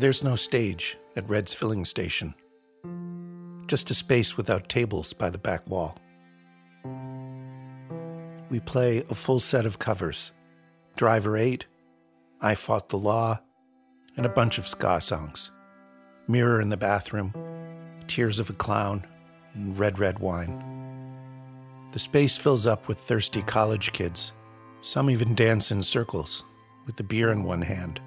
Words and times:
There's 0.00 0.24
no 0.24 0.34
stage 0.34 0.96
at 1.14 1.28
Red's 1.28 1.52
filling 1.52 1.84
station, 1.84 2.34
just 3.66 3.90
a 3.90 3.94
space 3.94 4.34
without 4.34 4.66
tables 4.66 5.12
by 5.12 5.28
the 5.28 5.36
back 5.36 5.68
wall. 5.68 5.98
We 8.48 8.60
play 8.60 9.04
a 9.10 9.14
full 9.14 9.40
set 9.40 9.66
of 9.66 9.78
covers 9.78 10.32
Driver 10.96 11.36
8, 11.36 11.66
I 12.40 12.54
Fought 12.54 12.88
the 12.88 12.96
Law, 12.96 13.40
and 14.16 14.24
a 14.24 14.30
bunch 14.30 14.56
of 14.56 14.66
ska 14.66 15.02
songs 15.02 15.50
Mirror 16.26 16.62
in 16.62 16.70
the 16.70 16.78
Bathroom, 16.78 17.34
Tears 18.08 18.38
of 18.38 18.48
a 18.48 18.54
Clown, 18.54 19.04
and 19.52 19.78
Red 19.78 19.98
Red 19.98 20.18
Wine. 20.18 20.64
The 21.92 21.98
space 21.98 22.38
fills 22.38 22.66
up 22.66 22.88
with 22.88 22.98
thirsty 22.98 23.42
college 23.42 23.92
kids. 23.92 24.32
Some 24.80 25.10
even 25.10 25.34
dance 25.34 25.70
in 25.70 25.82
circles, 25.82 26.42
with 26.86 26.96
the 26.96 27.04
beer 27.04 27.30
in 27.30 27.44
one 27.44 27.60
hand. 27.60 28.00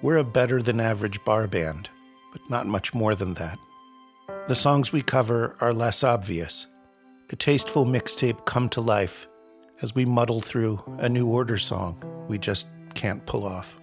We're 0.00 0.18
a 0.18 0.24
better 0.24 0.62
than 0.62 0.78
average 0.78 1.24
bar 1.24 1.48
band, 1.48 1.90
but 2.30 2.48
not 2.48 2.68
much 2.68 2.94
more 2.94 3.16
than 3.16 3.34
that. 3.34 3.58
The 4.46 4.54
songs 4.54 4.92
we 4.92 5.02
cover 5.02 5.56
are 5.60 5.72
less 5.72 6.04
obvious. 6.04 6.68
A 7.30 7.36
tasteful 7.36 7.84
mixtape 7.84 8.46
come 8.46 8.68
to 8.70 8.80
life 8.80 9.26
as 9.82 9.96
we 9.96 10.04
muddle 10.04 10.40
through 10.40 10.82
a 10.98 11.08
new 11.08 11.26
order 11.26 11.58
song 11.58 12.00
we 12.28 12.38
just 12.38 12.68
can't 12.94 13.26
pull 13.26 13.44
off. 13.44 13.76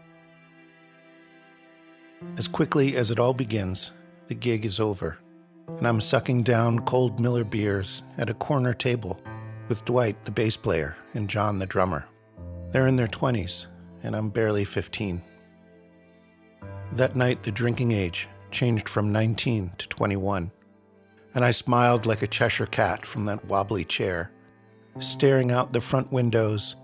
As 2.37 2.47
quickly 2.47 2.95
as 2.95 3.11
it 3.11 3.19
all 3.19 3.33
begins, 3.33 3.91
the 4.27 4.35
gig 4.35 4.65
is 4.65 4.79
over, 4.79 5.19
and 5.67 5.85
I'm 5.85 5.99
sucking 5.99 6.43
down 6.43 6.79
cold 6.79 7.19
Miller 7.19 7.43
beers 7.43 8.03
at 8.17 8.29
a 8.29 8.33
corner 8.33 8.73
table 8.73 9.19
with 9.67 9.83
Dwight, 9.83 10.23
the 10.23 10.31
bass 10.31 10.55
player, 10.55 10.95
and 11.13 11.29
John, 11.29 11.59
the 11.59 11.65
drummer. 11.65 12.07
They're 12.71 12.87
in 12.87 12.95
their 12.95 13.07
20s, 13.07 13.67
and 14.03 14.15
I'm 14.15 14.29
barely 14.29 14.63
15. 14.63 15.21
That 16.95 17.17
night, 17.17 17.43
the 17.43 17.51
drinking 17.51 17.91
age 17.91 18.29
changed 18.51 18.87
from 18.87 19.11
19 19.11 19.73
to 19.79 19.89
21, 19.89 20.49
and 21.33 21.43
I 21.43 21.51
smiled 21.51 22.05
like 22.05 22.21
a 22.21 22.27
Cheshire 22.27 22.67
cat 22.67 23.05
from 23.05 23.25
that 23.25 23.43
wobbly 23.43 23.83
chair, 23.83 24.31
staring 24.99 25.51
out 25.51 25.73
the 25.73 25.81
front 25.81 26.09
windows, 26.13 26.77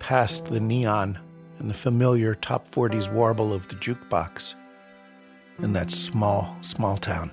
past 0.00 0.46
the 0.46 0.58
neon 0.58 1.16
and 1.60 1.70
the 1.70 1.74
familiar 1.74 2.34
top 2.34 2.68
40s 2.68 3.12
warble 3.12 3.52
of 3.52 3.68
the 3.68 3.76
jukebox 3.76 4.56
in 5.60 5.72
that 5.74 5.92
small, 5.92 6.56
small 6.62 6.96
town. 6.96 7.30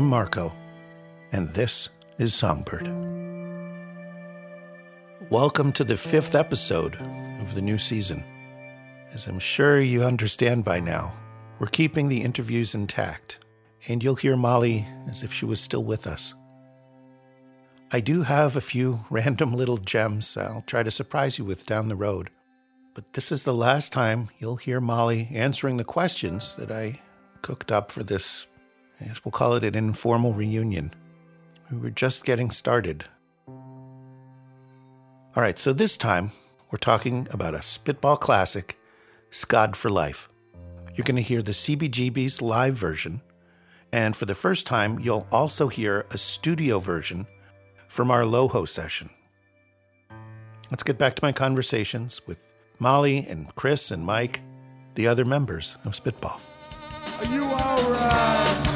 I'm 0.00 0.08
Marco, 0.08 0.56
and 1.30 1.50
this 1.50 1.90
is 2.16 2.32
Songbird. 2.32 2.86
Welcome 5.28 5.72
to 5.72 5.84
the 5.84 5.98
fifth 5.98 6.34
episode 6.34 6.94
of 7.42 7.54
the 7.54 7.60
new 7.60 7.76
season. 7.76 8.24
As 9.12 9.26
I'm 9.26 9.38
sure 9.38 9.78
you 9.78 10.02
understand 10.02 10.64
by 10.64 10.80
now, 10.80 11.12
we're 11.58 11.66
keeping 11.66 12.08
the 12.08 12.22
interviews 12.22 12.74
intact, 12.74 13.40
and 13.88 14.02
you'll 14.02 14.14
hear 14.14 14.38
Molly 14.38 14.88
as 15.06 15.22
if 15.22 15.34
she 15.34 15.44
was 15.44 15.60
still 15.60 15.84
with 15.84 16.06
us. 16.06 16.32
I 17.92 18.00
do 18.00 18.22
have 18.22 18.56
a 18.56 18.62
few 18.62 19.04
random 19.10 19.52
little 19.52 19.76
gems 19.76 20.34
I'll 20.34 20.64
try 20.66 20.82
to 20.82 20.90
surprise 20.90 21.38
you 21.38 21.44
with 21.44 21.66
down 21.66 21.88
the 21.88 21.94
road, 21.94 22.30
but 22.94 23.12
this 23.12 23.30
is 23.30 23.42
the 23.42 23.52
last 23.52 23.92
time 23.92 24.30
you'll 24.38 24.56
hear 24.56 24.80
Molly 24.80 25.28
answering 25.30 25.76
the 25.76 25.84
questions 25.84 26.56
that 26.56 26.70
I 26.70 27.00
cooked 27.42 27.70
up 27.70 27.92
for 27.92 28.02
this 28.02 28.46
I 29.00 29.06
guess 29.06 29.24
we'll 29.24 29.32
call 29.32 29.54
it 29.54 29.64
an 29.64 29.74
informal 29.74 30.34
reunion. 30.34 30.92
We 31.70 31.78
were 31.78 31.90
just 31.90 32.24
getting 32.24 32.50
started. 32.50 33.06
All 33.48 35.42
right, 35.42 35.58
so 35.58 35.72
this 35.72 35.96
time 35.96 36.32
we're 36.70 36.78
talking 36.78 37.26
about 37.30 37.54
a 37.54 37.62
spitball 37.62 38.16
classic, 38.16 38.78
Scod 39.30 39.76
for 39.76 39.90
Life. 39.90 40.28
You're 40.94 41.04
going 41.04 41.16
to 41.16 41.22
hear 41.22 41.40
the 41.40 41.52
CBGB's 41.52 42.42
live 42.42 42.74
version, 42.74 43.22
and 43.92 44.16
for 44.16 44.26
the 44.26 44.34
first 44.34 44.66
time, 44.66 44.98
you'll 44.98 45.26
also 45.32 45.68
hear 45.68 46.06
a 46.10 46.18
studio 46.18 46.78
version 46.78 47.26
from 47.88 48.10
our 48.10 48.22
Loho 48.22 48.68
session. 48.68 49.10
Let's 50.70 50.82
get 50.82 50.98
back 50.98 51.14
to 51.16 51.24
my 51.24 51.32
conversations 51.32 52.20
with 52.26 52.52
Molly 52.78 53.26
and 53.28 53.54
Chris 53.54 53.90
and 53.90 54.04
Mike, 54.04 54.40
the 54.94 55.06
other 55.06 55.24
members 55.24 55.76
of 55.84 55.94
Spitball. 55.94 56.40
Are 57.18 57.24
you 57.24 57.44
alright? 57.44 58.69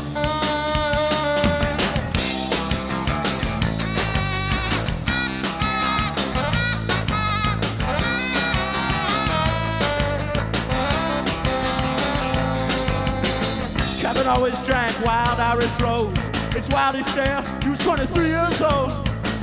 Captain 14.24 14.40
always 14.40 14.66
drank 14.66 15.04
wild 15.04 15.38
Irish 15.38 15.78
rose. 15.80 16.30
It's 16.56 16.70
wild 16.70 16.96
he 16.96 17.02
said 17.02 17.46
he 17.62 17.68
was 17.68 17.78
23 17.84 18.28
years 18.28 18.62
old. 18.62 18.90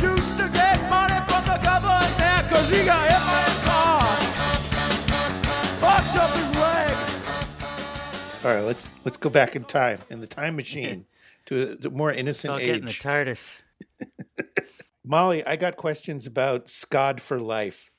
Used 0.01 0.37
to 0.37 0.49
get 0.51 0.81
money 0.89 1.19
from 1.29 1.45
the 1.45 1.59
government 1.63 2.49
cause 2.49 2.67
he 2.71 2.83
got 2.83 3.07
hit 3.07 3.21
by 3.27 3.43
a 3.45 3.61
car. 3.67 4.01
Fucked 5.77 6.15
up 6.17 6.31
his 6.31 6.51
leg. 6.59 6.97
All 8.43 8.55
right, 8.55 8.65
let's 8.65 8.95
let's 9.05 9.17
go 9.17 9.29
back 9.29 9.55
in 9.55 9.65
time 9.65 9.99
in 10.09 10.19
the 10.19 10.25
time 10.25 10.55
machine 10.55 11.05
to 11.45 11.73
a, 11.73 11.75
to 11.75 11.91
more 11.91 12.11
innocent 12.11 12.53
I'll 12.53 12.59
get 12.59 12.79
in 12.79 12.85
the. 12.85 12.91
TARDIS. 12.91 13.61
Molly, 15.05 15.45
I 15.45 15.57
got 15.57 15.77
questions 15.77 16.25
about 16.25 16.65
Scod 16.65 17.19
for 17.19 17.39
Life, 17.39 17.91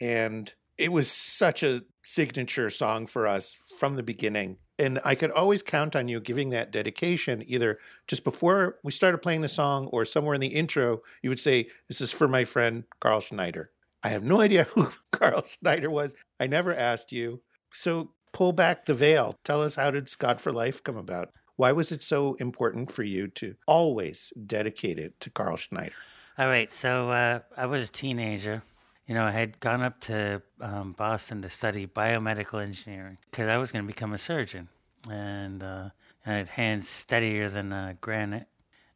and 0.00 0.52
it 0.78 0.92
was 0.92 1.10
such 1.10 1.62
a 1.62 1.82
signature 2.02 2.70
song 2.70 3.06
for 3.06 3.26
us 3.26 3.58
from 3.78 3.96
the 3.96 4.02
beginning. 4.02 4.56
And 4.82 4.98
I 5.04 5.14
could 5.14 5.30
always 5.30 5.62
count 5.62 5.94
on 5.94 6.08
you 6.08 6.18
giving 6.20 6.50
that 6.50 6.72
dedication 6.72 7.44
either 7.46 7.78
just 8.08 8.24
before 8.24 8.78
we 8.82 8.90
started 8.90 9.18
playing 9.18 9.42
the 9.42 9.48
song 9.48 9.86
or 9.86 10.04
somewhere 10.04 10.34
in 10.34 10.40
the 10.40 10.48
intro. 10.48 11.02
You 11.22 11.30
would 11.30 11.38
say, 11.38 11.68
This 11.86 12.00
is 12.00 12.10
for 12.10 12.26
my 12.26 12.44
friend 12.44 12.82
Carl 12.98 13.20
Schneider. 13.20 13.70
I 14.02 14.08
have 14.08 14.24
no 14.24 14.40
idea 14.46 14.64
who 14.64 14.88
Carl 15.12 15.44
Schneider 15.46 15.88
was. 15.88 16.16
I 16.40 16.48
never 16.48 16.74
asked 16.74 17.12
you. 17.12 17.42
So 17.72 18.10
pull 18.32 18.52
back 18.52 18.86
the 18.86 18.94
veil. 18.94 19.38
Tell 19.44 19.62
us 19.62 19.76
how 19.76 19.92
did 19.92 20.08
Scott 20.08 20.40
for 20.40 20.52
Life 20.52 20.82
come 20.82 20.96
about? 20.96 21.30
Why 21.54 21.70
was 21.70 21.92
it 21.92 22.02
so 22.02 22.34
important 22.34 22.90
for 22.90 23.04
you 23.04 23.28
to 23.28 23.54
always 23.68 24.32
dedicate 24.44 24.98
it 24.98 25.20
to 25.20 25.30
Carl 25.30 25.56
Schneider? 25.56 25.94
All 26.36 26.48
right, 26.48 26.70
so 26.72 27.10
uh, 27.10 27.40
I 27.56 27.66
was 27.66 27.88
a 27.88 27.92
teenager. 27.92 28.64
You 29.06 29.14
know, 29.14 29.24
I 29.24 29.32
had 29.32 29.58
gone 29.60 29.82
up 29.82 30.00
to 30.02 30.42
um, 30.60 30.92
Boston 30.92 31.42
to 31.42 31.50
study 31.50 31.86
biomedical 31.86 32.62
engineering 32.62 33.18
because 33.30 33.48
I 33.48 33.56
was 33.56 33.72
going 33.72 33.84
to 33.84 33.86
become 33.86 34.12
a 34.12 34.18
surgeon. 34.18 34.68
And, 35.10 35.62
uh, 35.62 35.90
and 36.24 36.34
I 36.34 36.38
had 36.38 36.48
hands 36.50 36.88
steadier 36.88 37.48
than 37.48 37.72
uh, 37.72 37.94
granite 38.00 38.46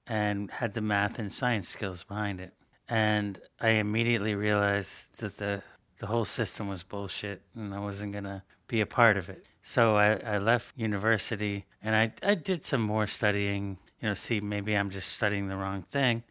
and 0.06 0.50
had 0.50 0.74
the 0.74 0.80
math 0.80 1.18
and 1.18 1.32
science 1.32 1.68
skills 1.68 2.04
behind 2.04 2.40
it. 2.40 2.54
And 2.88 3.40
I 3.60 3.70
immediately 3.70 4.34
realized 4.34 5.20
that 5.20 5.38
the, 5.38 5.62
the 5.98 6.06
whole 6.06 6.24
system 6.24 6.68
was 6.68 6.84
bullshit 6.84 7.42
and 7.56 7.74
I 7.74 7.80
wasn't 7.80 8.12
going 8.12 8.24
to 8.24 8.42
be 8.68 8.80
a 8.80 8.86
part 8.86 9.16
of 9.16 9.28
it. 9.28 9.46
So 9.62 9.96
I, 9.96 10.14
I 10.18 10.38
left 10.38 10.78
university 10.78 11.64
and 11.82 11.96
I, 11.96 12.12
I 12.22 12.34
did 12.36 12.62
some 12.62 12.80
more 12.80 13.08
studying, 13.08 13.78
you 14.00 14.08
know, 14.08 14.14
see 14.14 14.40
maybe 14.40 14.76
I'm 14.76 14.90
just 14.90 15.10
studying 15.10 15.48
the 15.48 15.56
wrong 15.56 15.82
thing. 15.82 16.22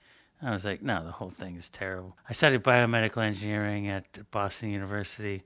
I 0.41 0.51
was 0.51 0.65
like, 0.65 0.81
no, 0.81 1.03
the 1.03 1.11
whole 1.11 1.29
thing 1.29 1.55
is 1.55 1.69
terrible. 1.69 2.17
I 2.29 2.33
studied 2.33 2.63
biomedical 2.63 3.23
engineering 3.23 3.87
at 3.87 4.29
Boston 4.31 4.69
University, 4.69 5.43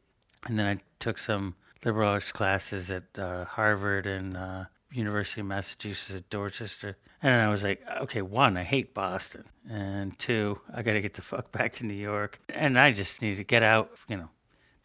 and 0.47 0.57
then 0.57 0.65
I 0.65 0.81
took 1.00 1.18
some 1.18 1.56
liberal 1.86 2.09
arts 2.09 2.31
classes 2.31 2.91
at 2.91 3.03
uh, 3.18 3.45
Harvard 3.45 4.06
and 4.06 4.36
uh, 4.36 4.65
University 4.91 5.41
of 5.41 5.47
Massachusetts 5.47 6.15
at 6.15 6.30
Dorchester. 6.30 6.97
And 7.21 7.41
I 7.41 7.50
was 7.50 7.63
like, 7.63 7.83
okay, 8.01 8.21
one, 8.21 8.57
I 8.57 8.63
hate 8.63 8.94
Boston, 8.94 9.45
and 9.69 10.18
two, 10.18 10.62
I 10.74 10.81
got 10.81 10.94
to 10.94 11.01
get 11.01 11.13
the 11.13 11.21
fuck 11.21 11.51
back 11.53 11.74
to 11.74 11.85
New 11.85 11.94
York, 11.94 12.39
and 12.50 12.80
I 12.80 12.92
just 12.92 13.21
need 13.21 13.35
to 13.38 13.44
get 13.44 13.63
out, 13.63 13.92
you 14.07 14.18
know, 14.18 14.30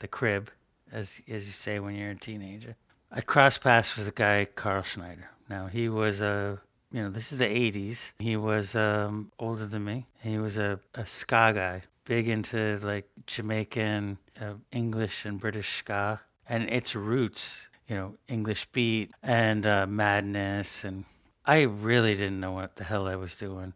the 0.01 0.09
crib, 0.09 0.51
as 0.93 1.21
as 1.29 1.47
you 1.47 1.53
say 1.53 1.79
when 1.79 1.95
you're 1.95 2.11
a 2.11 2.17
teenager. 2.17 2.77
I 3.11 3.21
crossed 3.21 3.63
paths 3.63 3.97
with 3.97 4.09
a 4.09 4.13
guy, 4.13 4.45
Carl 4.45 4.83
Schneider. 4.83 5.31
Now 5.49 5.67
he 5.67 5.89
was 5.89 6.21
a 6.21 6.61
you 6.95 7.03
know, 7.03 7.11
this 7.11 7.33
is 7.33 7.39
the 7.39 7.45
80s. 7.45 8.13
He 8.21 8.37
was 8.37 8.77
um, 8.77 9.33
older 9.41 9.67
than 9.67 9.85
me. 9.85 10.07
He 10.23 10.39
was 10.39 10.57
a, 10.57 10.79
a 10.95 11.05
ska 11.05 11.53
guy, 11.53 11.83
big 12.05 12.29
into 12.29 12.79
like 12.85 13.09
Jamaican, 13.27 14.19
uh, 14.41 14.55
English, 14.71 15.25
and 15.25 15.41
British 15.41 15.79
ska, 15.79 16.21
and 16.49 16.69
its 16.69 16.95
roots, 16.95 17.67
you 17.89 17.97
know, 17.97 18.15
English 18.29 18.67
beat 18.67 19.11
and 19.25 19.67
uh, 19.67 19.89
madness. 19.89 20.85
And 20.85 21.05
I 21.45 21.63
really 21.63 22.15
didn't 22.15 22.39
know 22.39 22.53
what 22.53 22.77
the 22.77 22.85
hell 22.85 23.09
I 23.09 23.17
was 23.17 23.35
doing. 23.35 23.73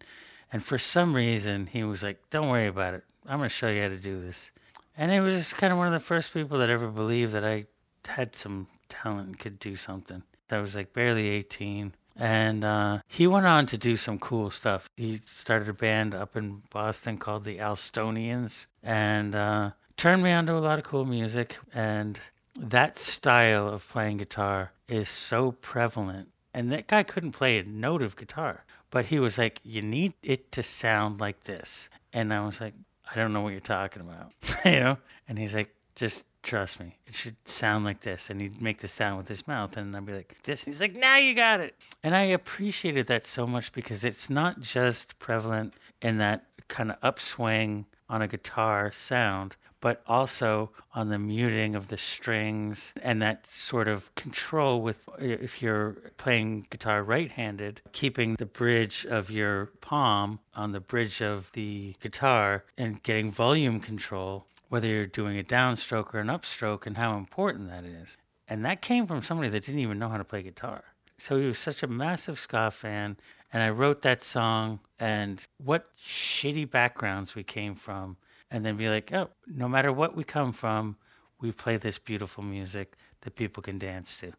And 0.52 0.62
for 0.62 0.78
some 0.78 1.16
reason, 1.16 1.66
he 1.66 1.82
was 1.82 2.04
like, 2.04 2.22
Don't 2.30 2.48
worry 2.48 2.68
about 2.68 2.94
it. 2.94 3.02
I'm 3.26 3.38
going 3.38 3.48
to 3.48 3.54
show 3.54 3.68
you 3.68 3.82
how 3.82 3.88
to 3.88 3.96
do 3.96 4.20
this. 4.20 4.52
And 4.96 5.10
it 5.10 5.22
was 5.22 5.34
just 5.34 5.56
kind 5.56 5.72
of 5.72 5.78
one 5.78 5.88
of 5.88 5.92
the 5.92 6.06
first 6.06 6.32
people 6.32 6.56
that 6.58 6.70
ever 6.70 6.86
believed 6.86 7.32
that 7.32 7.44
I 7.44 7.66
had 8.06 8.36
some 8.36 8.68
talent 8.88 9.26
and 9.26 9.38
could 9.40 9.58
do 9.58 9.74
something. 9.74 10.22
I 10.52 10.60
was 10.60 10.76
like 10.76 10.92
barely 10.92 11.28
18. 11.28 11.94
And 12.18 12.64
uh, 12.64 12.98
he 13.06 13.28
went 13.28 13.46
on 13.46 13.66
to 13.66 13.78
do 13.78 13.96
some 13.96 14.18
cool 14.18 14.50
stuff. 14.50 14.90
He 14.96 15.20
started 15.24 15.68
a 15.68 15.72
band 15.72 16.14
up 16.14 16.36
in 16.36 16.62
Boston 16.70 17.16
called 17.16 17.44
the 17.44 17.58
Allstonians 17.58 18.66
and 18.82 19.36
uh, 19.36 19.70
turned 19.96 20.24
me 20.24 20.32
on 20.32 20.46
to 20.46 20.56
a 20.56 20.58
lot 20.58 20.78
of 20.78 20.84
cool 20.84 21.04
music. 21.04 21.58
And 21.72 22.18
that 22.58 22.96
style 22.96 23.68
of 23.68 23.88
playing 23.88 24.16
guitar 24.16 24.72
is 24.88 25.08
so 25.08 25.52
prevalent. 25.52 26.30
And 26.52 26.72
that 26.72 26.88
guy 26.88 27.04
couldn't 27.04 27.32
play 27.32 27.58
a 27.58 27.62
note 27.62 28.02
of 28.02 28.16
guitar, 28.16 28.64
but 28.90 29.06
he 29.06 29.20
was 29.20 29.38
like, 29.38 29.60
You 29.62 29.80
need 29.80 30.14
it 30.22 30.50
to 30.52 30.62
sound 30.64 31.20
like 31.20 31.44
this. 31.44 31.88
And 32.12 32.34
I 32.34 32.44
was 32.44 32.60
like, 32.60 32.74
I 33.10 33.14
don't 33.14 33.32
know 33.32 33.42
what 33.42 33.50
you're 33.50 33.60
talking 33.60 34.02
about, 34.02 34.32
you 34.64 34.80
know? 34.80 34.98
And 35.28 35.38
he's 35.38 35.54
like, 35.54 35.74
Just 35.98 36.24
trust 36.44 36.78
me, 36.78 36.96
it 37.08 37.14
should 37.16 37.34
sound 37.44 37.84
like 37.84 38.00
this. 38.02 38.30
And 38.30 38.40
he'd 38.40 38.62
make 38.62 38.78
the 38.78 38.86
sound 38.86 39.18
with 39.18 39.26
his 39.26 39.48
mouth, 39.48 39.76
and 39.76 39.96
I'd 39.96 40.06
be 40.06 40.12
like, 40.12 40.36
This. 40.44 40.62
And 40.62 40.72
he's 40.72 40.80
like, 40.80 40.94
Now 40.94 41.16
you 41.16 41.34
got 41.34 41.58
it. 41.58 41.74
And 42.04 42.14
I 42.14 42.22
appreciated 42.22 43.08
that 43.08 43.26
so 43.26 43.48
much 43.48 43.72
because 43.72 44.04
it's 44.04 44.30
not 44.30 44.60
just 44.60 45.18
prevalent 45.18 45.74
in 46.00 46.18
that 46.18 46.44
kind 46.68 46.92
of 46.92 46.98
upswing 47.02 47.86
on 48.08 48.22
a 48.22 48.28
guitar 48.28 48.92
sound, 48.92 49.56
but 49.80 50.02
also 50.06 50.70
on 50.94 51.08
the 51.08 51.18
muting 51.18 51.74
of 51.74 51.88
the 51.88 51.98
strings 51.98 52.94
and 53.02 53.20
that 53.20 53.44
sort 53.46 53.88
of 53.88 54.14
control 54.14 54.80
with 54.80 55.08
if 55.18 55.60
you're 55.60 55.96
playing 56.16 56.66
guitar 56.70 57.02
right-handed 57.02 57.80
keeping 57.92 58.34
the 58.34 58.46
bridge 58.46 59.06
of 59.08 59.30
your 59.30 59.66
palm 59.80 60.40
on 60.54 60.72
the 60.72 60.80
bridge 60.80 61.22
of 61.22 61.52
the 61.52 61.94
guitar 62.00 62.64
and 62.76 63.02
getting 63.02 63.30
volume 63.30 63.78
control 63.78 64.46
whether 64.68 64.86
you're 64.86 65.06
doing 65.06 65.38
a 65.38 65.42
downstroke 65.42 66.14
or 66.14 66.18
an 66.20 66.28
upstroke 66.28 66.86
and 66.86 66.96
how 66.96 67.16
important 67.16 67.68
that 67.68 67.84
is 67.84 68.16
and 68.46 68.64
that 68.64 68.80
came 68.80 69.06
from 69.06 69.22
somebody 69.22 69.48
that 69.48 69.64
didn't 69.64 69.80
even 69.80 69.98
know 69.98 70.08
how 70.08 70.18
to 70.18 70.24
play 70.24 70.42
guitar 70.42 70.84
so 71.18 71.38
he 71.38 71.46
was 71.46 71.58
such 71.58 71.82
a 71.82 71.86
massive 71.86 72.38
ska 72.38 72.70
fan 72.70 73.16
and 73.52 73.62
i 73.62 73.68
wrote 73.68 74.02
that 74.02 74.22
song 74.22 74.80
and 74.98 75.46
what 75.62 75.88
shitty 76.02 76.68
backgrounds 76.68 77.34
we 77.34 77.42
came 77.42 77.74
from 77.74 78.16
and 78.50 78.64
then 78.64 78.76
be 78.76 78.88
like, 78.88 79.12
oh, 79.12 79.28
no 79.46 79.68
matter 79.68 79.92
what 79.92 80.16
we 80.16 80.24
come 80.24 80.52
from, 80.52 80.96
we 81.40 81.52
play 81.52 81.76
this 81.76 81.98
beautiful 81.98 82.42
music 82.42 82.94
that 83.22 83.36
people 83.36 83.62
can 83.62 83.78
dance 83.78 84.16
to. 84.16 84.32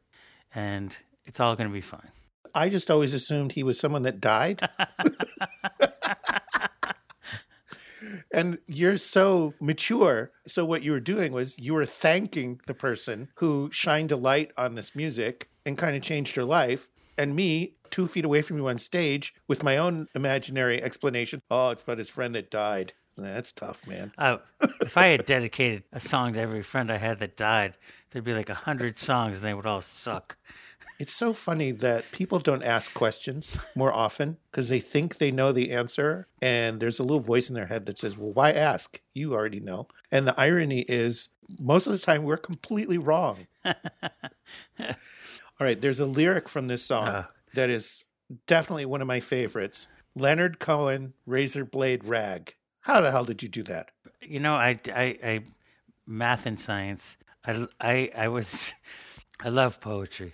And 0.53 0.95
it's 1.25 1.39
all 1.39 1.55
going 1.55 1.69
to 1.69 1.73
be 1.73 1.81
fine. 1.81 2.09
I 2.55 2.69
just 2.69 2.89
always 2.89 3.13
assumed 3.13 3.51
he 3.51 3.63
was 3.63 3.79
someone 3.79 4.03
that 4.03 4.19
died. 4.19 4.67
and 8.33 8.57
you're 8.67 8.97
so 8.97 9.53
mature. 9.59 10.31
So, 10.45 10.65
what 10.65 10.83
you 10.83 10.91
were 10.91 10.99
doing 10.99 11.31
was 11.31 11.57
you 11.59 11.73
were 11.73 11.85
thanking 11.85 12.61
the 12.65 12.73
person 12.73 13.29
who 13.35 13.69
shined 13.71 14.11
a 14.11 14.15
light 14.15 14.51
on 14.57 14.75
this 14.75 14.95
music 14.95 15.49
and 15.65 15.77
kind 15.77 15.95
of 15.95 16.03
changed 16.03 16.35
your 16.35 16.45
life. 16.45 16.89
And 17.17 17.35
me, 17.35 17.73
two 17.89 18.07
feet 18.07 18.25
away 18.25 18.41
from 18.41 18.57
you 18.57 18.67
on 18.69 18.77
stage, 18.77 19.33
with 19.47 19.63
my 19.63 19.77
own 19.77 20.07
imaginary 20.15 20.81
explanation 20.81 21.41
oh, 21.51 21.71
it's 21.71 21.83
about 21.83 21.97
his 21.97 22.09
friend 22.09 22.33
that 22.35 22.49
died. 22.49 22.93
That's 23.17 23.51
tough, 23.51 23.85
man. 23.85 24.13
Oh, 24.17 24.39
if 24.81 24.97
I 24.97 25.07
had 25.07 25.25
dedicated 25.25 25.83
a 25.91 25.99
song 25.99 26.33
to 26.33 26.39
every 26.39 26.63
friend 26.63 26.91
I 26.91 26.97
had 26.97 27.19
that 27.19 27.35
died, 27.35 27.73
there'd 28.11 28.23
be 28.23 28.33
like 28.33 28.49
a 28.49 28.53
hundred 28.53 28.97
songs 28.97 29.37
and 29.37 29.45
they 29.45 29.53
would 29.53 29.65
all 29.65 29.81
suck. 29.81 30.37
It's 30.99 31.13
so 31.13 31.31
funny 31.31 31.71
that 31.71 32.11
people 32.11 32.39
don't 32.39 32.61
ask 32.61 32.93
questions 32.93 33.57
more 33.73 33.93
often 33.93 34.37
because 34.51 34.67
they 34.67 34.81
think 34.81 35.17
they 35.17 35.31
know 35.31 35.53
the 35.53 35.71
answer. 35.71 36.27
And 36.41 36.81
there's 36.81 36.99
a 36.99 37.03
little 37.03 37.21
voice 37.21 37.47
in 37.47 37.55
their 37.55 37.67
head 37.67 37.85
that 37.85 37.97
says, 37.97 38.17
Well, 38.17 38.33
why 38.33 38.51
ask? 38.51 38.99
You 39.13 39.33
already 39.33 39.61
know. 39.61 39.87
And 40.11 40.27
the 40.27 40.37
irony 40.39 40.81
is, 40.81 41.29
most 41.57 41.87
of 41.87 41.93
the 41.93 41.99
time, 41.99 42.23
we're 42.23 42.37
completely 42.37 42.97
wrong. 42.97 43.47
All 43.65 43.75
right, 45.61 45.79
there's 45.79 46.01
a 46.01 46.05
lyric 46.05 46.49
from 46.49 46.67
this 46.67 46.83
song 46.83 47.07
uh. 47.07 47.25
that 47.53 47.69
is 47.69 48.03
definitely 48.45 48.85
one 48.85 49.01
of 49.01 49.07
my 49.07 49.21
favorites 49.21 49.87
Leonard 50.15 50.59
Cohen, 50.59 51.13
Razor 51.25 51.63
Blade 51.63 52.03
Rag. 52.03 52.55
How 52.81 52.99
the 52.99 53.11
hell 53.11 53.23
did 53.23 53.41
you 53.41 53.47
do 53.49 53.63
that? 53.63 53.91
You 54.21 54.39
know, 54.39 54.55
I, 54.55 54.79
I, 54.93 55.17
I 55.23 55.43
math 56.05 56.45
and 56.45 56.59
science. 56.59 57.17
I, 57.45 57.67
I, 57.79 58.11
I 58.17 58.27
was, 58.27 58.73
I 59.39 59.49
love 59.49 59.79
poetry. 59.79 60.33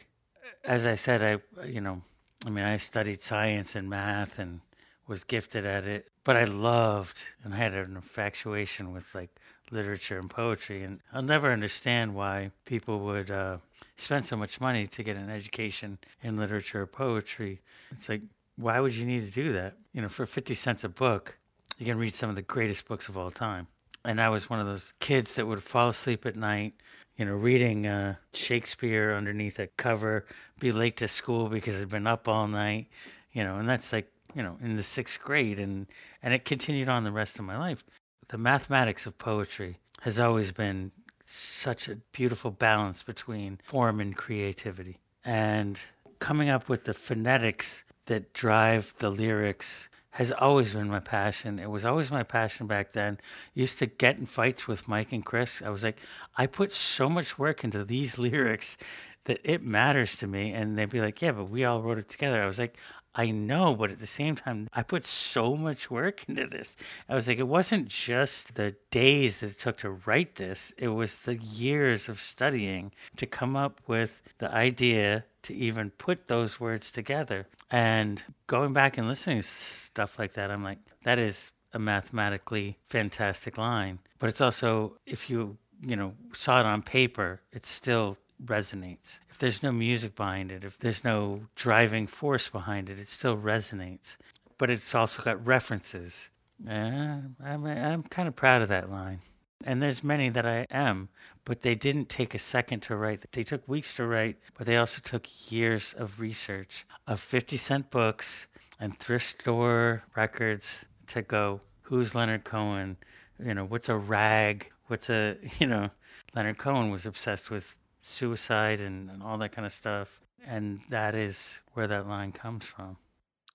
As 0.65 0.85
I 0.85 0.95
said, 0.95 1.21
I, 1.23 1.65
you 1.65 1.81
know, 1.81 2.01
I 2.45 2.49
mean, 2.49 2.65
I 2.65 2.77
studied 2.77 3.21
science 3.21 3.75
and 3.75 3.89
math 3.89 4.39
and 4.39 4.61
was 5.07 5.23
gifted 5.23 5.65
at 5.65 5.85
it, 5.85 6.09
but 6.23 6.35
I 6.35 6.45
loved 6.45 7.17
and 7.43 7.53
had 7.53 7.73
an 7.75 7.95
infatuation 7.95 8.91
with 8.91 9.13
like 9.13 9.29
literature 9.71 10.17
and 10.17 10.29
poetry. 10.29 10.83
And 10.83 11.01
I'll 11.13 11.21
never 11.21 11.51
understand 11.51 12.15
why 12.15 12.51
people 12.65 12.99
would 13.01 13.29
uh, 13.29 13.57
spend 13.95 14.25
so 14.25 14.35
much 14.35 14.59
money 14.59 14.87
to 14.87 15.03
get 15.03 15.17
an 15.17 15.29
education 15.29 15.99
in 16.21 16.37
literature 16.37 16.81
or 16.81 16.87
poetry. 16.87 17.61
It's 17.91 18.09
like, 18.09 18.21
why 18.57 18.79
would 18.79 18.93
you 18.93 19.05
need 19.05 19.25
to 19.25 19.31
do 19.31 19.53
that? 19.53 19.75
You 19.93 20.01
know, 20.01 20.09
for 20.09 20.25
50 20.25 20.55
cents 20.55 20.83
a 20.83 20.89
book, 20.89 21.37
you 21.77 21.85
can 21.85 21.97
read 21.97 22.15
some 22.15 22.29
of 22.29 22.35
the 22.35 22.41
greatest 22.41 22.87
books 22.87 23.09
of 23.09 23.17
all 23.17 23.31
time. 23.31 23.67
And 24.03 24.21
I 24.21 24.29
was 24.29 24.49
one 24.49 24.59
of 24.59 24.67
those 24.67 24.93
kids 24.99 25.35
that 25.35 25.47
would 25.47 25.63
fall 25.63 25.89
asleep 25.89 26.25
at 26.25 26.35
night, 26.35 26.75
you 27.17 27.25
know, 27.25 27.33
reading 27.33 27.87
uh, 27.87 28.15
Shakespeare 28.33 29.13
underneath 29.13 29.59
a 29.59 29.67
cover, 29.67 30.25
be 30.59 30.71
late 30.71 30.97
to 30.97 31.07
school 31.07 31.47
because 31.47 31.77
I'd 31.77 31.89
been 31.89 32.07
up 32.07 32.27
all 32.27 32.47
night, 32.47 32.87
you 33.31 33.43
know, 33.43 33.57
and 33.57 33.67
that's 33.69 33.93
like, 33.93 34.11
you 34.33 34.43
know, 34.43 34.57
in 34.61 34.75
the 34.75 34.83
sixth 34.83 35.21
grade. 35.21 35.59
And, 35.59 35.87
and 36.21 36.33
it 36.33 36.43
continued 36.43 36.89
on 36.89 37.03
the 37.03 37.11
rest 37.11 37.39
of 37.39 37.45
my 37.45 37.57
life. 37.57 37.83
The 38.27 38.37
mathematics 38.37 39.05
of 39.05 39.17
poetry 39.17 39.77
has 40.01 40.19
always 40.19 40.51
been 40.51 40.91
such 41.23 41.87
a 41.87 41.95
beautiful 42.11 42.51
balance 42.51 43.01
between 43.01 43.59
form 43.63 43.99
and 43.99 44.15
creativity. 44.15 44.99
And 45.23 45.79
coming 46.19 46.49
up 46.49 46.69
with 46.69 46.83
the 46.85 46.93
phonetics 46.93 47.83
that 48.05 48.33
drive 48.33 48.93
the 48.99 49.09
lyrics 49.09 49.89
has 50.15 50.31
always 50.31 50.71
been 50.73 50.87
my 50.87 51.01
passion. 51.01 51.59
It 51.59 51.69
was 51.69 51.83
always 51.83 52.09
my 52.09 52.23
passion 52.23 52.67
back 52.67 52.93
then. 52.93 53.19
used 53.53 53.79
to 53.79 53.85
get 53.85 54.17
in 54.17 54.25
fights 54.25 54.65
with 54.65 54.87
Mike 54.87 55.11
and 55.11 55.25
Chris. 55.25 55.61
I 55.61 55.67
was 55.67 55.83
like, 55.83 55.99
I 56.37 56.47
put 56.47 56.71
so 56.71 57.09
much 57.09 57.37
work 57.37 57.65
into 57.65 57.83
these 57.83 58.17
lyrics 58.25 58.77
that 59.25 59.41
it 59.43 59.61
matters 59.61 60.15
to 60.17 60.27
me. 60.27 60.53
And 60.53 60.77
they'd 60.77 60.89
be 60.89 61.01
like, 61.01 61.21
Yeah, 61.21 61.33
but 61.33 61.49
we 61.49 61.65
all 61.65 61.81
wrote 61.81 61.97
it 61.97 62.07
together. 62.07 62.41
I 62.41 62.45
was 62.45 62.57
like, 62.57 62.77
I 63.15 63.31
know, 63.31 63.75
but 63.75 63.91
at 63.91 63.99
the 63.99 64.07
same 64.07 64.35
time, 64.35 64.67
I 64.73 64.83
put 64.83 65.05
so 65.05 65.55
much 65.55 65.89
work 65.89 66.27
into 66.27 66.47
this. 66.47 66.75
I 67.07 67.15
was 67.15 67.27
like, 67.27 67.39
it 67.39 67.47
wasn't 67.47 67.87
just 67.87 68.55
the 68.55 68.75
days 68.91 69.37
that 69.39 69.51
it 69.51 69.59
took 69.59 69.77
to 69.77 69.89
write 69.89 70.35
this, 70.35 70.73
it 70.77 70.89
was 70.89 71.19
the 71.19 71.37
years 71.37 72.09
of 72.09 72.19
studying 72.19 72.91
to 73.15 73.25
come 73.25 73.55
up 73.55 73.79
with 73.87 74.21
the 74.39 74.51
idea 74.51 75.23
to 75.43 75.53
even 75.53 75.91
put 75.91 76.27
those 76.27 76.59
words 76.59 76.91
together. 76.91 77.47
And 77.71 78.23
going 78.47 78.73
back 78.73 78.97
and 78.97 79.07
listening 79.07 79.37
to 79.37 79.43
stuff 79.43 80.19
like 80.19 80.33
that, 80.33 80.51
I'm 80.51 80.63
like, 80.63 80.79
that 81.03 81.19
is 81.19 81.51
a 81.71 81.79
mathematically 81.79 82.77
fantastic 82.89 83.57
line. 83.57 83.99
But 84.19 84.29
it's 84.29 84.41
also, 84.41 84.97
if 85.05 85.29
you, 85.29 85.57
you 85.81 85.95
know, 85.95 86.13
saw 86.33 86.59
it 86.59 86.65
on 86.65 86.81
paper, 86.81 87.41
it's 87.51 87.69
still 87.69 88.17
resonates. 88.43 89.19
If 89.29 89.37
there's 89.37 89.63
no 89.63 89.71
music 89.71 90.15
behind 90.15 90.51
it, 90.51 90.63
if 90.63 90.77
there's 90.77 91.03
no 91.03 91.47
driving 91.55 92.05
force 92.05 92.49
behind 92.49 92.89
it, 92.89 92.99
it 92.99 93.07
still 93.07 93.37
resonates. 93.37 94.17
But 94.57 94.69
it's 94.69 94.95
also 94.95 95.21
got 95.21 95.45
references. 95.45 96.29
Uh, 96.67 97.19
I'm, 97.43 97.65
I'm 97.65 98.03
kind 98.03 98.27
of 98.27 98.35
proud 98.35 98.61
of 98.61 98.69
that 98.69 98.89
line. 98.89 99.21
And 99.63 99.81
there's 99.81 100.03
many 100.03 100.29
that 100.29 100.45
I 100.45 100.67
am, 100.69 101.09
but 101.43 101.61
they 101.61 101.75
didn't 101.75 102.09
take 102.09 102.35
a 102.35 102.39
second 102.39 102.81
to 102.81 102.95
write. 102.95 103.25
They 103.31 103.43
took 103.43 103.67
weeks 103.67 103.93
to 103.95 104.05
write, 104.05 104.37
but 104.57 104.67
they 104.67 104.77
also 104.77 104.99
took 105.01 105.51
years 105.51 105.93
of 105.97 106.19
research 106.19 106.85
of 107.07 107.19
50 107.19 107.57
cent 107.57 107.89
books 107.89 108.47
and 108.79 108.97
thrift 108.97 109.41
store 109.41 110.03
records 110.15 110.85
to 111.07 111.21
go, 111.21 111.61
who's 111.83 112.13
Leonard 112.13 112.43
Cohen? 112.43 112.97
You 113.43 113.53
know, 113.53 113.65
what's 113.65 113.89
a 113.89 113.95
rag? 113.95 114.71
What's 114.87 115.09
a, 115.09 115.37
you 115.59 115.67
know, 115.67 115.89
Leonard 116.35 116.57
Cohen 116.57 116.91
was 116.91 117.05
obsessed 117.05 117.49
with 117.49 117.77
suicide 118.05 118.79
and, 118.79 119.09
and 119.09 119.23
all 119.23 119.37
that 119.39 119.51
kind 119.51 119.65
of 119.65 119.73
stuff. 119.73 120.21
And 120.45 120.81
that 120.89 121.15
is 121.15 121.59
where 121.73 121.87
that 121.87 122.07
line 122.07 122.31
comes 122.31 122.63
from. 122.63 122.97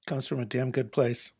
Comes 0.07 0.26
from 0.26 0.40
a 0.40 0.45
damn 0.45 0.73
good 0.73 0.90
place. 0.90 1.30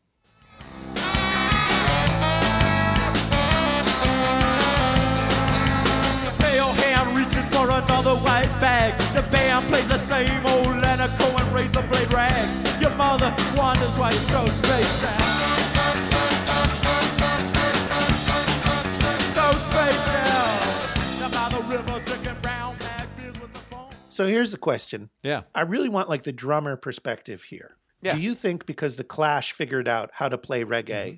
The 6.37 6.63
hand 6.83 7.17
reaches 7.17 7.47
for 7.49 7.69
another 7.69 8.15
white 8.15 8.51
bag. 8.61 8.97
The 9.13 9.29
band 9.29 9.65
plays 9.67 9.89
the 9.89 9.97
same 9.97 10.45
old 10.45 10.67
Leonard 10.67 11.11
Cohen 11.19 11.53
razor 11.53 11.81
blade 11.83 12.13
rag. 12.13 12.81
Your 12.81 12.91
mother 12.91 13.35
wonders 13.57 13.97
why 13.97 14.11
you're 14.11 14.21
so 14.21 14.45
spaced 14.47 15.03
out. 15.03 15.30
So 24.11 24.25
here's 24.25 24.51
the 24.51 24.57
question. 24.57 25.09
Yeah. 25.23 25.43
I 25.55 25.61
really 25.61 25.89
want 25.89 26.09
like 26.09 26.23
the 26.23 26.31
drummer 26.31 26.75
perspective 26.75 27.43
here. 27.43 27.77
Yeah. 28.01 28.15
Do 28.15 28.21
you 28.21 28.35
think 28.35 28.65
because 28.65 28.95
the 28.95 29.03
Clash 29.03 29.51
figured 29.53 29.87
out 29.87 30.11
how 30.15 30.27
to 30.29 30.37
play 30.37 30.63
reggae, 30.63 30.85
Mm-hmm. 30.87 31.15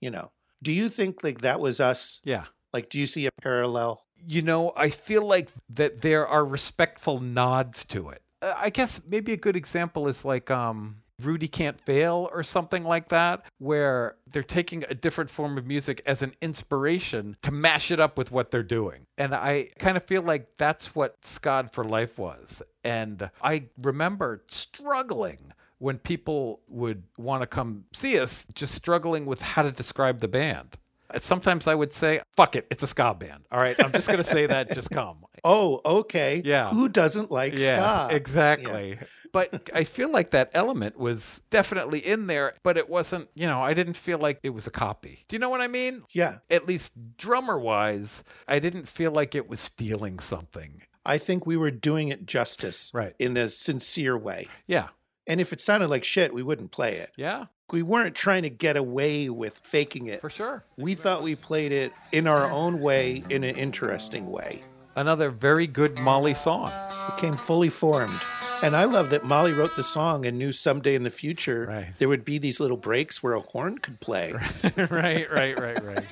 you 0.00 0.10
know, 0.10 0.30
do 0.62 0.72
you 0.72 0.88
think 0.88 1.22
like 1.24 1.40
that 1.42 1.60
was 1.60 1.80
us? 1.80 2.20
Yeah. 2.24 2.44
Like, 2.72 2.88
do 2.88 2.98
you 2.98 3.06
see 3.06 3.26
a 3.26 3.30
parallel? 3.42 4.04
you 4.26 4.42
know, 4.42 4.70
I 4.76 4.90
feel 4.90 5.24
like 5.24 5.48
that 5.70 6.02
there 6.02 6.26
are 6.28 6.44
respectful 6.44 7.20
nods 7.20 7.86
to 7.86 8.10
it. 8.10 8.20
Uh, 8.42 8.52
I 8.54 8.68
guess 8.68 9.00
maybe 9.08 9.32
a 9.32 9.36
good 9.38 9.56
example 9.56 10.08
is 10.08 10.26
like 10.26 10.50
um, 10.50 10.96
Rudy 11.24 11.48
Can't 11.48 11.80
Fail 11.80 12.28
or 12.32 12.42
something 12.42 12.84
like 12.84 13.08
that, 13.08 13.44
where 13.58 14.16
they're 14.26 14.42
taking 14.42 14.84
a 14.88 14.94
different 14.94 15.30
form 15.30 15.58
of 15.58 15.66
music 15.66 16.02
as 16.06 16.22
an 16.22 16.32
inspiration 16.40 17.36
to 17.42 17.50
mash 17.50 17.90
it 17.90 18.00
up 18.00 18.16
with 18.18 18.30
what 18.30 18.50
they're 18.50 18.62
doing. 18.62 19.06
And 19.18 19.34
I 19.34 19.68
kind 19.78 19.96
of 19.96 20.04
feel 20.04 20.22
like 20.22 20.56
that's 20.56 20.94
what 20.94 21.20
Scod 21.22 21.72
for 21.72 21.84
Life 21.84 22.18
was. 22.18 22.62
And 22.84 23.30
I 23.42 23.64
remember 23.80 24.44
struggling 24.48 25.52
when 25.78 25.98
people 25.98 26.60
would 26.68 27.02
want 27.16 27.42
to 27.42 27.46
come 27.46 27.84
see 27.92 28.18
us, 28.18 28.46
just 28.54 28.74
struggling 28.74 29.24
with 29.26 29.40
how 29.40 29.62
to 29.62 29.72
describe 29.72 30.20
the 30.20 30.28
band. 30.28 30.76
Sometimes 31.18 31.66
I 31.66 31.74
would 31.74 31.92
say, 31.92 32.20
fuck 32.36 32.54
it, 32.54 32.66
it's 32.70 32.82
a 32.82 32.86
ska 32.86 33.14
band. 33.14 33.44
All 33.50 33.58
right, 33.58 33.74
I'm 33.82 33.90
just 33.90 34.06
going 34.06 34.18
to 34.18 34.24
say 34.24 34.46
that, 34.46 34.72
just 34.72 34.90
come. 34.90 35.18
Oh, 35.42 35.80
okay. 35.86 36.42
Yeah. 36.44 36.68
Who 36.68 36.86
doesn't 36.90 37.30
like 37.30 37.58
Yeah, 37.58 38.08
ska? 38.08 38.14
exactly. 38.14 38.98
But 39.32 39.70
I 39.74 39.84
feel 39.84 40.10
like 40.10 40.30
that 40.30 40.50
element 40.54 40.98
was 40.98 41.42
definitely 41.50 41.98
in 42.00 42.26
there, 42.26 42.54
but 42.62 42.76
it 42.76 42.88
wasn't, 42.88 43.28
you 43.34 43.46
know, 43.46 43.62
I 43.62 43.74
didn't 43.74 43.96
feel 43.96 44.18
like 44.18 44.40
it 44.42 44.50
was 44.50 44.66
a 44.66 44.70
copy. 44.70 45.24
Do 45.28 45.36
you 45.36 45.40
know 45.40 45.48
what 45.50 45.60
I 45.60 45.68
mean? 45.68 46.02
Yeah. 46.12 46.38
At 46.50 46.66
least 46.66 46.92
drummer 47.16 47.58
wise, 47.58 48.24
I 48.48 48.58
didn't 48.58 48.88
feel 48.88 49.12
like 49.12 49.34
it 49.34 49.48
was 49.48 49.60
stealing 49.60 50.18
something. 50.18 50.82
I 51.06 51.18
think 51.18 51.46
we 51.46 51.56
were 51.56 51.70
doing 51.70 52.08
it 52.08 52.26
justice. 52.26 52.90
Right. 52.92 53.14
In 53.18 53.36
a 53.36 53.48
sincere 53.48 54.16
way. 54.18 54.48
Yeah. 54.66 54.88
And 55.26 55.40
if 55.40 55.52
it 55.52 55.60
sounded 55.60 55.88
like 55.90 56.04
shit, 56.04 56.34
we 56.34 56.42
wouldn't 56.42 56.72
play 56.72 56.96
it. 56.96 57.12
Yeah, 57.16 57.46
We 57.70 57.82
weren't 57.82 58.16
trying 58.16 58.42
to 58.42 58.50
get 58.50 58.76
away 58.76 59.28
with 59.30 59.58
faking 59.58 60.06
it. 60.06 60.20
for 60.20 60.28
sure. 60.30 60.64
We 60.76 60.94
thought 60.96 61.22
we 61.22 61.36
played 61.36 61.70
it 61.70 61.92
in 62.10 62.26
our 62.26 62.50
own 62.50 62.80
way, 62.80 63.22
in 63.30 63.44
an 63.44 63.54
interesting 63.54 64.26
way. 64.26 64.64
Another 64.96 65.30
very 65.30 65.68
good 65.68 65.96
Molly 65.98 66.34
song. 66.34 66.72
It 67.08 67.16
came 67.16 67.36
fully 67.36 67.68
formed. 67.68 68.20
And 68.62 68.76
I 68.76 68.84
love 68.84 69.10
that 69.10 69.24
Molly 69.24 69.52
wrote 69.52 69.74
the 69.76 69.82
song 69.82 70.26
and 70.26 70.38
knew 70.38 70.52
someday 70.52 70.94
in 70.94 71.02
the 71.02 71.10
future 71.10 71.66
Right. 71.68 71.86
there 71.98 72.08
would 72.08 72.24
be 72.24 72.38
these 72.38 72.60
little 72.60 72.76
breaks 72.76 73.22
where 73.22 73.32
a 73.34 73.40
horn 73.40 73.78
could 73.78 74.00
play. 74.00 74.32
right, 74.76 75.30
right, 75.30 75.58
right, 75.58 75.82
right. 75.82 76.04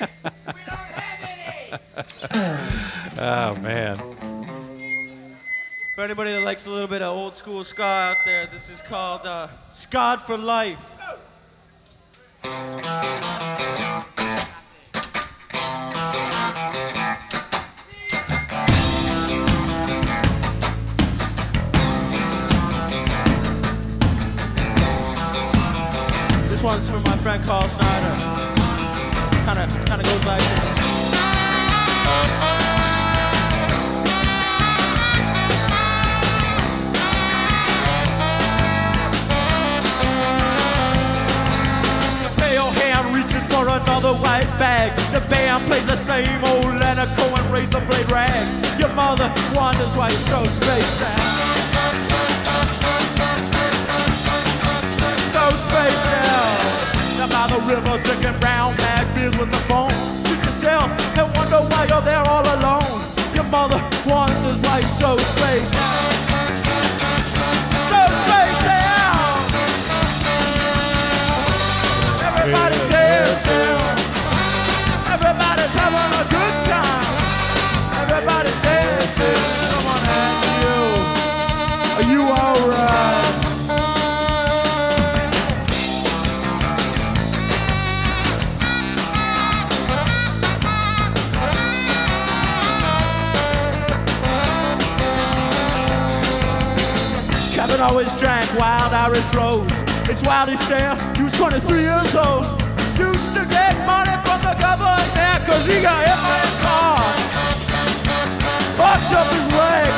oh, 3.18 3.54
man. 3.56 3.98
For 5.94 6.04
anybody 6.04 6.30
that 6.32 6.42
likes 6.42 6.66
a 6.66 6.70
little 6.70 6.86
bit 6.88 7.02
of 7.02 7.14
old 7.16 7.34
school 7.34 7.64
ska 7.64 7.82
out 7.82 8.16
there, 8.24 8.46
this 8.46 8.70
is 8.70 8.80
called 8.82 9.22
uh, 9.26 9.48
Scod 9.72 10.20
for 10.20 10.38
Life. 10.38 10.92
One's 26.78 26.90
from 26.90 27.02
my 27.04 27.16
friend 27.18 27.42
Carl 27.44 27.68
Snyder. 27.68 28.14
Kinda, 29.46 29.66
kinda 29.86 30.04
goes 30.04 30.24
like 30.26 30.38
this. 30.38 31.08
The 42.36 42.56
oh, 42.60 43.12
reaches 43.12 43.46
for 43.46 43.68
another 43.68 44.14
white 44.14 44.50
bag. 44.58 44.96
The 45.12 45.20
band 45.28 45.64
plays 45.66 45.86
the 45.86 45.96
same 45.96 46.44
old 46.44 46.64
Leonard 46.64 47.08
Cohen 47.16 47.52
razor 47.52 47.80
blade 47.86 48.10
rag. 48.10 48.78
Your 48.78 48.92
mother 48.94 49.32
wonders 49.54 49.96
why 49.96 50.10
you're 50.10 50.18
so 50.18 50.44
spaced 50.44 51.02
out. 51.02 51.57
So 55.48 55.54
spaced 55.54 56.04
out. 56.04 57.16
Down 57.16 57.30
by 57.30 57.46
the 57.48 57.60
river, 57.74 58.02
drinking 58.02 58.38
brown 58.38 58.76
bag 58.76 59.06
beers 59.14 59.34
with 59.38 59.50
the 59.50 59.56
phone. 59.60 59.90
Sit 60.26 60.44
yourself 60.44 60.90
and 61.16 61.34
wonder 61.34 61.60
why 61.72 61.86
you're 61.88 62.02
there 62.02 62.20
all 62.20 62.44
alone. 62.44 63.00
Your 63.34 63.44
mother 63.44 63.80
wonders 64.04 64.60
why 64.60 64.82
so 64.82 65.16
spaced 65.16 65.74
out. 65.74 66.27
Rose. 99.34 99.82
It's 100.08 100.22
wild 100.22 100.48
he 100.48 100.56
said 100.56 100.96
he 101.16 101.22
was 101.22 101.36
23 101.36 101.80
years 101.80 102.14
old. 102.14 102.44
Used 102.98 103.34
to 103.34 103.44
get 103.48 103.74
money 103.86 104.16
from 104.24 104.40
the 104.42 104.54
government 104.58 105.40
cause 105.46 105.66
he 105.66 105.80
got 105.82 106.04
hit 106.04 106.18
by 106.24 106.38
a 106.44 106.52
car. 106.64 106.98
Fucked 108.78 109.12
up 109.20 109.28
his 109.32 109.48
leg. 109.56 109.90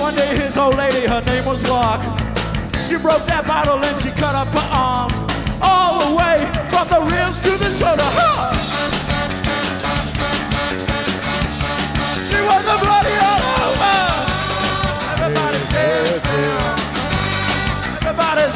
One 0.00 0.14
day 0.14 0.36
his 0.36 0.56
old 0.56 0.76
lady, 0.76 1.06
her 1.06 1.22
name 1.22 1.44
was 1.44 1.62
Lark. 1.68 2.02
She 2.86 2.96
broke 2.96 3.24
that 3.26 3.44
bottle 3.46 3.82
and 3.82 4.00
she 4.00 4.10
cut 4.10 4.34
up 4.34 4.48
her 4.48 4.68
arms. 4.70 5.14
All 5.60 5.98
the 6.04 6.14
way 6.14 6.38
from 6.70 6.86
the 6.88 7.00
wrist 7.10 7.44
to 7.44 7.52
the 7.56 7.70
shoulder. 7.70 9.15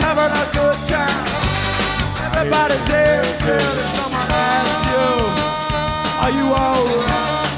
Having 0.01 0.33
a 0.33 0.47
good 0.53 0.79
time. 0.89 1.27
Everybody's 2.37 2.85
dancing. 2.85 3.55
If 3.55 3.89
someone 3.97 4.31
asks 4.31 4.85
you, 4.91 5.09
are 6.23 6.33
you 6.39 6.47
alright? 6.55 7.50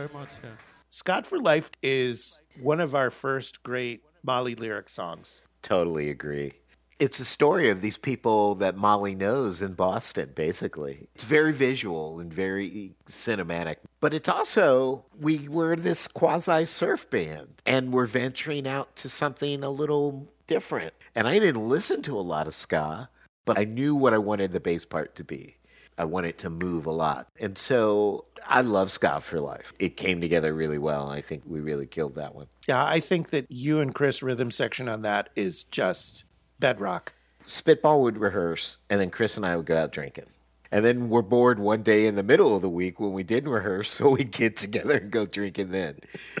Very 0.00 0.22
much. 0.22 0.30
yeah. 0.42 0.50
Scott 0.88 1.26
for 1.26 1.38
Life 1.38 1.70
is 1.82 2.40
one 2.60 2.80
of 2.80 2.94
our 2.94 3.10
first 3.10 3.62
great 3.62 4.02
Molly 4.22 4.54
lyric 4.54 4.88
songs. 4.88 5.42
Totally 5.62 6.08
agree. 6.08 6.52
It's 6.98 7.20
a 7.20 7.24
story 7.24 7.70
of 7.70 7.80
these 7.80 7.96
people 7.96 8.54
that 8.56 8.76
Molly 8.76 9.14
knows 9.14 9.62
in 9.62 9.72
Boston, 9.72 10.32
basically. 10.34 11.08
It's 11.14 11.24
very 11.24 11.52
visual 11.52 12.20
and 12.20 12.32
very 12.32 12.94
cinematic. 13.06 13.76
But 14.00 14.12
it's 14.12 14.28
also, 14.28 15.04
we 15.18 15.48
were 15.48 15.76
this 15.76 16.08
quasi 16.08 16.64
surf 16.64 17.08
band 17.08 17.62
and 17.66 17.92
we're 17.92 18.06
venturing 18.06 18.66
out 18.66 18.96
to 18.96 19.08
something 19.08 19.62
a 19.62 19.70
little 19.70 20.28
different. 20.46 20.94
And 21.14 21.26
I 21.26 21.38
didn't 21.38 21.66
listen 21.66 22.02
to 22.02 22.18
a 22.18 22.20
lot 22.20 22.46
of 22.46 22.54
ska, 22.54 23.08
but 23.44 23.58
I 23.58 23.64
knew 23.64 23.94
what 23.94 24.12
I 24.12 24.18
wanted 24.18 24.52
the 24.52 24.60
bass 24.60 24.84
part 24.84 25.14
to 25.16 25.24
be. 25.24 25.56
I 26.00 26.04
want 26.04 26.24
it 26.24 26.38
to 26.38 26.50
move 26.50 26.86
a 26.86 26.90
lot. 26.90 27.28
And 27.38 27.58
so 27.58 28.24
I 28.48 28.62
love 28.62 28.90
Scott 28.90 29.22
for 29.22 29.38
Life. 29.38 29.74
It 29.78 29.98
came 29.98 30.22
together 30.22 30.54
really 30.54 30.78
well. 30.78 31.10
I 31.10 31.20
think 31.20 31.42
we 31.44 31.60
really 31.60 31.86
killed 31.86 32.14
that 32.14 32.34
one. 32.34 32.46
Yeah, 32.66 32.82
I 32.82 33.00
think 33.00 33.28
that 33.30 33.50
you 33.50 33.80
and 33.80 33.94
Chris 33.94 34.22
rhythm 34.22 34.50
section 34.50 34.88
on 34.88 35.02
that 35.02 35.28
is 35.36 35.62
just 35.62 36.24
bedrock. 36.58 37.12
Spitball 37.44 38.00
would 38.00 38.16
rehearse, 38.16 38.78
and 38.88 38.98
then 38.98 39.10
Chris 39.10 39.36
and 39.36 39.44
I 39.44 39.56
would 39.56 39.66
go 39.66 39.76
out 39.76 39.92
drinking. 39.92 40.24
And 40.72 40.84
then 40.84 41.10
we're 41.10 41.20
bored 41.20 41.58
one 41.58 41.82
day 41.82 42.06
in 42.06 42.14
the 42.14 42.22
middle 42.22 42.56
of 42.56 42.62
the 42.62 42.70
week 42.70 42.98
when 42.98 43.12
we 43.12 43.22
didn't 43.22 43.50
rehearse, 43.50 43.90
so 43.94 44.08
we 44.08 44.24
get 44.24 44.56
together 44.56 44.96
and 44.96 45.10
go 45.10 45.26
drinking 45.26 45.70
then. 45.70 45.98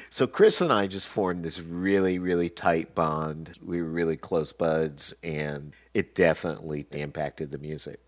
So 0.08 0.26
Chris 0.26 0.62
and 0.62 0.72
I 0.72 0.86
just 0.86 1.08
formed 1.08 1.44
this 1.44 1.60
really, 1.60 2.18
really 2.18 2.48
tight 2.48 2.94
bond. 2.94 3.58
We 3.62 3.82
were 3.82 3.90
really 3.90 4.16
close 4.16 4.54
buds, 4.54 5.12
and 5.22 5.74
it 5.92 6.14
definitely 6.14 6.86
impacted 6.92 7.50
the 7.50 7.58
music. 7.58 8.00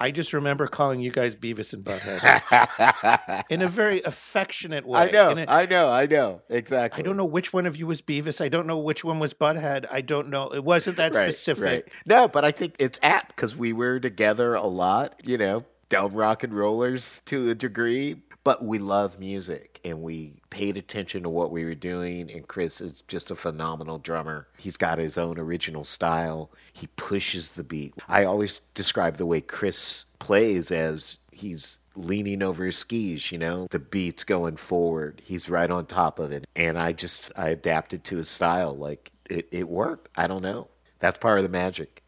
I 0.00 0.10
just 0.10 0.32
remember 0.32 0.66
calling 0.66 1.00
you 1.00 1.10
guys 1.10 1.36
Beavis 1.36 1.74
and 1.74 1.84
Butthead 1.84 3.44
in 3.50 3.60
a 3.60 3.68
very 3.68 4.02
affectionate 4.02 4.86
way. 4.86 4.98
I 5.00 5.10
know, 5.10 5.30
a- 5.36 5.44
I 5.46 5.66
know, 5.66 5.90
I 5.90 6.06
know, 6.06 6.40
exactly. 6.48 7.02
I 7.02 7.06
don't 7.06 7.18
know 7.18 7.26
which 7.26 7.52
one 7.52 7.66
of 7.66 7.76
you 7.76 7.86
was 7.86 8.00
Beavis. 8.00 8.40
I 8.40 8.48
don't 8.48 8.66
know 8.66 8.78
which 8.78 9.04
one 9.04 9.18
was 9.18 9.34
Butthead. 9.34 9.86
I 9.90 10.00
don't 10.00 10.28
know. 10.28 10.48
It 10.48 10.64
wasn't 10.64 10.96
that 10.96 11.14
right, 11.14 11.28
specific. 11.30 11.62
Right. 11.64 11.84
No, 12.06 12.28
but 12.28 12.44
I 12.46 12.50
think 12.50 12.76
it's 12.78 12.98
apt 13.02 13.36
because 13.36 13.56
we 13.56 13.72
were 13.74 14.00
together 14.00 14.54
a 14.54 14.66
lot, 14.66 15.20
you 15.22 15.36
know, 15.36 15.66
dumb 15.90 16.14
rock 16.14 16.42
and 16.42 16.54
rollers 16.54 17.20
to 17.26 17.50
a 17.50 17.54
degree, 17.54 18.22
but 18.44 18.64
we 18.64 18.78
love 18.78 19.18
music 19.18 19.80
and 19.84 20.02
we 20.02 20.34
paid 20.50 20.76
attention 20.76 21.22
to 21.22 21.28
what 21.28 21.50
we 21.50 21.64
were 21.64 21.74
doing. 21.74 22.30
And 22.30 22.46
Chris 22.46 22.80
is 22.80 23.02
just 23.02 23.30
a 23.30 23.36
phenomenal 23.36 23.98
drummer. 23.98 24.48
He's 24.58 24.76
got 24.76 24.98
his 24.98 25.18
own 25.18 25.38
original 25.38 25.84
style, 25.84 26.50
he 26.72 26.86
pushes 26.96 27.52
the 27.52 27.64
beat. 27.64 27.94
I 28.08 28.24
always 28.24 28.60
describe 28.74 29.16
the 29.16 29.26
way 29.26 29.40
Chris 29.40 30.06
plays 30.18 30.70
as 30.70 31.18
he's 31.32 31.80
leaning 31.96 32.42
over 32.42 32.64
his 32.64 32.76
skis, 32.76 33.32
you 33.32 33.38
know, 33.38 33.66
the 33.70 33.78
beat's 33.78 34.24
going 34.24 34.56
forward. 34.56 35.20
He's 35.24 35.50
right 35.50 35.70
on 35.70 35.86
top 35.86 36.18
of 36.18 36.32
it. 36.32 36.46
And 36.56 36.78
I 36.78 36.92
just, 36.92 37.32
I 37.36 37.48
adapted 37.48 38.04
to 38.04 38.16
his 38.16 38.28
style. 38.28 38.74
Like 38.76 39.10
it, 39.28 39.48
it 39.50 39.68
worked. 39.68 40.08
I 40.16 40.26
don't 40.26 40.42
know. 40.42 40.68
That's 40.98 41.18
part 41.18 41.38
of 41.38 41.42
the 41.42 41.48
magic. 41.48 42.02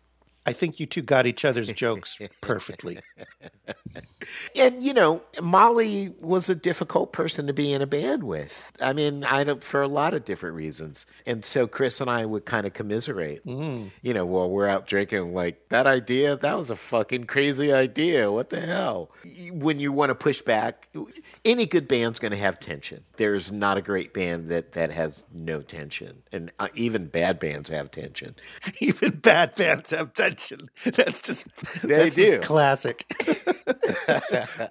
I 0.44 0.52
think 0.52 0.80
you 0.80 0.86
two 0.86 1.02
got 1.02 1.26
each 1.26 1.44
other's 1.44 1.72
jokes 1.72 2.18
perfectly. 2.40 2.98
And 4.56 4.82
you 4.82 4.94
know, 4.94 5.22
Molly 5.40 6.14
was 6.20 6.48
a 6.48 6.54
difficult 6.54 7.12
person 7.12 7.46
to 7.46 7.52
be 7.52 7.72
in 7.72 7.82
a 7.82 7.86
band 7.86 8.22
with. 8.22 8.72
I 8.80 8.92
mean, 8.92 9.24
I 9.24 9.44
don't 9.44 9.62
for 9.62 9.82
a 9.82 9.88
lot 9.88 10.14
of 10.14 10.24
different 10.24 10.56
reasons. 10.56 11.06
And 11.26 11.44
so 11.44 11.66
Chris 11.66 12.00
and 12.00 12.08
I 12.10 12.24
would 12.24 12.44
kind 12.44 12.66
of 12.66 12.72
commiserate. 12.72 13.40
You 14.02 14.14
know, 14.14 14.26
while 14.26 14.50
we're 14.50 14.68
out 14.68 14.86
drinking, 14.86 15.34
like 15.34 15.68
that 15.70 15.86
idea, 15.86 16.36
that 16.36 16.56
was 16.56 16.70
a 16.70 16.76
fucking 16.76 17.24
crazy 17.24 17.72
idea. 17.72 18.30
What 18.30 18.50
the 18.50 18.60
hell? 18.60 19.10
When 19.52 19.80
you 19.80 19.92
want 19.92 20.10
to 20.10 20.14
push 20.14 20.42
back, 20.42 20.88
any 21.44 21.66
good 21.66 21.88
band's 21.88 22.18
going 22.18 22.32
to 22.32 22.38
have 22.38 22.60
tension. 22.60 23.04
There's 23.16 23.50
not 23.50 23.76
a 23.76 23.82
great 23.82 24.12
band 24.14 24.48
that 24.48 24.72
that 24.72 24.90
has 24.90 25.24
no 25.32 25.62
tension, 25.62 26.22
and 26.32 26.50
uh, 26.58 26.68
even 26.74 27.06
bad 27.06 27.38
bands 27.38 27.70
have 27.70 27.90
tension. 27.90 28.34
Even 28.80 29.16
bad 29.16 29.54
bands 29.54 29.90
have 29.90 30.14
tension. 30.14 30.31
That's 30.84 31.22
just 31.22 31.46
They 31.82 31.96
that's 31.96 32.16
just 32.16 32.40
do. 32.40 32.46
classic. 32.46 33.06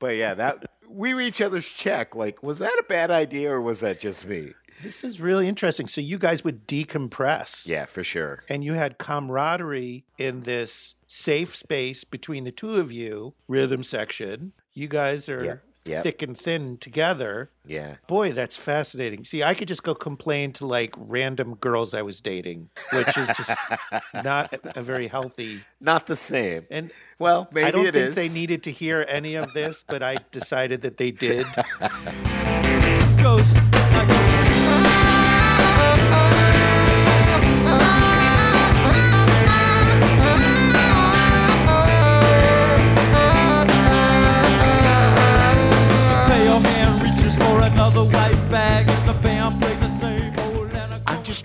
But 0.00 0.16
yeah, 0.16 0.34
that 0.34 0.64
we 0.88 1.12
were 1.12 1.20
each 1.20 1.40
other's 1.40 1.66
check. 1.66 2.14
Like, 2.14 2.40
was 2.42 2.60
that 2.60 2.76
a 2.78 2.84
bad 2.88 3.10
idea 3.10 3.50
or 3.52 3.60
was 3.60 3.80
that 3.80 3.98
just 4.00 4.26
me? 4.26 4.52
This 4.80 5.02
is 5.02 5.20
really 5.20 5.48
interesting. 5.48 5.88
So 5.88 6.00
you 6.00 6.18
guys 6.18 6.44
would 6.44 6.68
decompress. 6.68 7.66
Yeah, 7.66 7.84
for 7.84 8.04
sure. 8.04 8.44
And 8.48 8.62
you 8.62 8.74
had 8.74 8.98
camaraderie 8.98 10.04
in 10.18 10.42
this 10.42 10.94
safe 11.08 11.56
space 11.56 12.04
between 12.04 12.44
the 12.44 12.52
two 12.52 12.76
of 12.76 12.92
you, 12.92 13.34
rhythm 13.48 13.82
section. 13.82 14.52
You 14.72 14.86
guys 14.86 15.28
are 15.28 15.44
Yep, 15.44 15.64
yep. 15.88 16.02
thick 16.02 16.22
and 16.22 16.36
thin 16.36 16.78
together. 16.78 17.50
Yeah. 17.66 17.96
Boy, 18.06 18.32
that's 18.32 18.56
fascinating. 18.56 19.24
See, 19.24 19.42
I 19.42 19.54
could 19.54 19.68
just 19.68 19.82
go 19.82 19.94
complain 19.94 20.52
to 20.54 20.66
like 20.66 20.94
random 20.96 21.54
girls 21.54 21.94
I 21.94 22.02
was 22.02 22.20
dating, 22.20 22.70
which 22.92 23.16
is 23.16 23.28
just 23.36 23.56
not 24.24 24.54
a 24.76 24.82
very 24.82 25.08
healthy. 25.08 25.60
Not 25.80 26.06
the 26.06 26.16
same. 26.16 26.66
And 26.70 26.90
well, 27.18 27.48
maybe 27.52 27.66
I 27.66 27.70
don't 27.70 27.84
think 27.84 27.96
is. 27.96 28.14
they 28.14 28.28
needed 28.28 28.62
to 28.64 28.70
hear 28.70 29.04
any 29.08 29.34
of 29.34 29.52
this, 29.52 29.84
but 29.86 30.02
I 30.02 30.18
decided 30.30 30.82
that 30.82 30.96
they 30.96 31.10
did. 31.10 31.46
goes 33.22 33.52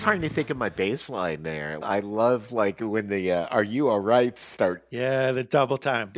trying 0.03 0.21
to 0.21 0.27
think 0.27 0.49
of 0.49 0.57
my 0.57 0.67
bass 0.67 1.09
line 1.09 1.43
there. 1.43 1.79
I 1.81 2.01
love 2.01 2.51
like 2.51 2.81
when 2.81 3.07
the 3.07 3.31
uh, 3.31 3.47
"Are 3.47 3.63
you 3.63 3.87
all 3.87 4.01
right?" 4.01 4.37
start. 4.37 4.83
Yeah, 4.89 5.31
the 5.31 5.45
double 5.45 5.77
time. 5.77 6.11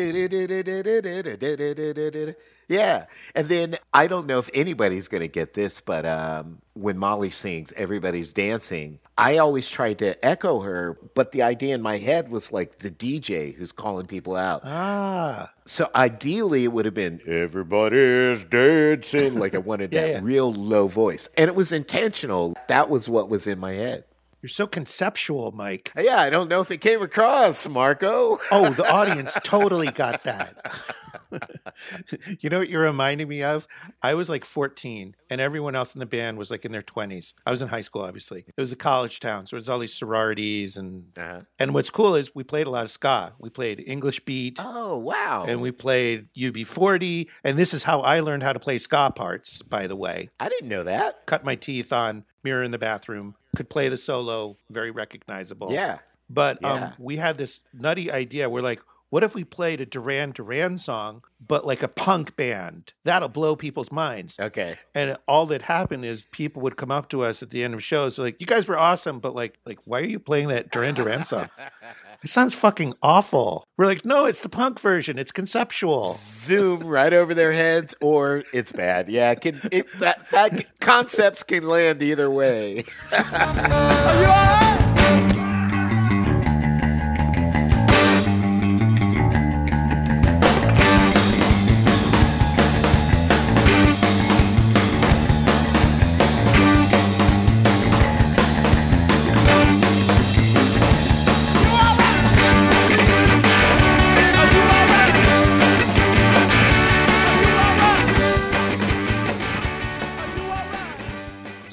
Yeah, 2.67 3.05
and 3.35 3.47
then 3.47 3.75
I 3.93 4.07
don't 4.07 4.25
know 4.27 4.39
if 4.39 4.49
anybody's 4.53 5.07
going 5.07 5.21
to 5.21 5.27
get 5.27 5.53
this, 5.53 5.81
but 5.81 6.05
um, 6.05 6.59
when 6.73 6.97
Molly 6.97 7.29
sings, 7.29 7.73
everybody's 7.77 8.33
dancing. 8.33 8.99
I 9.17 9.37
always 9.37 9.69
tried 9.69 9.99
to 9.99 10.25
echo 10.25 10.59
her, 10.61 10.97
but 11.13 11.31
the 11.31 11.41
idea 11.43 11.75
in 11.75 11.81
my 11.81 11.97
head 11.99 12.29
was 12.29 12.51
like 12.51 12.79
the 12.79 12.91
DJ 12.91 13.53
who's 13.55 13.71
calling 13.71 14.07
people 14.07 14.35
out. 14.35 14.61
Ah, 14.65 15.51
So 15.65 15.89
ideally, 15.95 16.63
it 16.65 16.73
would 16.73 16.85
have 16.85 16.93
been 16.93 17.21
everybody's 17.27 18.43
dancing. 18.45 19.39
Like 19.39 19.55
I 19.55 19.59
wanted 19.59 19.93
Yeah, 19.93 20.01
that 20.01 20.09
yeah. 20.09 20.19
real 20.21 20.51
low 20.51 20.87
voice, 20.87 21.29
and 21.37 21.47
it 21.47 21.55
was 21.55 21.71
intentional. 21.71 22.53
That 22.67 22.89
was 22.89 23.07
what 23.07 23.29
was 23.29 23.47
in 23.47 23.59
my 23.59 23.73
head. 23.73 24.03
you're 24.41 24.49
so 24.49 24.67
conceptual, 24.67 25.51
Mike. 25.53 25.91
Yeah, 25.97 26.17
I 26.19 26.29
don't 26.29 26.49
know 26.49 26.61
if 26.61 26.69
it 26.71 26.81
came 26.81 27.01
across, 27.01 27.67
Marco. 27.69 28.37
Oh, 28.51 28.69
the 28.71 28.91
audience 28.93 29.37
totally 29.43 29.87
got 29.91 30.23
that. 30.25 30.57
you 32.39 32.49
know 32.49 32.59
what 32.59 32.69
you're 32.69 32.83
reminding 32.83 33.27
me 33.27 33.43
of? 33.43 33.67
I 34.01 34.13
was 34.13 34.29
like 34.29 34.45
14, 34.45 35.15
and 35.29 35.41
everyone 35.41 35.75
else 35.75 35.93
in 35.95 35.99
the 35.99 36.05
band 36.05 36.37
was 36.37 36.51
like 36.51 36.65
in 36.65 36.71
their 36.71 36.81
20s. 36.81 37.33
I 37.45 37.51
was 37.51 37.61
in 37.61 37.67
high 37.69 37.81
school, 37.81 38.01
obviously. 38.03 38.45
It 38.47 38.59
was 38.61 38.71
a 38.71 38.75
college 38.75 39.19
town, 39.19 39.45
so 39.47 39.55
it 39.55 39.59
was 39.59 39.69
all 39.69 39.79
these 39.79 39.93
sororities, 39.93 40.77
and 40.77 41.17
Uh-huh. 41.17 41.41
and 41.59 41.73
what's 41.73 41.89
cool 41.89 42.15
is 42.15 42.33
we 42.35 42.43
played 42.43 42.67
a 42.67 42.69
lot 42.69 42.83
of 42.83 42.91
ska. 42.91 43.33
We 43.39 43.49
played 43.49 43.83
English 43.85 44.21
beat, 44.25 44.59
Oh 44.61 44.97
wow! 44.97 45.45
and 45.47 45.61
we 45.61 45.71
played 45.71 46.27
UB40, 46.37 47.29
and 47.43 47.57
this 47.57 47.73
is 47.73 47.83
how 47.83 48.01
I 48.01 48.19
learned 48.19 48.43
how 48.43 48.53
to 48.53 48.59
play 48.59 48.77
ska 48.77 49.11
parts. 49.15 49.61
By 49.61 49.87
the 49.87 49.95
way, 49.95 50.29
I 50.39 50.49
didn't 50.49 50.69
know 50.69 50.83
that. 50.83 51.25
cut 51.25 51.43
my 51.43 51.55
teeth 51.55 51.91
on 51.93 52.25
Mirror 52.43 52.63
in 52.63 52.71
the 52.71 52.77
Bathroom. 52.77 53.35
Could 53.55 53.69
play 53.69 53.89
the 53.89 53.97
solo, 53.97 54.57
very 54.69 54.91
recognizable. 54.91 55.71
Yeah. 55.71 55.99
But 56.29 56.57
Yeah. 56.61 56.73
um, 56.73 56.93
we 56.97 57.17
had 57.17 57.37
this 57.37 57.61
nutty 57.73 58.11
idea. 58.11 58.49
We're 58.49 58.61
like, 58.61 58.81
what 59.15 59.23
if 59.23 59.33
we 59.33 59.45
played 59.45 59.79
a 59.79 59.85
Duran 59.85 60.31
Duran 60.31 60.77
song, 60.77 61.23
but 61.39 61.65
like 61.65 61.81
a 61.81 61.87
punk 61.87 62.35
band? 62.35 62.91
That'll 63.05 63.29
blow 63.29 63.55
people's 63.55 63.89
minds. 63.89 64.37
Okay. 64.37 64.75
And 64.93 65.15
all 65.25 65.45
that 65.45 65.61
happened 65.61 66.03
is 66.03 66.23
people 66.23 66.61
would 66.63 66.75
come 66.75 66.91
up 66.91 67.07
to 67.11 67.23
us 67.23 67.41
at 67.41 67.49
the 67.49 67.63
end 67.63 67.73
of 67.73 67.81
shows, 67.81 68.19
like, 68.19 68.41
"You 68.41 68.45
guys 68.45 68.67
were 68.67 68.77
awesome, 68.77 69.19
but 69.19 69.33
like, 69.33 69.57
like, 69.65 69.79
why 69.85 70.01
are 70.01 70.05
you 70.05 70.19
playing 70.19 70.49
that 70.49 70.69
Duran 70.69 70.95
Duran 70.95 71.23
song? 71.23 71.49
it 72.23 72.29
sounds 72.29 72.55
fucking 72.55 72.93
awful." 73.01 73.63
We're 73.77 73.85
like, 73.85 74.05
"No, 74.05 74.25
it's 74.25 74.41
the 74.41 74.49
punk 74.49 74.81
version. 74.81 75.17
It's 75.17 75.31
conceptual." 75.31 76.13
Zoom 76.17 76.83
right 76.85 77.13
over 77.13 77.33
their 77.33 77.53
heads, 77.53 77.95
or 78.01 78.43
it's 78.53 78.73
bad. 78.73 79.07
Yeah, 79.07 79.31
it 79.31 79.39
can 79.39 79.61
it 79.71 79.89
that 79.99 80.29
that 80.31 80.65
concepts 80.81 81.41
can 81.41 81.65
land 81.65 82.03
either 82.03 82.29
way. 82.29 82.83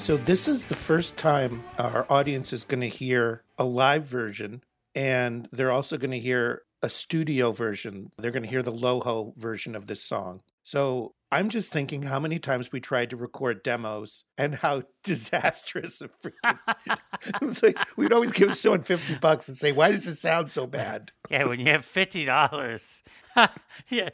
So 0.03 0.17
this 0.17 0.49
is 0.49 0.65
the 0.65 0.75
first 0.75 1.15
time 1.15 1.63
our 1.79 2.05
audience 2.09 2.51
is 2.51 2.65
going 2.65 2.81
to 2.81 2.89
hear 2.89 3.41
a 3.57 3.63
live 3.63 4.05
version, 4.05 4.61
and 4.93 5.47
they're 5.53 5.71
also 5.71 5.97
going 5.97 6.11
to 6.11 6.19
hear 6.19 6.63
a 6.81 6.89
studio 6.89 7.53
version. 7.53 8.11
They're 8.17 8.31
going 8.31 8.43
to 8.43 8.49
hear 8.49 8.63
the 8.63 8.73
Loho 8.73 9.33
version 9.37 9.77
of 9.77 9.87
this 9.87 10.03
song. 10.03 10.41
So 10.65 11.13
I'm 11.33 11.49
just 11.49 11.71
thinking 11.71 12.03
how 12.03 12.19
many 12.19 12.37
times 12.37 12.71
we 12.71 12.79
tried 12.79 13.09
to 13.09 13.17
record 13.17 13.63
demos 13.63 14.23
and 14.37 14.53
how 14.53 14.83
disastrous 15.03 15.99
a 15.99 16.07
freaking. 16.09 16.59
it 17.25 17.41
was 17.41 17.63
like 17.63 17.75
we'd 17.97 18.13
always 18.13 18.31
give 18.31 18.53
someone 18.53 18.83
50 18.83 19.15
bucks 19.15 19.47
and 19.47 19.57
say, 19.57 19.71
Why 19.71 19.91
does 19.91 20.07
it 20.07 20.15
sound 20.15 20.51
so 20.51 20.67
bad? 20.67 21.11
Yeah, 21.31 21.45
when 21.45 21.59
you 21.59 21.67
have 21.71 21.85
fifty 21.85 22.25
dollars. 22.25 23.01
yeah, 23.89 24.09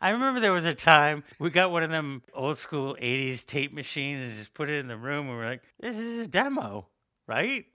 I 0.00 0.10
remember 0.10 0.40
there 0.40 0.52
was 0.52 0.64
a 0.64 0.74
time 0.74 1.22
we 1.38 1.50
got 1.50 1.70
one 1.70 1.82
of 1.82 1.90
them 1.90 2.22
old 2.32 2.56
school 2.56 2.96
'80s 3.00 3.44
tape 3.44 3.74
machines 3.74 4.22
and 4.22 4.32
just 4.32 4.54
put 4.54 4.70
it 4.70 4.78
in 4.78 4.88
the 4.88 4.96
room. 4.96 5.28
and 5.28 5.36
we're 5.36 5.44
like, 5.44 5.62
"This 5.80 5.98
is 5.98 6.18
a 6.18 6.26
demo, 6.26 6.88
right?" 7.28 7.66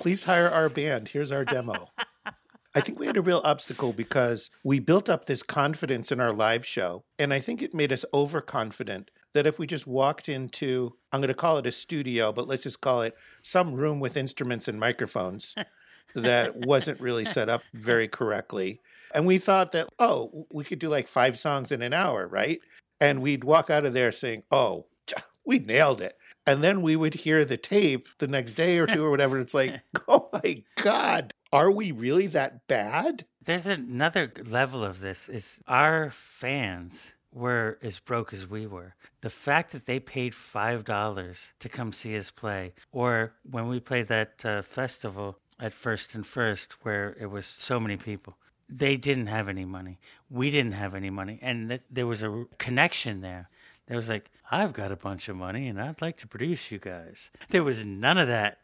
Please 0.00 0.24
hire 0.24 0.50
our 0.50 0.68
band. 0.68 1.08
Here's 1.08 1.32
our 1.32 1.44
demo. 1.46 1.88
I 2.74 2.80
think 2.80 2.98
we 2.98 3.06
had 3.06 3.16
a 3.16 3.22
real 3.22 3.40
obstacle 3.44 3.92
because 3.92 4.50
we 4.64 4.80
built 4.80 5.08
up 5.08 5.26
this 5.26 5.44
confidence 5.44 6.10
in 6.10 6.20
our 6.20 6.32
live 6.32 6.66
show. 6.66 7.04
And 7.18 7.32
I 7.32 7.38
think 7.38 7.62
it 7.62 7.72
made 7.72 7.92
us 7.92 8.04
overconfident 8.12 9.10
that 9.32 9.46
if 9.46 9.58
we 9.58 9.66
just 9.66 9.86
walked 9.86 10.28
into, 10.28 10.96
I'm 11.12 11.20
going 11.20 11.28
to 11.28 11.34
call 11.34 11.58
it 11.58 11.66
a 11.66 11.72
studio, 11.72 12.32
but 12.32 12.48
let's 12.48 12.64
just 12.64 12.80
call 12.80 13.02
it 13.02 13.14
some 13.42 13.74
room 13.74 14.00
with 14.00 14.16
instruments 14.16 14.66
and 14.66 14.80
microphones 14.80 15.54
that 16.14 16.56
wasn't 16.66 17.00
really 17.00 17.24
set 17.24 17.48
up 17.48 17.62
very 17.72 18.08
correctly. 18.08 18.80
And 19.14 19.24
we 19.26 19.38
thought 19.38 19.72
that, 19.72 19.88
oh, 20.00 20.46
we 20.52 20.64
could 20.64 20.80
do 20.80 20.88
like 20.88 21.06
five 21.06 21.38
songs 21.38 21.70
in 21.70 21.80
an 21.80 21.92
hour, 21.92 22.26
right? 22.26 22.60
And 23.00 23.22
we'd 23.22 23.44
walk 23.44 23.70
out 23.70 23.84
of 23.84 23.94
there 23.94 24.10
saying, 24.10 24.42
oh, 24.50 24.86
we 25.44 25.58
nailed 25.58 26.00
it. 26.00 26.16
And 26.46 26.62
then 26.62 26.82
we 26.82 26.96
would 26.96 27.14
hear 27.14 27.44
the 27.44 27.56
tape 27.56 28.06
the 28.18 28.26
next 28.26 28.54
day 28.54 28.78
or 28.78 28.86
two 28.86 29.04
or 29.04 29.10
whatever. 29.10 29.38
It's 29.38 29.54
like, 29.54 29.82
oh 30.08 30.28
my 30.32 30.62
God, 30.76 31.32
are 31.52 31.70
we 31.70 31.92
really 31.92 32.26
that 32.28 32.66
bad? 32.66 33.24
There's 33.42 33.66
another 33.66 34.32
level 34.46 34.84
of 34.84 35.00
this 35.00 35.28
is 35.28 35.60
our 35.66 36.10
fans 36.10 37.12
were 37.32 37.78
as 37.82 37.98
broke 37.98 38.32
as 38.32 38.48
we 38.48 38.66
were. 38.66 38.94
The 39.20 39.30
fact 39.30 39.72
that 39.72 39.86
they 39.86 40.00
paid 40.00 40.34
five 40.34 40.84
dollars 40.84 41.52
to 41.58 41.68
come 41.68 41.92
see 41.92 42.16
us 42.16 42.30
play, 42.30 42.74
or 42.92 43.34
when 43.48 43.68
we 43.68 43.80
played 43.80 44.06
that 44.06 44.44
uh, 44.44 44.62
festival 44.62 45.38
at 45.58 45.74
First 45.74 46.14
and 46.14 46.26
First, 46.26 46.84
where 46.84 47.16
it 47.20 47.26
was 47.26 47.46
so 47.46 47.80
many 47.80 47.96
people, 47.96 48.36
they 48.68 48.96
didn't 48.96 49.26
have 49.26 49.48
any 49.48 49.64
money. 49.64 49.98
We 50.30 50.50
didn't 50.50 50.72
have 50.72 50.94
any 50.94 51.10
money, 51.10 51.38
and 51.42 51.68
th- 51.68 51.82
there 51.90 52.06
was 52.06 52.22
a 52.22 52.46
connection 52.58 53.20
there. 53.20 53.48
There 53.86 53.96
was 53.96 54.08
like, 54.08 54.30
I've 54.50 54.72
got 54.72 54.92
a 54.92 54.96
bunch 54.96 55.28
of 55.28 55.36
money, 55.36 55.68
and 55.68 55.80
I'd 55.80 56.00
like 56.00 56.16
to 56.18 56.26
produce 56.26 56.70
you 56.70 56.78
guys. 56.78 57.30
There 57.50 57.64
was 57.64 57.84
none 57.84 58.18
of 58.18 58.28
that. 58.28 58.58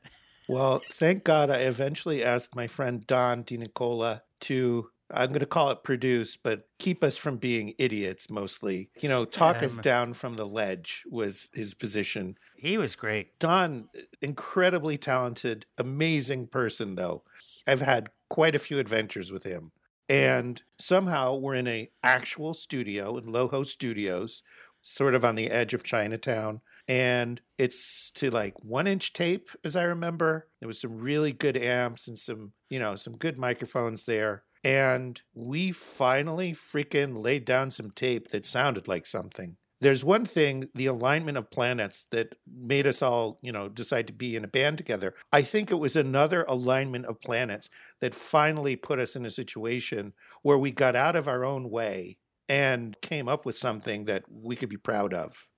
Well, 0.48 0.82
thank 0.90 1.24
God 1.24 1.50
I 1.50 1.58
eventually 1.58 2.24
asked 2.24 2.56
my 2.56 2.66
friend 2.66 3.06
Don 3.06 3.44
DiNicola 3.44 4.22
to, 4.40 4.90
I'm 5.12 5.28
going 5.28 5.40
to 5.40 5.46
call 5.46 5.70
it 5.70 5.84
produce, 5.84 6.36
but 6.36 6.68
keep 6.78 7.04
us 7.04 7.16
from 7.16 7.36
being 7.36 7.74
idiots 7.78 8.30
mostly. 8.30 8.90
You 9.00 9.08
know, 9.08 9.24
talk 9.24 9.62
us 9.62 9.76
Um, 9.76 9.82
down 9.82 10.14
from 10.14 10.36
the 10.36 10.46
ledge 10.46 11.04
was 11.08 11.50
his 11.52 11.74
position. 11.74 12.36
He 12.56 12.78
was 12.78 12.96
great. 12.96 13.38
Don, 13.38 13.88
incredibly 14.22 14.96
talented, 14.96 15.66
amazing 15.78 16.48
person, 16.48 16.94
though. 16.94 17.22
I've 17.66 17.82
had 17.82 18.08
quite 18.28 18.54
a 18.54 18.60
few 18.60 18.78
adventures 18.78 19.30
with 19.30 19.44
him. 19.44 19.72
And 20.08 20.60
somehow 20.76 21.36
we're 21.36 21.54
in 21.54 21.68
a 21.68 21.90
actual 22.02 22.52
studio 22.52 23.16
in 23.16 23.26
Loho 23.26 23.64
Studios, 23.64 24.42
sort 24.82 25.14
of 25.14 25.24
on 25.24 25.34
the 25.34 25.50
edge 25.50 25.74
of 25.74 25.84
Chinatown. 25.84 26.60
And 26.88 27.40
it's 27.58 28.10
to 28.12 28.30
like 28.30 28.54
one 28.64 28.86
inch 28.86 29.12
tape, 29.12 29.50
as 29.64 29.76
I 29.76 29.82
remember. 29.84 30.48
There 30.60 30.66
was 30.66 30.80
some 30.80 30.98
really 30.98 31.32
good 31.32 31.56
amps 31.56 32.08
and 32.08 32.18
some, 32.18 32.52
you 32.68 32.78
know, 32.78 32.94
some 32.96 33.16
good 33.16 33.38
microphones 33.38 34.04
there. 34.04 34.44
And 34.62 35.20
we 35.34 35.72
finally 35.72 36.52
freaking 36.52 37.22
laid 37.22 37.44
down 37.44 37.70
some 37.70 37.90
tape 37.90 38.28
that 38.28 38.44
sounded 38.44 38.88
like 38.88 39.06
something. 39.06 39.56
There's 39.82 40.04
one 40.04 40.26
thing, 40.26 40.68
the 40.74 40.86
alignment 40.86 41.38
of 41.38 41.50
planets 41.50 42.06
that 42.10 42.34
made 42.46 42.86
us 42.86 43.00
all, 43.00 43.38
you 43.40 43.50
know, 43.50 43.70
decide 43.70 44.06
to 44.08 44.12
be 44.12 44.36
in 44.36 44.44
a 44.44 44.48
band 44.48 44.76
together. 44.76 45.14
I 45.32 45.40
think 45.40 45.70
it 45.70 45.76
was 45.76 45.96
another 45.96 46.44
alignment 46.46 47.06
of 47.06 47.22
planets 47.22 47.70
that 48.00 48.14
finally 48.14 48.76
put 48.76 48.98
us 48.98 49.16
in 49.16 49.24
a 49.24 49.30
situation 49.30 50.12
where 50.42 50.58
we 50.58 50.70
got 50.70 50.96
out 50.96 51.16
of 51.16 51.26
our 51.26 51.46
own 51.46 51.70
way 51.70 52.18
and 52.50 53.00
came 53.00 53.28
up 53.28 53.46
with 53.46 53.56
something 53.56 54.06
that 54.06 54.24
we 54.28 54.56
could 54.56 54.68
be 54.68 54.76
proud 54.76 55.14
of. 55.14 55.48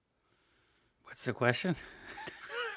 What's 1.04 1.24
the 1.24 1.32
question? 1.32 1.74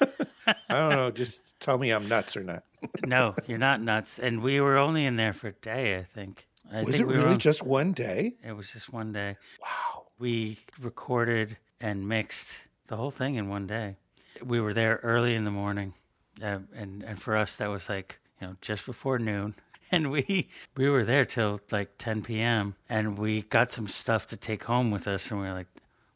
I 0.00 0.54
don't 0.70 0.90
know, 0.90 1.10
just 1.10 1.60
tell 1.60 1.76
me 1.76 1.90
I'm 1.90 2.08
nuts 2.08 2.34
or 2.36 2.42
not. 2.42 2.64
no, 3.06 3.34
you're 3.46 3.58
not 3.58 3.82
nuts. 3.82 4.18
And 4.18 4.42
we 4.42 4.58
were 4.60 4.78
only 4.78 5.04
in 5.04 5.16
there 5.16 5.34
for 5.34 5.48
a 5.48 5.52
day, 5.52 5.98
I 5.98 6.02
think. 6.02 6.46
I 6.72 6.80
was 6.80 6.96
think 6.96 7.00
it 7.02 7.06
we 7.06 7.12
were 7.14 7.20
really 7.20 7.34
on- 7.34 7.38
just 7.38 7.62
one 7.62 7.92
day? 7.92 8.36
It 8.42 8.56
was 8.56 8.70
just 8.70 8.90
one 8.92 9.12
day. 9.12 9.36
Wow. 9.60 10.06
We 10.18 10.58
recorded 10.80 11.58
and 11.78 12.08
mixed 12.08 12.48
the 12.86 12.96
whole 12.96 13.10
thing 13.10 13.34
in 13.34 13.50
one 13.50 13.66
day. 13.66 13.96
We 14.42 14.60
were 14.60 14.72
there 14.72 14.98
early 15.02 15.34
in 15.34 15.44
the 15.44 15.50
morning, 15.50 15.94
uh, 16.42 16.58
and 16.74 17.02
and 17.02 17.20
for 17.20 17.36
us 17.36 17.56
that 17.56 17.68
was 17.68 17.88
like 17.88 18.18
you 18.40 18.46
know 18.46 18.56
just 18.60 18.84
before 18.84 19.18
noon. 19.18 19.54
And 19.92 20.10
we 20.10 20.48
we 20.76 20.88
were 20.88 21.04
there 21.04 21.24
till 21.24 21.60
like 21.70 21.96
10 21.98 22.22
p.m. 22.22 22.74
And 22.88 23.16
we 23.18 23.42
got 23.42 23.70
some 23.70 23.86
stuff 23.86 24.26
to 24.28 24.36
take 24.36 24.64
home 24.64 24.90
with 24.90 25.06
us, 25.06 25.30
and 25.30 25.40
we 25.40 25.46
were 25.46 25.52
like, 25.52 25.68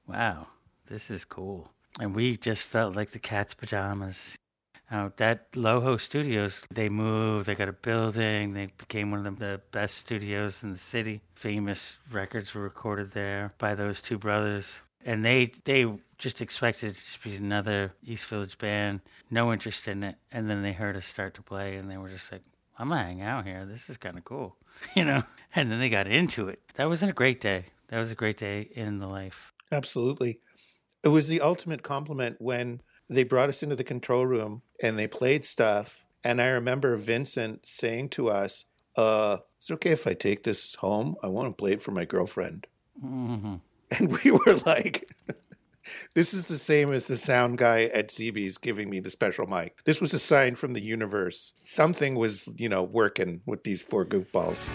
"Wow, 0.08 0.48
this 0.86 1.08
is 1.08 1.24
cool." 1.24 1.70
And 2.00 2.14
we 2.14 2.36
just 2.36 2.64
felt 2.64 2.96
like 2.96 3.10
the 3.10 3.20
cat's 3.20 3.54
pajamas. 3.54 4.36
Now 4.90 5.12
that 5.16 5.52
Loho 5.52 6.00
Studios, 6.00 6.64
they 6.70 6.88
moved, 6.88 7.46
they 7.46 7.54
got 7.54 7.68
a 7.68 7.72
building, 7.72 8.54
they 8.54 8.68
became 8.76 9.12
one 9.12 9.24
of 9.24 9.38
the 9.38 9.60
best 9.70 9.98
studios 9.98 10.64
in 10.64 10.72
the 10.72 10.78
city. 10.78 11.20
Famous 11.34 11.98
records 12.10 12.54
were 12.54 12.62
recorded 12.62 13.12
there 13.12 13.54
by 13.58 13.76
those 13.76 14.00
two 14.00 14.18
brothers. 14.18 14.80
And 15.06 15.24
they 15.24 15.52
they 15.64 15.86
just 16.18 16.42
expected 16.42 16.96
it 16.96 17.02
to 17.12 17.28
be 17.28 17.36
another 17.36 17.94
East 18.04 18.26
Village 18.26 18.58
band, 18.58 19.00
no 19.30 19.52
interest 19.52 19.86
in 19.86 20.02
it. 20.02 20.16
And 20.32 20.50
then 20.50 20.62
they 20.62 20.72
heard 20.72 20.96
us 20.96 21.06
start 21.06 21.34
to 21.34 21.42
play 21.42 21.76
and 21.76 21.88
they 21.88 21.96
were 21.96 22.08
just 22.08 22.32
like, 22.32 22.42
I'm 22.80 22.88
gonna 22.88 23.02
hang 23.02 23.20
out 23.20 23.46
here. 23.46 23.66
This 23.66 23.90
is 23.90 23.96
kinda 23.96 24.22
cool. 24.22 24.56
You 24.96 25.04
know? 25.04 25.22
And 25.54 25.70
then 25.70 25.78
they 25.78 25.90
got 25.90 26.06
into 26.06 26.48
it. 26.48 26.62
That 26.74 26.88
wasn't 26.88 27.10
a 27.10 27.14
great 27.14 27.40
day. 27.40 27.66
That 27.88 27.98
was 27.98 28.10
a 28.10 28.14
great 28.14 28.38
day 28.38 28.70
in 28.72 28.98
the 28.98 29.06
life. 29.06 29.52
Absolutely. 29.70 30.40
It 31.02 31.08
was 31.08 31.28
the 31.28 31.42
ultimate 31.42 31.82
compliment 31.82 32.36
when 32.38 32.80
they 33.08 33.24
brought 33.24 33.50
us 33.50 33.62
into 33.62 33.76
the 33.76 33.84
control 33.84 34.26
room 34.26 34.62
and 34.82 34.98
they 34.98 35.06
played 35.06 35.44
stuff. 35.44 36.06
And 36.24 36.40
I 36.40 36.46
remember 36.48 36.96
Vincent 36.96 37.66
saying 37.66 38.08
to 38.10 38.30
us, 38.30 38.64
uh, 38.96 39.38
is 39.60 39.68
it 39.68 39.74
okay 39.74 39.90
if 39.90 40.06
I 40.06 40.14
take 40.14 40.44
this 40.44 40.76
home? 40.76 41.16
I 41.22 41.26
want 41.26 41.48
to 41.48 41.54
play 41.54 41.72
it 41.72 41.82
for 41.82 41.90
my 41.90 42.04
girlfriend. 42.06 42.66
And 43.02 43.60
we 44.24 44.30
were 44.30 44.54
like, 44.64 45.10
this 46.14 46.34
is 46.34 46.46
the 46.46 46.58
same 46.58 46.92
as 46.92 47.06
the 47.06 47.16
sound 47.16 47.58
guy 47.58 47.84
at 47.84 48.08
CB's 48.08 48.58
giving 48.58 48.90
me 48.90 49.00
the 49.00 49.10
special 49.10 49.46
mic. 49.46 49.82
This 49.84 50.00
was 50.00 50.14
a 50.14 50.18
sign 50.18 50.54
from 50.54 50.72
the 50.72 50.82
universe. 50.82 51.52
Something 51.62 52.14
was, 52.14 52.48
you 52.56 52.68
know, 52.68 52.82
working 52.82 53.42
with 53.46 53.64
these 53.64 53.82
four 53.82 54.04
goofballs. 54.04 54.70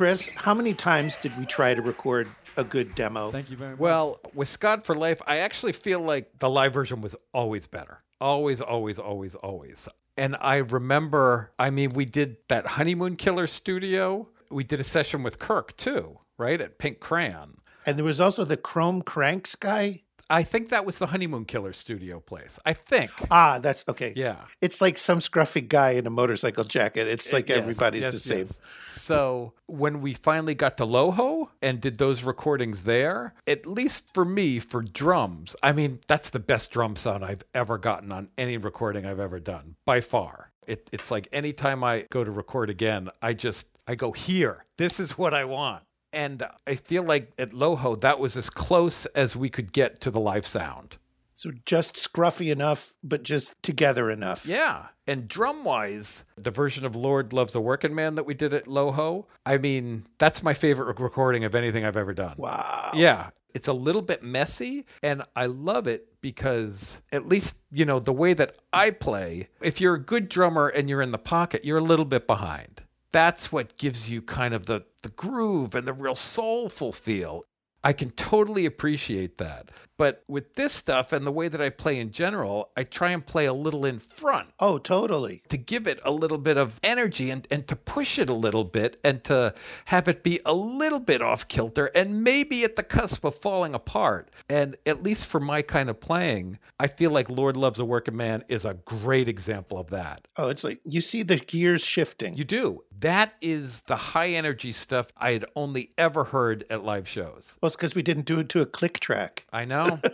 Chris, 0.00 0.30
how 0.34 0.54
many 0.54 0.72
times 0.72 1.18
did 1.18 1.36
we 1.38 1.44
try 1.44 1.74
to 1.74 1.82
record 1.82 2.26
a 2.60 2.64
good 2.64 2.94
demo? 2.94 3.30
Thank 3.30 3.50
you 3.50 3.56
very 3.56 3.72
much. 3.72 3.80
Well, 3.80 4.20
with 4.34 4.48
Scott 4.48 4.84
for 4.84 4.94
Life, 4.94 5.20
I 5.26 5.38
actually 5.38 5.72
feel 5.72 6.00
like 6.00 6.38
the 6.38 6.48
live 6.48 6.72
version 6.72 7.00
was 7.00 7.16
always 7.32 7.66
better. 7.66 8.02
Always, 8.20 8.60
always, 8.60 8.98
always, 8.98 9.34
always. 9.34 9.88
And 10.16 10.36
I 10.40 10.56
remember, 10.56 11.52
I 11.58 11.70
mean, 11.70 11.94
we 11.94 12.04
did 12.04 12.36
that 12.48 12.66
Honeymoon 12.66 13.16
Killer 13.16 13.46
studio. 13.46 14.28
We 14.50 14.64
did 14.64 14.78
a 14.78 14.84
session 14.84 15.22
with 15.22 15.38
Kirk 15.38 15.76
too, 15.76 16.18
right? 16.36 16.60
At 16.60 16.78
Pink 16.78 17.00
Crayon. 17.00 17.56
And 17.86 17.96
there 17.96 18.04
was 18.04 18.20
also 18.20 18.44
the 18.44 18.58
Chrome 18.58 19.00
Cranks 19.00 19.54
guy. 19.54 20.02
I 20.30 20.42
think 20.44 20.68
that 20.68 20.86
was 20.86 20.98
the 20.98 21.08
Honeymoon 21.08 21.44
Killer 21.44 21.72
studio 21.72 22.20
place. 22.20 22.58
I 22.64 22.72
think. 22.72 23.10
Ah, 23.30 23.58
that's 23.58 23.84
okay. 23.88 24.12
Yeah. 24.16 24.36
It's 24.62 24.80
like 24.80 24.96
some 24.96 25.18
scruffy 25.18 25.66
guy 25.66 25.90
in 25.90 26.06
a 26.06 26.10
motorcycle 26.10 26.64
jacket. 26.64 27.08
It's 27.08 27.32
like 27.32 27.48
Yes, 27.48 27.58
everybody's 27.58 28.04
yes, 28.04 28.12
the 28.12 28.18
same. 28.20 28.38
yes. 28.46 28.60
So 28.92 29.54
when 29.66 30.00
we 30.00 30.14
finally 30.14 30.54
got 30.54 30.76
to 30.78 30.84
Loho 30.86 31.48
and 31.60 31.80
did 31.80 31.98
those 31.98 32.22
recordings 32.22 32.84
there, 32.84 33.34
at 33.46 33.66
least 33.66 34.14
for 34.14 34.24
me, 34.24 34.58
for 34.60 34.82
drums, 34.82 35.56
I 35.62 35.72
mean, 35.72 35.98
that's 36.06 36.30
the 36.30 36.38
best 36.40 36.70
drum 36.70 36.96
sound 36.96 37.24
I've 37.24 37.42
ever 37.54 37.76
gotten 37.76 38.12
on 38.12 38.28
any 38.38 38.56
recording 38.56 39.04
I've 39.06 39.20
ever 39.20 39.40
done, 39.40 39.74
by 39.84 40.00
far. 40.00 40.52
It, 40.66 40.88
it's 40.92 41.10
like 41.10 41.26
anytime 41.32 41.82
I 41.82 42.06
go 42.10 42.22
to 42.22 42.30
record 42.30 42.70
again, 42.70 43.08
I 43.20 43.32
just 43.32 43.66
I 43.88 43.96
go 43.96 44.12
here. 44.12 44.64
This 44.78 45.00
is 45.00 45.18
what 45.18 45.34
I 45.34 45.44
want. 45.44 45.82
And 46.12 46.44
I 46.66 46.74
feel 46.74 47.02
like 47.02 47.32
at 47.38 47.50
Loho, 47.50 48.00
that 48.00 48.18
was 48.18 48.36
as 48.36 48.50
close 48.50 49.06
as 49.06 49.36
we 49.36 49.48
could 49.48 49.72
get 49.72 50.00
to 50.00 50.10
the 50.10 50.20
live 50.20 50.46
sound. 50.46 50.96
So 51.34 51.52
just 51.64 51.94
scruffy 51.94 52.52
enough, 52.52 52.96
but 53.02 53.22
just 53.22 53.62
together 53.62 54.10
enough. 54.10 54.44
Yeah. 54.44 54.86
And 55.06 55.26
drum 55.26 55.64
wise, 55.64 56.24
the 56.36 56.50
version 56.50 56.84
of 56.84 56.94
Lord 56.94 57.32
Loves 57.32 57.54
a 57.54 57.60
Working 57.60 57.94
Man 57.94 58.16
that 58.16 58.26
we 58.26 58.34
did 58.34 58.52
at 58.52 58.66
Loho, 58.66 59.24
I 59.46 59.56
mean, 59.56 60.04
that's 60.18 60.42
my 60.42 60.52
favorite 60.52 61.00
recording 61.00 61.44
of 61.44 61.54
anything 61.54 61.84
I've 61.84 61.96
ever 61.96 62.12
done. 62.12 62.34
Wow. 62.36 62.90
Yeah. 62.94 63.30
It's 63.54 63.68
a 63.68 63.72
little 63.72 64.02
bit 64.02 64.22
messy, 64.22 64.86
and 65.02 65.24
I 65.34 65.46
love 65.46 65.86
it 65.88 66.20
because, 66.20 67.00
at 67.10 67.26
least, 67.26 67.56
you 67.72 67.84
know, 67.84 67.98
the 67.98 68.12
way 68.12 68.32
that 68.34 68.56
I 68.72 68.90
play, 68.90 69.48
if 69.60 69.80
you're 69.80 69.94
a 69.94 70.00
good 70.00 70.28
drummer 70.28 70.68
and 70.68 70.88
you're 70.88 71.02
in 71.02 71.10
the 71.10 71.18
pocket, 71.18 71.64
you're 71.64 71.78
a 71.78 71.82
little 71.82 72.04
bit 72.04 72.28
behind. 72.28 72.82
That's 73.12 73.50
what 73.50 73.76
gives 73.76 74.10
you 74.10 74.22
kind 74.22 74.54
of 74.54 74.66
the, 74.66 74.84
the 75.02 75.08
groove 75.10 75.74
and 75.74 75.86
the 75.86 75.92
real 75.92 76.14
soulful 76.14 76.92
feel. 76.92 77.44
I 77.82 77.94
can 77.94 78.10
totally 78.10 78.66
appreciate 78.66 79.38
that. 79.38 79.70
But 79.96 80.22
with 80.28 80.54
this 80.54 80.72
stuff 80.72 81.12
and 81.12 81.26
the 81.26 81.32
way 81.32 81.48
that 81.48 81.60
I 81.60 81.68
play 81.70 81.98
in 81.98 82.10
general, 82.10 82.70
I 82.76 82.84
try 82.84 83.10
and 83.10 83.24
play 83.24 83.44
a 83.46 83.52
little 83.54 83.84
in 83.86 83.98
front 83.98 84.48
Oh, 84.58 84.78
totally. 84.78 85.42
to 85.48 85.56
give 85.58 85.86
it 85.86 86.00
a 86.04 86.10
little 86.10 86.38
bit 86.38 86.56
of 86.58 86.78
energy 86.82 87.30
and, 87.30 87.46
and 87.50 87.66
to 87.68 87.76
push 87.76 88.18
it 88.18 88.28
a 88.30 88.34
little 88.34 88.64
bit 88.64 88.98
and 89.04 89.22
to 89.24 89.54
have 89.86 90.08
it 90.08 90.22
be 90.22 90.40
a 90.44 90.52
little 90.54 91.00
bit 91.00 91.20
off 91.22 91.48
kilter 91.48 91.86
and 91.94 92.22
maybe 92.24 92.64
at 92.64 92.76
the 92.76 92.82
cusp 92.82 93.24
of 93.24 93.34
falling 93.34 93.74
apart. 93.74 94.30
And 94.48 94.76
at 94.86 95.02
least 95.02 95.24
for 95.26 95.40
my 95.40 95.60
kind 95.62 95.88
of 95.90 96.00
playing, 96.00 96.58
I 96.78 96.86
feel 96.86 97.10
like 97.10 97.30
Lord 97.30 97.56
Loves 97.56 97.78
a 97.78 97.84
Working 97.84 98.16
Man 98.16 98.44
is 98.48 98.64
a 98.66 98.74
great 98.74 99.28
example 99.28 99.78
of 99.78 99.88
that. 99.88 100.28
Oh, 100.36 100.48
it's 100.48 100.64
like 100.64 100.80
you 100.84 101.00
see 101.02 101.22
the 101.22 101.36
gears 101.36 101.84
shifting. 101.84 102.34
You 102.34 102.44
do. 102.44 102.84
That 103.00 103.32
is 103.40 103.80
the 103.82 103.96
high 103.96 104.28
energy 104.30 104.72
stuff 104.72 105.10
I 105.16 105.32
had 105.32 105.46
only 105.56 105.90
ever 105.96 106.24
heard 106.24 106.64
at 106.68 106.84
live 106.84 107.08
shows. 107.08 107.56
well, 107.60 107.68
it's 107.68 107.76
because 107.76 107.94
we 107.94 108.02
didn't 108.02 108.26
do 108.26 108.38
it 108.40 108.50
to 108.50 108.60
a 108.60 108.66
click 108.66 109.00
track. 109.00 109.46
I 109.52 109.64
know. 109.64 110.00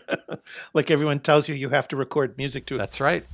Like 0.75 0.92
everyone 0.92 1.18
tells 1.20 1.49
you, 1.49 1.57
you 1.57 1.70
have 1.70 1.88
to 1.88 1.96
record 1.96 2.37
music 2.38 2.66
to 2.66 2.77
it. 2.77 2.79
That's 2.79 3.01
right. 3.01 3.25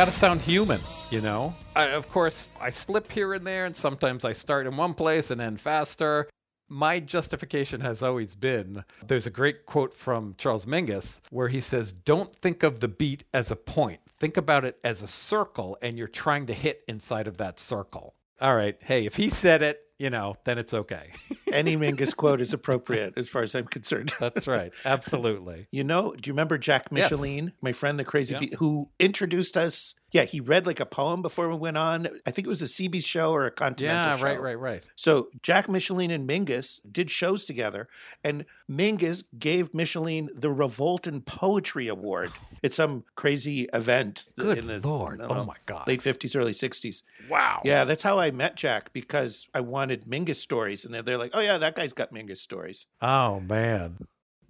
Got 0.00 0.06
to 0.06 0.12
sound 0.12 0.40
human, 0.40 0.80
you 1.10 1.20
know? 1.20 1.54
I, 1.76 1.88
of 1.88 2.08
course, 2.08 2.48
I 2.58 2.70
slip 2.70 3.12
here 3.12 3.34
and 3.34 3.46
there, 3.46 3.66
and 3.66 3.76
sometimes 3.76 4.24
I 4.24 4.32
start 4.32 4.66
in 4.66 4.78
one 4.78 4.94
place 4.94 5.30
and 5.30 5.42
end 5.42 5.60
faster. 5.60 6.26
My 6.70 7.00
justification 7.00 7.82
has 7.82 8.02
always 8.02 8.34
been 8.34 8.84
there's 9.06 9.26
a 9.26 9.30
great 9.30 9.66
quote 9.66 9.92
from 9.92 10.36
Charles 10.38 10.64
Mingus 10.64 11.20
where 11.28 11.48
he 11.48 11.60
says, 11.60 11.92
Don't 11.92 12.34
think 12.34 12.62
of 12.62 12.80
the 12.80 12.88
beat 12.88 13.24
as 13.34 13.50
a 13.50 13.56
point, 13.56 14.00
think 14.08 14.38
about 14.38 14.64
it 14.64 14.78
as 14.82 15.02
a 15.02 15.06
circle, 15.06 15.76
and 15.82 15.98
you're 15.98 16.08
trying 16.08 16.46
to 16.46 16.54
hit 16.54 16.80
inside 16.88 17.26
of 17.26 17.36
that 17.36 17.60
circle. 17.60 18.14
All 18.40 18.56
right. 18.56 18.78
Hey, 18.82 19.04
if 19.04 19.16
he 19.16 19.28
said 19.28 19.60
it, 19.60 19.82
you 20.00 20.08
know, 20.08 20.34
then 20.44 20.56
it's 20.58 20.72
okay. 20.72 21.12
Any 21.52 21.76
Mingus 21.76 22.16
quote 22.16 22.40
is 22.40 22.54
appropriate 22.54 23.14
as 23.18 23.28
far 23.28 23.42
as 23.42 23.54
I'm 23.54 23.66
concerned. 23.66 24.14
That's 24.20 24.46
right. 24.46 24.72
Absolutely. 24.86 25.66
You 25.70 25.84
know, 25.84 26.14
do 26.14 26.28
you 26.28 26.32
remember 26.32 26.56
Jack 26.56 26.86
Yes. 26.90 27.10
Micheline, 27.10 27.52
my 27.60 27.72
friend, 27.72 27.98
the 27.98 28.04
crazy 28.04 28.36
bee, 28.38 28.54
who 28.58 28.88
introduced 28.98 29.56
us? 29.58 29.94
Yeah, 30.12 30.24
he 30.24 30.40
read 30.40 30.66
like 30.66 30.80
a 30.80 30.86
poem 30.86 31.22
before 31.22 31.48
we 31.48 31.54
went 31.54 31.76
on. 31.78 32.08
I 32.26 32.30
think 32.30 32.46
it 32.46 32.48
was 32.48 32.62
a 32.62 32.66
CB 32.66 33.04
show 33.04 33.32
or 33.32 33.46
a 33.46 33.50
Continental 33.50 34.04
show. 34.04 34.10
Yeah, 34.10 34.16
show. 34.16 34.24
right, 34.24 34.40
right, 34.40 34.58
right. 34.58 34.82
So 34.96 35.28
Jack 35.42 35.68
Micheline 35.68 36.10
and 36.10 36.28
Mingus 36.28 36.80
did 36.90 37.10
shows 37.10 37.44
together, 37.44 37.88
and 38.24 38.44
Mingus 38.68 39.22
gave 39.38 39.72
Micheline 39.72 40.28
the 40.34 40.48
Revolton 40.48 41.24
Poetry 41.24 41.88
Award. 41.88 42.30
It's 42.62 42.76
some 42.76 43.04
crazy 43.14 43.68
event 43.72 44.26
Good 44.36 44.58
in 44.58 44.66
the 44.66 44.86
Lord. 44.86 45.22
I 45.22 45.28
don't 45.28 45.36
Oh 45.38 45.44
my 45.46 45.54
God. 45.64 45.88
late 45.88 46.02
fifties, 46.02 46.36
early 46.36 46.52
sixties. 46.52 47.02
Wow. 47.26 47.62
Yeah, 47.64 47.84
that's 47.84 48.02
how 48.02 48.18
I 48.18 48.30
met 48.32 48.54
Jack 48.54 48.92
because 48.92 49.48
I 49.54 49.60
wanted 49.60 50.04
Mingus 50.04 50.36
stories, 50.36 50.84
and 50.84 50.92
they're, 50.92 51.00
they're 51.00 51.16
like, 51.16 51.30
"Oh 51.32 51.40
yeah, 51.40 51.56
that 51.56 51.74
guy's 51.74 51.94
got 51.94 52.12
Mingus 52.12 52.36
stories." 52.36 52.86
Oh 53.00 53.40
man. 53.40 53.96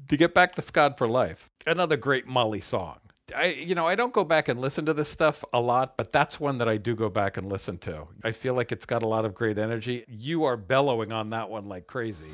To 0.08 0.16
get 0.16 0.34
back 0.34 0.56
to 0.56 0.62
Scott 0.62 0.98
for 0.98 1.06
Life, 1.06 1.50
another 1.68 1.96
great 1.96 2.26
Molly 2.26 2.60
song. 2.60 2.98
I 3.36 3.46
you 3.46 3.74
know, 3.74 3.86
I 3.86 3.94
don't 3.94 4.12
go 4.12 4.24
back 4.24 4.48
and 4.48 4.60
listen 4.60 4.86
to 4.86 4.94
this 4.94 5.08
stuff 5.08 5.44
a 5.52 5.60
lot, 5.60 5.96
but 5.96 6.10
that's 6.10 6.40
one 6.40 6.58
that 6.58 6.68
I 6.68 6.76
do 6.76 6.94
go 6.94 7.08
back 7.08 7.36
and 7.36 7.50
listen 7.50 7.78
to. 7.78 8.08
I 8.24 8.32
feel 8.32 8.54
like 8.54 8.72
it's 8.72 8.86
got 8.86 9.02
a 9.02 9.08
lot 9.08 9.24
of 9.24 9.34
great 9.34 9.58
energy. 9.58 10.04
You 10.08 10.44
are 10.44 10.56
bellowing 10.56 11.12
on 11.12 11.30
that 11.30 11.50
one 11.50 11.66
like 11.68 11.86
crazy. 11.86 12.30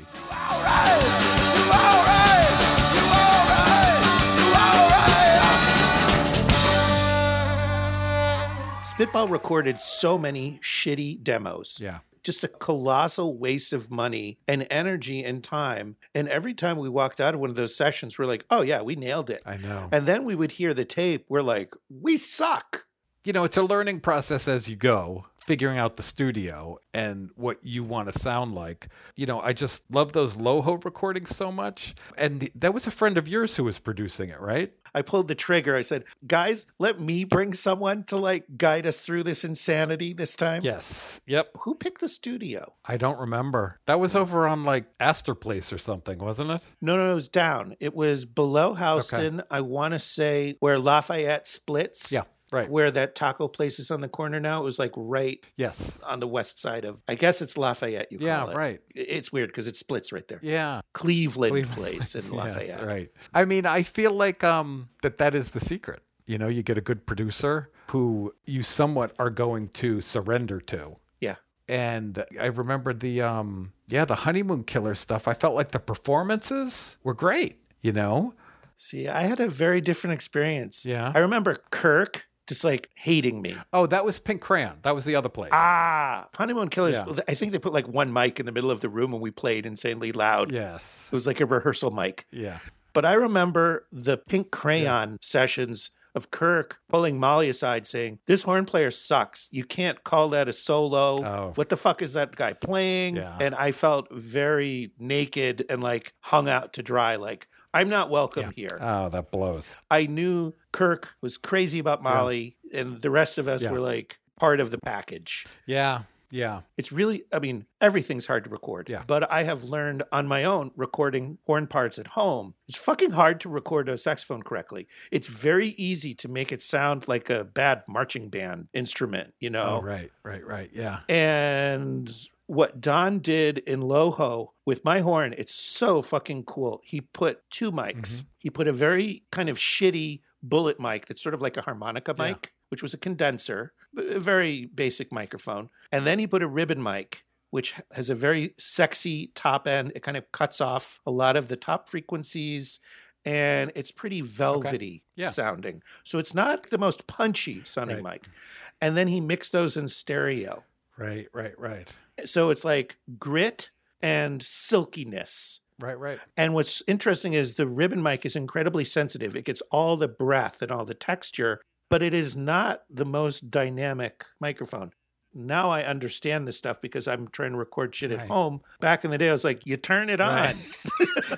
Spitball 8.97 9.27
recorded 9.27 9.79
so 9.79 10.17
many 10.17 10.59
shitty 10.63 11.23
demos. 11.23 11.77
Yeah. 11.79 11.99
Just 12.27 12.43
a 12.43 12.49
colossal 12.49 13.37
waste 13.37 13.71
of 13.71 13.89
money 13.89 14.37
and 14.49 14.67
energy 14.69 15.23
and 15.23 15.41
time. 15.41 15.95
And 16.13 16.27
every 16.27 16.53
time 16.53 16.77
we 16.77 16.89
walked 16.89 17.21
out 17.21 17.33
of 17.33 17.39
one 17.39 17.49
of 17.49 17.55
those 17.55 17.73
sessions, 17.73 18.19
we're 18.19 18.25
like, 18.25 18.45
oh, 18.49 18.61
yeah, 18.63 18.81
we 18.81 18.95
nailed 18.97 19.29
it. 19.29 19.41
I 19.45 19.55
know. 19.55 19.87
And 19.93 20.05
then 20.05 20.25
we 20.25 20.35
would 20.35 20.51
hear 20.51 20.73
the 20.73 20.83
tape. 20.85 21.25
We're 21.29 21.41
like, 21.41 21.73
we 21.89 22.17
suck. 22.17 22.85
you 23.23 23.33
know, 23.33 23.43
it's 23.45 23.57
a 23.57 23.61
learning 23.63 23.99
process 24.01 24.47
as 24.47 24.67
you 24.69 24.75
go, 24.75 25.25
figuring 25.37 25.77
out 25.77 25.95
the 25.95 26.03
studio 26.03 26.77
and 26.93 27.29
what 27.35 27.57
you 27.61 27.83
want 27.83 28.11
to 28.11 28.17
sound 28.17 28.55
like. 28.55 28.87
You 29.15 29.25
know, 29.25 29.39
I 29.41 29.53
just 29.53 29.83
love 29.89 30.13
those 30.13 30.35
Loho 30.35 30.83
recordings 30.83 31.35
so 31.35 31.51
much. 31.51 31.95
And 32.17 32.49
that 32.55 32.73
was 32.73 32.87
a 32.87 32.91
friend 32.91 33.17
of 33.17 33.27
yours 33.27 33.55
who 33.57 33.63
was 33.65 33.79
producing 33.79 34.29
it, 34.29 34.39
right? 34.39 34.71
I 34.97 35.03
pulled 35.03 35.27
the 35.27 35.35
trigger. 35.35 35.75
I 35.75 35.83
said, 35.83 36.05
guys, 36.25 36.65
let 36.79 36.99
me 36.99 37.23
bring 37.23 37.53
someone 37.53 38.03
to 38.05 38.17
like 38.17 38.57
guide 38.57 38.87
us 38.87 38.99
through 38.99 39.23
this 39.23 39.43
insanity 39.43 40.11
this 40.11 40.35
time. 40.35 40.61
Yes. 40.63 41.21
Yep. 41.27 41.51
Who 41.59 41.75
picked 41.75 42.01
the 42.01 42.09
studio? 42.09 42.73
I 42.83 42.97
don't 42.97 43.19
remember. 43.19 43.79
That 43.85 43.99
was 43.99 44.15
over 44.15 44.47
on 44.47 44.63
like 44.63 44.85
Astor 44.99 45.35
Place 45.35 45.71
or 45.71 45.77
something, 45.77 46.17
wasn't 46.17 46.49
it? 46.49 46.63
No, 46.81 46.97
no, 46.97 47.05
no, 47.05 47.11
it 47.11 47.15
was 47.15 47.27
down. 47.27 47.75
It 47.79 47.93
was 47.93 48.25
below 48.25 48.73
Houston. 48.73 49.43
I 49.51 49.61
want 49.61 49.93
to 49.93 49.99
say 49.99 50.55
where 50.61 50.79
Lafayette 50.79 51.47
splits. 51.47 52.11
Yeah. 52.11 52.23
Right. 52.51 52.69
Where 52.69 52.89
that 52.91 53.13
taco 53.15 53.47
place 53.47 53.77
is 53.79 53.91
on 53.91 53.99
the 54.01 54.07
corner 54.07 54.39
now. 54.39 54.61
It 54.61 54.63
was 54.63 54.79
like 54.79 54.93
right 54.95 55.43
Yes. 55.57 55.99
on 56.03 56.19
the 56.21 56.27
west 56.27 56.57
side 56.59 56.85
of, 56.85 57.03
I 57.07 57.15
guess 57.15 57.41
it's 57.41 57.57
Lafayette, 57.57 58.11
you 58.11 58.19
call 58.19 58.27
it. 58.27 58.51
Yeah, 58.51 58.57
right. 58.57 58.79
It's 58.95 59.31
weird 59.33 59.49
because 59.49 59.67
it 59.67 59.75
splits 59.75 60.11
right 60.13 60.27
there. 60.27 60.39
Yeah. 60.41 60.81
Cleveland, 60.93 61.51
Cleveland 61.51 61.77
place 61.77 62.15
in 62.15 62.23
Yes, 62.25 62.33
Lafayette. 62.33 62.83
right. 62.85 63.09
I 63.33 63.43
mean, 63.45 63.65
I 63.65 63.83
feel 63.83 64.11
like 64.11 64.43
um 64.43 64.89
that 65.01 65.17
that 65.17 65.35
is 65.35 65.51
the 65.51 65.59
secret. 65.59 66.01
You 66.25 66.37
know, 66.37 66.47
you 66.47 66.63
get 66.63 66.77
a 66.77 66.81
good 66.81 67.05
producer 67.05 67.69
who 67.91 68.33
you 68.45 68.61
somewhat 68.63 69.13
are 69.19 69.29
going 69.29 69.69
to 69.69 70.01
surrender 70.01 70.59
to. 70.61 70.97
Yeah. 71.21 71.35
And 71.69 72.23
I 72.39 72.45
remember 72.45 72.93
the 72.93 73.21
um 73.21 73.73
yeah, 73.89 74.05
the 74.05 74.15
honeymoon 74.15 74.63
killer 74.63 74.95
stuff. 74.95 75.27
I 75.27 75.33
felt 75.33 75.55
like 75.55 75.69
the 75.69 75.79
performances 75.79 76.97
were 77.03 77.13
great, 77.13 77.57
you 77.81 77.91
know? 77.93 78.33
See, 78.75 79.07
I 79.07 79.21
had 79.21 79.39
a 79.39 79.47
very 79.47 79.81
different 79.81 80.13
experience. 80.13 80.85
Yeah. 80.85 81.11
I 81.15 81.19
remember 81.19 81.55
Kirk 81.71 82.26
just 82.47 82.63
like 82.63 82.89
hating 82.95 83.41
me. 83.41 83.55
Oh, 83.73 83.85
that 83.87 84.05
was 84.05 84.19
Pink 84.19 84.41
Crayon. 84.41 84.77
That 84.83 84.95
was 84.95 85.05
the 85.05 85.15
other 85.15 85.29
place. 85.29 85.51
Ah, 85.53 86.27
Honeymoon 86.35 86.69
Killers. 86.69 86.95
Yeah. 86.97 87.19
I 87.27 87.33
think 87.33 87.51
they 87.51 87.59
put 87.59 87.73
like 87.73 87.87
one 87.87 88.11
mic 88.11 88.39
in 88.39 88.45
the 88.45 88.51
middle 88.51 88.71
of 88.71 88.81
the 88.81 88.89
room 88.89 89.13
and 89.13 89.21
we 89.21 89.31
played 89.31 89.65
insanely 89.65 90.11
loud. 90.11 90.51
yes. 90.51 91.07
It 91.11 91.15
was 91.15 91.27
like 91.27 91.39
a 91.41 91.45
rehearsal 91.45 91.91
mic. 91.91 92.25
Yeah. 92.31 92.59
But 92.93 93.05
I 93.05 93.13
remember 93.13 93.85
the 93.91 94.17
pink 94.17 94.49
crayon 94.49 95.19
sessions 95.21 95.91
of 96.15 96.31
Kirk 96.31 96.79
pulling 96.89 97.19
Molly 97.19 97.47
aside 97.47 97.85
saying, 97.85 98.17
This 98.25 98.41
horn 98.41 98.65
player 98.65 98.89
sucks. 98.89 99.47
You 99.51 99.63
can't 99.63 100.03
call 100.03 100.29
that 100.29 100.47
a 100.47 100.53
solo. 100.53 101.23
Oh. 101.23 101.51
What 101.53 101.69
the 101.69 101.77
fuck 101.77 102.01
is 102.01 102.13
that 102.13 102.35
guy 102.35 102.53
playing? 102.53 103.17
Yeah. 103.17 103.37
And 103.39 103.53
I 103.53 103.71
felt 103.71 104.07
very 104.11 104.93
naked 104.97 105.63
and 105.69 105.83
like 105.83 106.13
hung 106.21 106.49
out 106.49 106.73
to 106.73 106.81
dry. 106.81 107.17
Like, 107.17 107.47
I'm 107.71 107.89
not 107.89 108.09
welcome 108.09 108.51
here. 108.55 108.79
Oh, 108.81 109.09
that 109.09 109.29
blows. 109.29 109.75
I 109.91 110.07
knew 110.07 110.55
Kirk 110.77 111.15
was 111.21 111.37
crazy 111.37 111.79
about 111.79 112.03
Molly, 112.03 112.55
and 112.71 113.01
the 113.01 113.09
rest 113.09 113.39
of 113.39 113.47
us 113.47 113.63
Yeah. 113.63 113.71
were 113.71 113.79
like 113.79 114.19
part 114.39 114.59
of 114.59 114.69
the 114.69 114.77
package. 114.77 115.45
Yeah. 115.65 116.03
Yeah. 116.29 116.61
It's 116.77 116.91
really, 116.91 117.23
I 117.31 117.39
mean, 117.39 117.65
everything's 117.81 118.27
hard 118.27 118.43
to 118.43 118.49
record. 118.51 118.89
Yeah. 118.89 119.01
But 119.07 119.31
I 119.31 119.43
have 119.43 119.63
learned 119.63 120.03
on 120.11 120.27
my 120.27 120.43
own 120.43 120.71
recording 120.75 121.39
horn 121.47 121.65
parts 121.65 121.97
at 121.97 122.07
home. 122.07 122.53
It's 122.67 122.77
fucking 122.77 123.11
hard 123.11 123.39
to 123.41 123.49
record 123.49 123.89
a 123.89 123.97
saxophone 123.97 124.43
correctly. 124.43 124.87
It's 125.11 125.29
very 125.29 125.69
easy 125.69 126.13
to 126.15 126.27
make 126.27 126.51
it 126.51 126.61
sound 126.61 127.07
like 127.07 127.29
a 127.31 127.43
bad 127.45 127.83
marching 127.87 128.29
band 128.29 128.67
instrument, 128.73 129.33
you 129.39 129.49
know? 129.49 129.79
Oh, 129.79 129.81
right. 129.81 130.11
Right. 130.23 130.45
Right. 130.45 130.69
Yeah. 130.73 130.99
And 131.09 132.11
what 132.47 132.81
Don 132.81 133.19
did 133.19 133.59
in 133.59 133.81
Loho 133.81 134.49
with 134.65 134.83
my 134.83 134.99
horn, 135.01 135.33
it's 135.37 135.53
so 135.53 136.01
fucking 136.01 136.43
cool. 136.43 136.81
He 136.83 137.01
put 137.01 137.41
two 137.49 137.71
mics. 137.71 137.95
Mm-hmm. 138.17 138.27
He 138.39 138.49
put 138.49 138.67
a 138.67 138.73
very 138.73 139.23
kind 139.31 139.49
of 139.49 139.57
shitty 139.57 140.21
bullet 140.41 140.79
mic 140.79 141.05
that's 141.07 141.21
sort 141.21 141.35
of 141.35 141.41
like 141.41 141.57
a 141.57 141.61
harmonica 141.61 142.13
mic, 142.17 142.53
which 142.69 142.81
was 142.81 142.93
a 142.93 142.97
condenser, 142.97 143.73
but 143.93 144.05
a 144.07 144.19
very 144.19 144.65
basic 144.65 145.11
microphone. 145.11 145.69
And 145.91 146.07
then 146.07 146.19
he 146.19 146.27
put 146.27 146.41
a 146.43 146.47
ribbon 146.47 146.81
mic 146.81 147.23
which 147.49 147.75
has 147.93 148.09
a 148.09 148.15
very 148.15 148.53
sexy 148.57 149.31
top 149.33 149.67
end. 149.69 149.93
It 149.95 150.03
kind 150.03 150.17
of 150.17 150.29
cuts 150.33 150.59
off 150.59 150.99
a 151.05 151.11
lot 151.11 151.37
of 151.37 151.47
the 151.47 151.55
top 151.55 151.87
frequencies 151.87 152.81
and 153.23 153.71
it's 153.73 153.89
pretty 153.89 154.19
velvety 154.19 155.03
Yeah. 155.15 155.29
sounding. 155.29 155.81
So 156.03 156.19
it's 156.19 156.33
not 156.33 156.63
the 156.69 156.77
most 156.77 157.07
punchy 157.07 157.61
sounding 157.63 158.03
Right. 158.03 158.21
mic. 158.21 158.33
And 158.81 158.97
then 158.97 159.07
he 159.07 159.21
mixed 159.21 159.53
those 159.53 159.77
in 159.77 159.87
stereo. 159.87 160.65
Right, 160.97 161.27
right, 161.33 161.57
right. 161.57 161.89
So 162.25 162.49
it's 162.49 162.65
like 162.65 162.97
grit 163.19 163.69
and 164.01 164.41
silkiness. 164.41 165.59
Right, 165.79 165.97
right. 165.99 166.19
And 166.35 166.53
what's 166.53 166.81
interesting 166.87 167.33
is 167.33 167.55
the 167.55 167.67
ribbon 167.67 168.01
mic 168.01 168.25
is 168.25 168.35
incredibly 168.35 168.83
sensitive. 168.83 169.35
It 169.35 169.45
gets 169.45 169.61
all 169.71 169.95
the 169.97 170.07
breath 170.07 170.61
and 170.61 170.71
all 170.71 170.85
the 170.85 170.95
texture, 170.95 171.61
but 171.89 172.01
it 172.01 172.13
is 172.13 172.35
not 172.35 172.81
the 172.89 173.05
most 173.05 173.51
dynamic 173.51 174.25
microphone. 174.39 174.91
Now 175.35 175.69
I 175.69 175.83
understand 175.83 176.47
this 176.47 176.57
stuff 176.57 176.81
because 176.81 177.07
I'm 177.07 177.27
trying 177.27 177.51
to 177.51 177.57
record 177.59 177.93
shit 177.93 178.11
at 178.11 178.19
Right. 178.19 178.27
home. 178.27 178.61
Back 178.79 179.05
in 179.05 179.11
the 179.11 179.19
day, 179.19 179.29
I 179.29 179.33
was 179.33 179.43
like, 179.43 179.67
you 179.67 179.77
turn 179.77 180.09
it 180.09 180.19
Right. 180.19 180.55
on. 180.55 180.63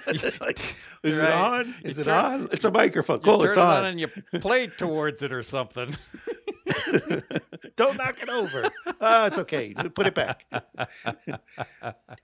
like, 0.39 0.59
is 1.03 1.17
it 1.17 1.17
Right. 1.17 1.31
on? 1.33 1.67
You 1.83 1.89
Is 1.89 1.97
it 1.99 2.05
turn- 2.05 2.25
on? 2.25 2.49
It's 2.53 2.63
a 2.63 2.71
microphone. 2.71 3.17
You 3.17 3.23
Cool, 3.23 3.39
turn 3.39 3.49
it's 3.49 3.57
it 3.57 3.61
on. 3.61 3.85
and 3.85 3.99
you 3.99 4.07
play 4.39 4.67
towards 4.67 5.21
it 5.21 5.33
or 5.33 5.43
something. 5.43 5.93
Don't 7.75 7.97
knock 7.97 8.21
it 8.21 8.29
over. 8.29 8.69
Oh, 9.01 9.25
it's 9.25 9.39
okay. 9.39 9.73
Put 9.73 10.07
it 10.07 10.15
back. 10.15 10.45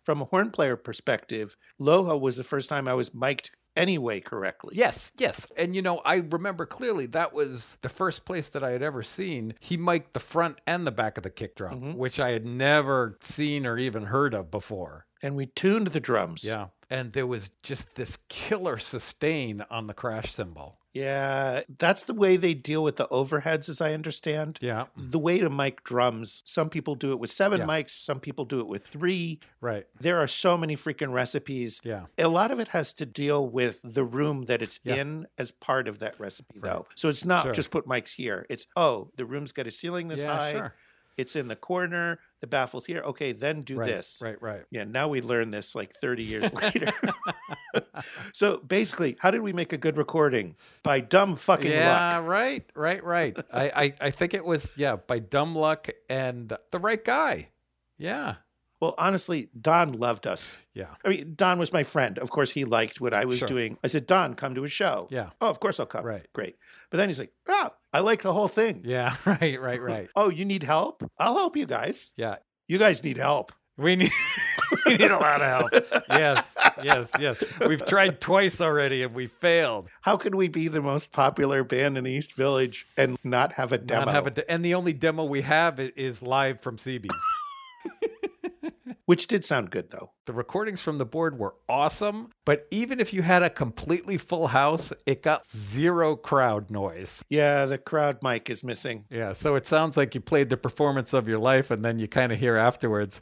From 0.03 0.21
a 0.21 0.25
horn 0.25 0.51
player 0.51 0.75
perspective, 0.75 1.55
Loho 1.79 2.19
was 2.19 2.37
the 2.37 2.43
first 2.43 2.69
time 2.69 2.87
I 2.87 2.93
was 2.93 3.13
mic'd 3.13 3.51
anyway 3.75 4.19
correctly. 4.21 4.73
Yes, 4.77 5.11
yes. 5.17 5.47
And 5.57 5.75
you 5.75 5.81
know, 5.81 5.99
I 5.99 6.15
remember 6.15 6.65
clearly 6.65 7.05
that 7.07 7.33
was 7.33 7.77
the 7.81 7.89
first 7.89 8.25
place 8.25 8.47
that 8.49 8.63
I 8.63 8.71
had 8.71 8.81
ever 8.81 9.03
seen 9.03 9.53
he 9.59 9.77
mic'd 9.77 10.13
the 10.13 10.19
front 10.19 10.59
and 10.67 10.85
the 10.85 10.91
back 10.91 11.17
of 11.17 11.23
the 11.23 11.29
kick 11.29 11.55
drum, 11.55 11.75
Mm-hmm. 11.81 11.93
which 11.97 12.19
I 12.19 12.31
had 12.31 12.45
never 12.45 13.17
seen 13.21 13.65
or 13.65 13.77
even 13.77 14.03
heard 14.05 14.33
of 14.33 14.51
before. 14.51 15.05
And 15.21 15.35
we 15.35 15.47
tuned 15.47 15.87
the 15.87 15.99
drums. 15.99 16.43
Yeah. 16.45 16.67
And 16.89 17.13
there 17.13 17.25
was 17.27 17.49
just 17.63 17.95
this 17.95 18.17
killer 18.29 18.77
sustain 18.77 19.65
on 19.71 19.87
the 19.87 19.93
crash 19.93 20.33
cymbal. 20.33 20.77
Yeah, 20.95 21.61
that's 21.77 22.03
the 22.03 22.13
way 22.13 22.37
they 22.37 22.53
deal 22.53 22.81
with 22.81 22.95
the 22.95 23.07
overheads, 23.09 23.67
as 23.67 23.81
I 23.81 23.93
understand. 23.93 24.57
Yeah. 24.61 24.85
The 24.95 25.19
way 25.19 25.39
to 25.39 25.49
mic 25.49 25.83
drums, 25.83 26.41
some 26.45 26.69
people 26.69 26.95
do 26.95 27.11
it 27.11 27.19
with 27.19 27.29
seven 27.29 27.59
Yeah. 27.59 27.65
mics, 27.67 27.89
some 27.91 28.21
people 28.21 28.45
do 28.45 28.61
it 28.61 28.67
with 28.67 28.87
three. 28.87 29.39
Right. 29.59 29.85
There 29.99 30.17
are 30.19 30.27
so 30.27 30.57
many 30.57 30.77
freaking 30.77 31.11
recipes. 31.11 31.81
Yeah. 31.83 32.05
A 32.17 32.29
lot 32.29 32.49
of 32.49 32.59
it 32.59 32.69
has 32.69 32.93
to 32.93 33.05
deal 33.05 33.45
with 33.47 33.81
the 33.83 34.05
room 34.05 34.43
that 34.45 34.61
it's 34.61 34.79
Yeah. 34.83 34.95
in 34.95 35.27
as 35.37 35.51
part 35.51 35.89
of 35.89 35.99
that 35.99 36.17
recipe, 36.17 36.59
though. 36.61 36.87
So 36.95 37.09
it's 37.09 37.25
not 37.25 37.43
Sure. 37.43 37.51
just 37.53 37.71
put 37.71 37.85
mics 37.85 38.15
here. 38.15 38.45
It's, 38.49 38.65
oh, 38.77 39.11
the 39.17 39.25
room's 39.25 39.51
got 39.51 39.67
a 39.67 39.71
ceiling 39.71 40.07
this 40.07 40.23
Yeah, 40.23 40.37
high. 40.37 40.51
sure. 40.53 40.75
It's 41.17 41.35
in 41.35 41.47
the 41.47 41.55
corner. 41.55 42.19
The 42.41 42.47
baffle's 42.47 42.85
here. 42.87 43.01
Okay, 43.01 43.31
then 43.31 43.61
do 43.61 43.77
Right. 43.77 43.87
this. 43.87 44.19
Right, 44.21 44.41
right. 44.41 44.63
Yeah, 44.69 44.83
now 44.83 45.07
we 45.07 45.21
learn 45.21 45.51
this 45.51 45.73
like 45.75 45.93
30 45.93 46.23
years 46.23 46.53
later. 46.73 46.93
so 48.33 48.57
basically, 48.57 49.17
how 49.19 49.31
did 49.31 49.41
we 49.41 49.53
make 49.53 49.73
a 49.73 49.77
good 49.77 49.97
recording? 49.97 50.55
By 50.83 50.99
dumb 50.99 51.35
fucking 51.35 51.71
yeah, 51.71 52.17
luck. 52.17 52.27
right, 52.27 52.65
right, 52.75 53.03
right. 53.03 53.37
I, 53.53 53.63
I, 53.75 53.93
I 54.01 54.11
think 54.11 54.33
it 54.33 54.45
was, 54.45 54.71
yeah, 54.75 54.95
by 54.95 55.19
dumb 55.19 55.55
luck 55.55 55.89
and 56.09 56.51
the 56.71 56.79
right 56.79 57.03
guy. 57.03 57.49
Yeah. 57.97 58.35
Well, 58.81 58.93
honestly, 58.97 59.49
Don 59.59 59.93
loved 59.93 60.27
us. 60.27 60.57
Yeah. 60.73 60.95
I 61.03 61.09
mean, 61.09 61.33
Don 61.35 61.57
was 61.57 61.71
my 61.71 61.83
friend. 61.83 62.19
Of 62.19 62.29
course, 62.29 62.51
he 62.51 62.65
liked 62.65 62.99
what 62.99 63.13
I 63.13 63.23
was 63.23 63.39
Sure. 63.39 63.47
doing. 63.47 63.77
I 63.83 63.87
said, 63.87 64.05
Don, 64.05 64.33
come 64.33 64.53
to 64.55 64.65
a 64.65 64.67
show. 64.67 65.07
Yeah. 65.09 65.29
Oh, 65.39 65.49
of 65.49 65.61
course 65.61 65.79
I'll 65.79 65.85
come. 65.85 66.05
Right. 66.05 66.27
Great. 66.33 66.57
But 66.91 66.97
then 66.97 67.07
he's 67.09 67.17
like, 67.17 67.31
oh, 67.47 67.69
I 67.93 68.01
like 68.01 68.21
the 68.21 68.33
whole 68.33 68.49
thing. 68.49 68.81
Yeah. 68.83 69.15
Right, 69.25 69.59
right, 69.59 69.81
right. 69.81 70.09
Oh, 70.15 70.29
you 70.29 70.43
need 70.43 70.63
help? 70.63 71.03
I'll 71.17 71.35
help 71.37 71.55
you 71.55 71.65
guys. 71.65 72.11
Yeah. 72.17 72.35
You 72.67 72.77
guys 72.77 73.01
need 73.03 73.17
help. 73.17 73.53
We 73.77 73.95
need 73.95 74.11
we 74.85 74.97
need 74.97 75.11
a 75.11 75.17
lot 75.17 75.41
of 75.41 75.71
help. 75.71 76.01
Yes, 76.09 76.53
yes, 76.83 77.09
yes. 77.19 77.43
We've 77.67 77.85
tried 77.85 78.21
twice 78.21 78.61
already 78.61 79.03
and 79.03 79.13
we 79.13 79.27
failed. 79.27 79.89
How 80.01 80.17
could 80.17 80.35
we 80.35 80.47
be 80.47 80.67
the 80.67 80.81
most 80.81 81.11
popular 81.11 81.63
band 81.63 81.97
in 81.97 82.03
the 82.03 82.11
East 82.11 82.33
Village 82.33 82.85
and 82.97 83.17
not 83.23 83.53
have 83.53 83.71
a 83.71 83.77
demo? 83.77 84.05
Not 84.05 84.13
have 84.13 84.27
a 84.27 84.31
de- 84.31 84.51
and 84.51 84.63
the 84.63 84.73
only 84.75 84.93
demo 84.93 85.23
we 85.23 85.41
have 85.41 85.79
is 85.79 86.21
live 86.21 86.61
from 86.61 86.77
CB's. 86.77 87.09
Which 89.05 89.27
did 89.27 89.45
sound 89.45 89.69
good, 89.69 89.91
though. 89.91 90.11
The 90.25 90.33
recordings 90.33 90.81
from 90.81 90.97
the 90.97 91.05
board 91.05 91.37
were 91.37 91.53
awesome, 91.69 92.31
but 92.43 92.65
even 92.71 92.99
if 92.99 93.13
you 93.13 93.21
had 93.21 93.43
a 93.43 93.51
completely 93.51 94.17
full 94.17 94.47
house, 94.47 94.91
it 95.05 95.21
got 95.21 95.45
zero 95.45 96.15
crowd 96.15 96.71
noise. 96.71 97.23
Yeah, 97.29 97.65
the 97.65 97.77
crowd 97.77 98.23
mic 98.23 98.49
is 98.49 98.63
missing. 98.63 99.05
Yeah, 99.11 99.33
so 99.33 99.53
it 99.53 99.67
sounds 99.67 99.95
like 99.95 100.15
you 100.15 100.21
played 100.21 100.49
the 100.49 100.57
performance 100.57 101.13
of 101.13 101.27
your 101.27 101.37
life 101.37 101.69
and 101.69 101.85
then 101.85 101.99
you 101.99 102.07
kind 102.07 102.31
of 102.31 102.39
hear 102.39 102.55
afterwards, 102.55 103.21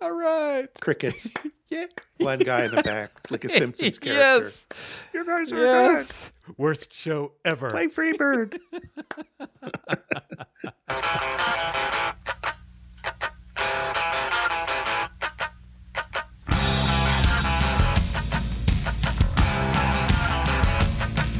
all 0.00 0.12
right. 0.12 0.68
Crickets. 0.80 1.32
Yeah. 1.68 1.86
One 2.18 2.38
guy 2.38 2.66
in 2.66 2.70
the 2.70 2.80
back, 2.80 3.10
like 3.28 3.44
a 3.44 3.48
Simpsons 3.48 3.98
character. 3.98 4.44
Yes. 4.44 4.66
You 5.12 5.24
guys 5.26 5.50
are 5.50 5.56
Yes. 5.56 6.32
Worst 6.56 6.94
show 6.94 7.32
ever. 7.44 7.70
Play 7.72 7.88
Freebird. 7.88 8.56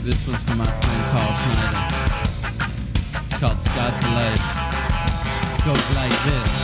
This 0.05 0.25
one's 0.29 0.45
from 0.45 0.59
my 0.59 0.65
friend 0.67 1.11
Carl 1.11 1.35
Snyder. 1.35 1.81
It's 3.27 3.37
called 3.41 3.61
Scott 3.61 3.93
for 4.01 4.09
It 5.57 5.65
Goes 5.65 5.95
like 5.97 6.17
this. 6.25 6.56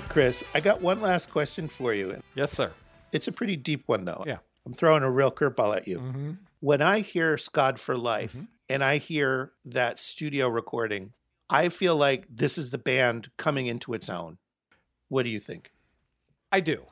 Right, 0.00 0.08
Chris, 0.10 0.44
I 0.54 0.60
got 0.60 0.82
one 0.82 1.00
last 1.00 1.30
question 1.30 1.68
for 1.68 1.94
you. 1.94 2.20
Yes, 2.34 2.52
sir. 2.52 2.70
It's 3.12 3.28
a 3.28 3.32
pretty 3.32 3.56
deep 3.56 3.84
one, 3.86 4.04
though. 4.04 4.22
Yeah. 4.26 4.38
I'm 4.66 4.74
throwing 4.74 5.02
a 5.02 5.10
real 5.10 5.30
curveball 5.30 5.74
at 5.74 5.88
you. 5.88 6.00
Mm-hmm. 6.00 6.30
When 6.60 6.82
I 6.82 7.00
hear 7.00 7.38
Scott 7.38 7.78
for 7.78 7.96
Life 7.96 8.34
mm-hmm. 8.34 8.44
and 8.68 8.84
I 8.84 8.98
hear 8.98 9.52
that 9.64 9.98
studio 9.98 10.48
recording, 10.48 11.12
I 11.48 11.70
feel 11.70 11.96
like 11.96 12.26
this 12.28 12.58
is 12.58 12.70
the 12.70 12.78
band 12.78 13.30
coming 13.38 13.66
into 13.66 13.94
its 13.94 14.10
own. 14.10 14.36
What 15.08 15.22
do 15.22 15.30
you 15.30 15.38
think? 15.38 15.72
I 16.52 16.60
do. 16.60 16.82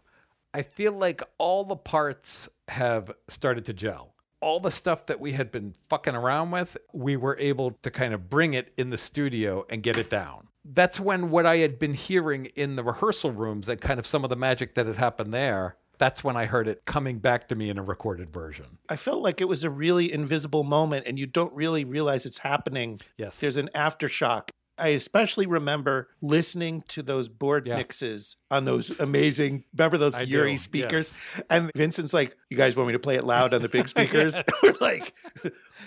I 0.55 0.63
feel 0.63 0.93
like 0.93 1.23
all 1.37 1.65
the 1.65 1.77
parts 1.77 2.49
have 2.69 3.11
started 3.29 3.67
to 3.67 3.75
gel. 3.75 4.15
All 4.41 4.61
the 4.61 4.71
stuff 4.71 5.05
that 5.07 5.21
we 5.21 5.33
had 5.33 5.51
been 5.51 5.75
fucking 5.91 6.15
around 6.15 6.53
with, 6.53 6.79
we 6.95 7.17
were 7.17 7.37
able 7.39 7.73
to 7.83 7.91
kind 7.91 8.15
of 8.15 8.31
bring 8.31 8.55
it 8.55 8.73
in 8.79 8.89
the 8.89 8.99
studio 8.99 9.67
and 9.69 9.83
get 9.83 9.99
it 9.99 10.09
down. 10.09 10.49
That's 10.65 10.99
when 10.99 11.31
what 11.31 11.47
I 11.47 11.59
had 11.59 11.79
been 11.79 11.95
hearing 11.95 12.47
in 12.57 12.77
the 12.77 12.85
rehearsal 12.85 13.33
rooms 13.33 13.69
and 13.69 13.81
kind 13.81 13.99
of 13.99 14.07
some 14.07 14.25
of 14.25 14.31
the 14.31 14.37
magic 14.37 14.75
that 14.75 14.87
had 14.87 14.97
happened 14.97 15.35
there, 15.35 15.77
that's 15.99 16.25
when 16.25 16.37
I 16.37 16.47
heard 16.47 16.67
it 16.69 16.85
coming 16.87 17.19
back 17.19 17.49
to 17.49 17.55
me 17.55 17.71
in 17.71 17.79
a 17.79 17.83
recorded 17.83 18.33
version. 18.33 18.79
I 18.89 18.97
felt 18.97 19.23
like 19.23 19.41
it 19.41 19.49
was 19.49 19.65
a 19.65 19.71
really 19.71 20.13
invisible 20.13 20.65
moment 20.65 21.07
and 21.07 21.19
you 21.19 21.27
don't 21.27 21.53
really 21.53 21.85
realize 21.85 22.27
it's 22.27 22.39
happening. 22.39 23.01
Yes. 23.17 23.39
There's 23.39 23.57
an 23.57 23.69
aftershock. 23.75 24.49
I 24.77 24.89
especially 24.89 25.47
remember 25.47 26.09
listening 26.21 26.83
to 26.89 27.03
those 27.03 27.29
board 27.29 27.67
Yeah. 27.67 27.77
mixes 27.77 28.37
on 28.51 28.65
those 28.65 28.91
amazing, 28.99 29.65
remember 29.77 29.99
those 29.99 30.15
I 30.15 30.25
UREI 30.25 30.53
do, 30.53 30.59
speakers? 30.59 31.13
And 31.49 31.71
Vincent's 31.77 32.13
like, 32.13 32.37
You 32.51 32.57
guys 32.57 32.75
want 32.77 32.89
me 32.89 32.93
to 32.95 32.99
play 32.99 33.15
it 33.17 33.25
loud 33.25 33.55
on 33.55 33.63
the 33.63 33.69
big 33.69 33.89
speakers? 33.95 34.41
We're 34.63 34.75
like, 34.81 35.15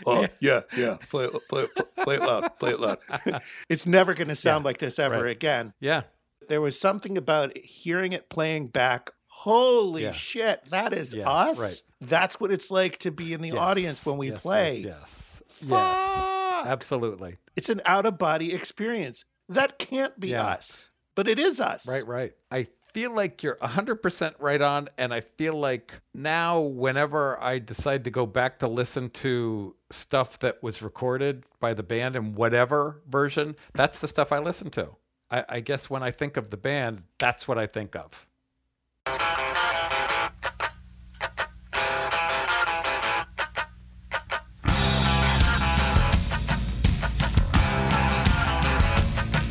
Oh, 0.06 0.28
yeah, 0.40 0.62
yeah, 0.76 0.98
play 1.10 1.26
it, 1.26 1.34
play 1.50 1.64
it, 1.64 1.96
play 1.98 2.16
it 2.16 2.22
loud, 2.22 2.58
play 2.60 2.72
it 2.72 2.80
loud. 2.80 2.98
it's 3.70 3.86
never 3.86 4.14
going 4.14 4.30
to 4.30 4.36
sound 4.36 4.64
like 4.64 4.78
this 4.78 5.00
ever 5.00 5.24
Right. 5.24 5.32
again. 5.32 5.74
Yeah. 5.80 6.04
There 6.48 6.62
was 6.62 6.80
something 6.80 7.18
about 7.18 7.58
hearing 7.58 8.14
it 8.14 8.30
playing 8.30 8.68
back. 8.68 9.12
Holy 9.28 10.04
Yeah. 10.04 10.12
shit, 10.14 10.64
that 10.70 10.94
is 10.94 11.14
Yeah, 11.14 11.30
us. 11.30 11.60
right. 11.60 11.82
That's 12.00 12.40
what 12.40 12.52
it's 12.52 12.72
like 12.72 13.00
to 13.00 13.12
be 13.12 13.34
in 13.34 13.42
the 13.42 13.50
Yes, 13.50 13.58
audience 13.58 14.06
when 14.06 14.18
we 14.18 14.30
yes, 14.30 14.42
play. 14.42 14.78
Yes. 14.80 15.42
Yes. 15.62 15.70
Yes. 15.70 16.37
Absolutely. 16.68 17.38
It's 17.56 17.70
an 17.70 17.82
out 17.86 18.06
of 18.06 18.18
body 18.18 18.54
experience. 18.54 19.24
That 19.50 19.80
can't 19.80 20.20
be 20.20 20.30
Yeah. 20.30 20.46
us, 20.46 20.92
but 21.16 21.28
it 21.28 21.40
is 21.40 21.60
us. 21.62 21.88
Right, 21.90 22.06
right. 22.06 22.34
I 22.52 22.68
feel 22.94 23.14
like 23.14 23.42
you're 23.44 23.58
100% 23.62 24.36
right 24.40 24.62
on. 24.62 24.90
And 24.98 25.14
I 25.14 25.22
feel 25.22 25.54
like 25.56 26.02
now, 26.14 26.60
whenever 26.60 27.42
I 27.42 27.60
decide 27.60 28.04
to 28.04 28.12
go 28.12 28.26
back 28.26 28.60
to 28.60 28.68
listen 28.68 29.10
to 29.12 29.76
stuff 29.92 30.40
that 30.40 30.62
was 30.62 30.82
recorded 30.82 31.46
by 31.60 31.74
the 31.74 31.84
band 31.84 32.16
in 32.16 32.36
whatever 32.36 33.02
version, 33.08 33.56
that's 33.74 34.00
the 34.00 34.08
stuff 34.08 34.32
I 34.32 34.40
listen 34.40 34.70
to. 34.72 34.96
I, 35.32 35.46
I 35.50 35.60
guess 35.62 35.90
when 35.90 36.04
I 36.04 36.12
think 36.12 36.38
of 36.38 36.50
the 36.50 36.58
band, 36.58 37.04
that's 37.18 37.48
what 37.48 37.58
I 37.58 37.66
think 37.68 37.96
of. 37.96 38.27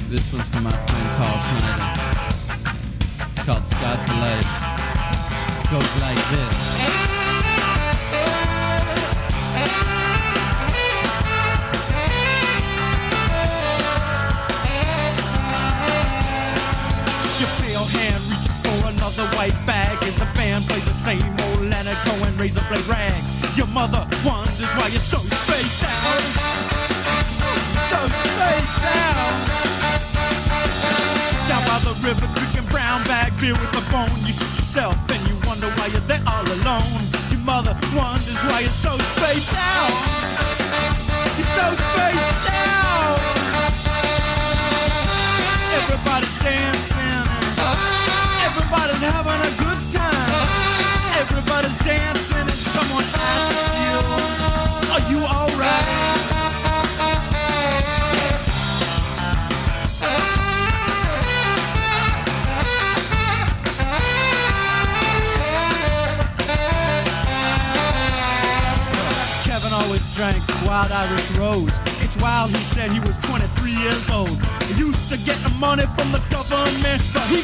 This 0.08 0.32
one's 0.32 0.48
for 0.48 0.60
my 0.60 0.70
friend 0.70 1.08
Carl 1.16 1.40
Snyder. 1.40 2.00
It's 3.32 3.42
called 3.44 3.66
Scott 3.66 4.06
Blade. 4.06 4.46
It 5.58 5.68
goes 5.68 6.00
like 6.00 6.22
this. 6.30 6.62
Your 17.40 17.50
pale 17.58 17.84
hand 17.84 18.22
reaches 18.30 18.60
for 18.60 18.88
another 18.88 19.26
white 19.34 19.58
bag 19.66 20.00
as 20.04 20.14
the 20.14 20.28
band 20.36 20.66
plays 20.66 20.84
the 20.84 20.94
same 20.94 21.20
old 21.20 21.62
Leonard 21.62 21.96
Cohen 22.06 22.36
razor 22.38 22.64
blade 22.68 22.86
rag. 22.86 23.24
Your 23.56 23.66
mother 23.66 24.06
wonders 24.24 24.70
why 24.78 24.86
you're 24.86 25.00
so 25.00 25.18
spaced 25.18 25.82
out. 25.82 26.22
So 27.90 28.06
spaced 28.06 28.82
out. 28.82 29.65
By 31.76 31.82
the 31.82 32.08
river, 32.08 32.26
drinking 32.34 32.70
brown 32.70 33.04
bag 33.04 33.38
beer 33.38 33.52
with 33.52 33.70
the 33.72 33.82
phone. 33.92 34.08
You 34.24 34.32
sit 34.32 34.48
yourself 34.56 34.96
and 35.12 35.28
you 35.28 35.36
wonder 35.46 35.66
why 35.76 35.88
you're 35.88 36.00
there 36.08 36.22
all 36.26 36.42
alone. 36.42 37.02
Your 37.28 37.40
mother 37.40 37.76
wonders 37.94 38.38
why 38.48 38.60
you're 38.60 38.70
so 38.70 38.96
spaced 38.96 39.52
out. 39.52 39.90
You're 41.36 41.44
so 41.44 41.74
spaced 41.74 42.50
out. 42.50 42.75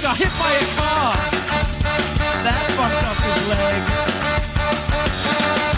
Got 0.02 0.16
hit 0.16 0.34
by 0.34 0.50
a 0.50 0.66
car. 0.74 1.14
That 2.42 2.66
fucked 2.74 3.04
up 3.06 3.18
his 3.22 3.38
leg. 3.46 3.78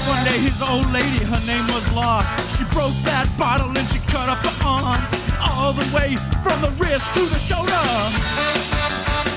One 0.09 0.25
day 0.25 0.41
his 0.41 0.62
old 0.64 0.89
lady, 0.97 1.20
her 1.29 1.43
name 1.45 1.66
was 1.68 1.93
Lark. 1.93 2.25
She 2.49 2.64
broke 2.72 2.97
that 3.05 3.29
bottle 3.37 3.68
and 3.77 3.87
she 3.93 3.99
cut 4.09 4.33
up 4.33 4.41
her 4.41 4.57
arms 4.64 5.12
all 5.45 5.75
the 5.75 5.85
way 5.93 6.16
from 6.41 6.57
the 6.64 6.72
wrist 6.81 7.12
to 7.14 7.20
the 7.29 7.39
shoulder. 7.39 7.85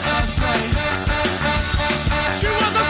That's 0.07 0.39
right. 0.39 0.71
She 2.39 2.47
was 2.47 2.73
a 2.79 2.86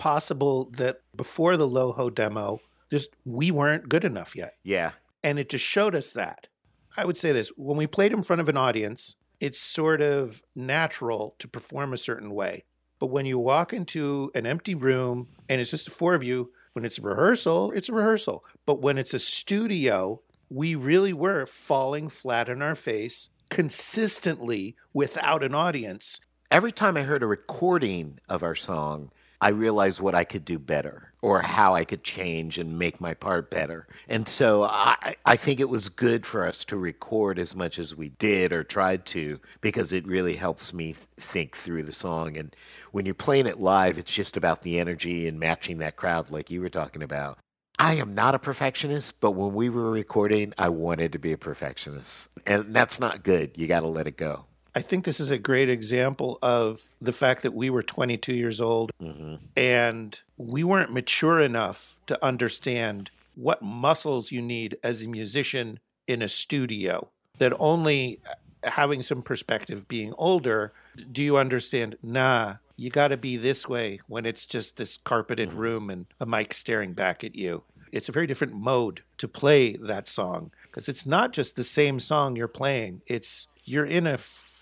possible 0.00 0.70
that 0.78 1.02
before 1.14 1.56
the 1.56 1.68
Loho 1.68 2.12
demo, 2.12 2.60
just 2.90 3.10
we 3.24 3.50
weren't 3.50 3.88
good 3.88 4.04
enough 4.04 4.34
yet. 4.34 4.54
Yeah. 4.64 4.92
And 5.22 5.38
it 5.38 5.50
just 5.50 5.64
showed 5.64 5.94
us 5.94 6.10
that. 6.12 6.48
I 6.96 7.04
would 7.04 7.18
say 7.18 7.30
this 7.30 7.50
when 7.56 7.76
we 7.76 7.86
played 7.86 8.12
in 8.12 8.22
front 8.22 8.40
of 8.40 8.48
an 8.48 8.56
audience, 8.56 9.14
it's 9.38 9.60
sort 9.60 10.00
of 10.00 10.42
natural 10.56 11.36
to 11.38 11.46
perform 11.46 11.92
a 11.92 11.98
certain 11.98 12.34
way. 12.34 12.64
But 12.98 13.06
when 13.06 13.26
you 13.26 13.38
walk 13.38 13.72
into 13.72 14.30
an 14.34 14.46
empty 14.46 14.74
room 14.74 15.28
and 15.48 15.60
it's 15.60 15.70
just 15.70 15.84
the 15.84 15.90
four 15.90 16.14
of 16.14 16.24
you, 16.24 16.50
when 16.72 16.84
it's 16.84 16.98
a 16.98 17.02
rehearsal, 17.02 17.70
it's 17.72 17.88
a 17.88 17.94
rehearsal. 17.94 18.44
But 18.66 18.80
when 18.80 18.98
it's 18.98 19.14
a 19.14 19.18
studio, 19.18 20.22
we 20.48 20.74
really 20.74 21.12
were 21.12 21.46
falling 21.46 22.08
flat 22.08 22.48
on 22.48 22.62
our 22.62 22.74
face 22.74 23.28
consistently 23.50 24.76
without 24.92 25.42
an 25.42 25.54
audience. 25.54 26.20
Every 26.50 26.72
time 26.72 26.96
I 26.96 27.02
heard 27.02 27.22
a 27.22 27.26
recording 27.26 28.18
of 28.28 28.42
our 28.42 28.54
song, 28.54 29.10
I 29.40 29.48
realized 29.48 30.00
what 30.00 30.14
I 30.14 30.24
could 30.24 30.44
do 30.44 30.58
better 30.58 31.12
or 31.22 31.40
how 31.40 31.74
I 31.74 31.84
could 31.84 32.02
change 32.02 32.58
and 32.58 32.78
make 32.78 33.00
my 33.00 33.14
part 33.14 33.50
better. 33.50 33.86
And 34.08 34.26
so 34.26 34.64
I, 34.64 35.14
I 35.24 35.36
think 35.36 35.60
it 35.60 35.68
was 35.68 35.88
good 35.88 36.24
for 36.24 36.46
us 36.46 36.64
to 36.66 36.76
record 36.76 37.38
as 37.38 37.54
much 37.54 37.78
as 37.78 37.94
we 37.94 38.10
did 38.10 38.52
or 38.52 38.64
tried 38.64 39.06
to 39.06 39.38
because 39.60 39.92
it 39.92 40.06
really 40.06 40.36
helps 40.36 40.72
me 40.72 40.92
th- 40.92 41.06
think 41.16 41.56
through 41.56 41.82
the 41.82 41.92
song. 41.92 42.36
And 42.36 42.54
when 42.92 43.04
you're 43.04 43.14
playing 43.14 43.46
it 43.46 43.60
live, 43.60 43.98
it's 43.98 44.14
just 44.14 44.36
about 44.36 44.62
the 44.62 44.78
energy 44.78 45.26
and 45.28 45.38
matching 45.38 45.78
that 45.78 45.96
crowd, 45.96 46.30
like 46.30 46.50
you 46.50 46.60
were 46.60 46.70
talking 46.70 47.02
about. 47.02 47.38
I 47.78 47.94
am 47.94 48.14
not 48.14 48.34
a 48.34 48.38
perfectionist, 48.38 49.20
but 49.20 49.30
when 49.30 49.54
we 49.54 49.70
were 49.70 49.90
recording, 49.90 50.52
I 50.58 50.68
wanted 50.68 51.12
to 51.12 51.18
be 51.18 51.32
a 51.32 51.38
perfectionist. 51.38 52.30
And 52.46 52.74
that's 52.74 53.00
not 53.00 53.22
good. 53.22 53.56
You 53.56 53.66
got 53.66 53.80
to 53.80 53.86
let 53.86 54.06
it 54.06 54.18
go. 54.18 54.44
I 54.74 54.80
think 54.80 55.04
this 55.04 55.20
is 55.20 55.30
a 55.30 55.38
great 55.38 55.68
example 55.68 56.38
of 56.42 56.94
the 57.00 57.12
fact 57.12 57.42
that 57.42 57.54
we 57.54 57.70
were 57.70 57.82
22 57.82 58.32
years 58.32 58.60
old 58.60 58.92
mm-hmm. 59.00 59.36
and 59.56 60.20
we 60.36 60.62
weren't 60.62 60.92
mature 60.92 61.40
enough 61.40 62.00
to 62.06 62.24
understand 62.24 63.10
what 63.34 63.62
muscles 63.62 64.30
you 64.30 64.40
need 64.40 64.76
as 64.82 65.02
a 65.02 65.08
musician 65.08 65.80
in 66.06 66.22
a 66.22 66.28
studio. 66.28 67.08
That 67.38 67.52
only 67.58 68.20
having 68.64 69.02
some 69.02 69.22
perspective, 69.22 69.88
being 69.88 70.12
older, 70.18 70.72
do 71.10 71.22
you 71.22 71.36
understand? 71.36 71.96
Nah, 72.02 72.56
you 72.76 72.90
got 72.90 73.08
to 73.08 73.16
be 73.16 73.36
this 73.36 73.68
way 73.68 74.00
when 74.06 74.26
it's 74.26 74.46
just 74.46 74.76
this 74.76 74.96
carpeted 74.98 75.50
mm-hmm. 75.50 75.58
room 75.58 75.90
and 75.90 76.06
a 76.20 76.26
mic 76.26 76.52
staring 76.52 76.92
back 76.92 77.24
at 77.24 77.34
you. 77.34 77.62
It's 77.92 78.08
a 78.08 78.12
very 78.12 78.26
different 78.26 78.54
mode 78.54 79.02
to 79.18 79.26
play 79.26 79.72
that 79.72 80.06
song 80.06 80.52
because 80.62 80.88
it's 80.88 81.06
not 81.06 81.32
just 81.32 81.56
the 81.56 81.64
same 81.64 81.98
song 81.98 82.36
you're 82.36 82.46
playing. 82.46 83.02
It's 83.06 83.48
you're 83.64 83.86
in 83.86 84.06
a 84.06 84.18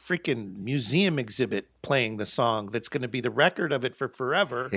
freaking 0.09 0.57
museum 0.59 1.19
exhibit 1.19 1.69
playing 1.83 2.17
the 2.17 2.25
song 2.27 2.67
that's 2.67 2.89
going 2.89 3.03
to 3.03 3.09
be 3.09 3.21
the 3.21 3.31
record 3.31 3.73
of 3.73 3.85
it 3.85 3.95
for 3.95 4.09
forever. 4.09 4.71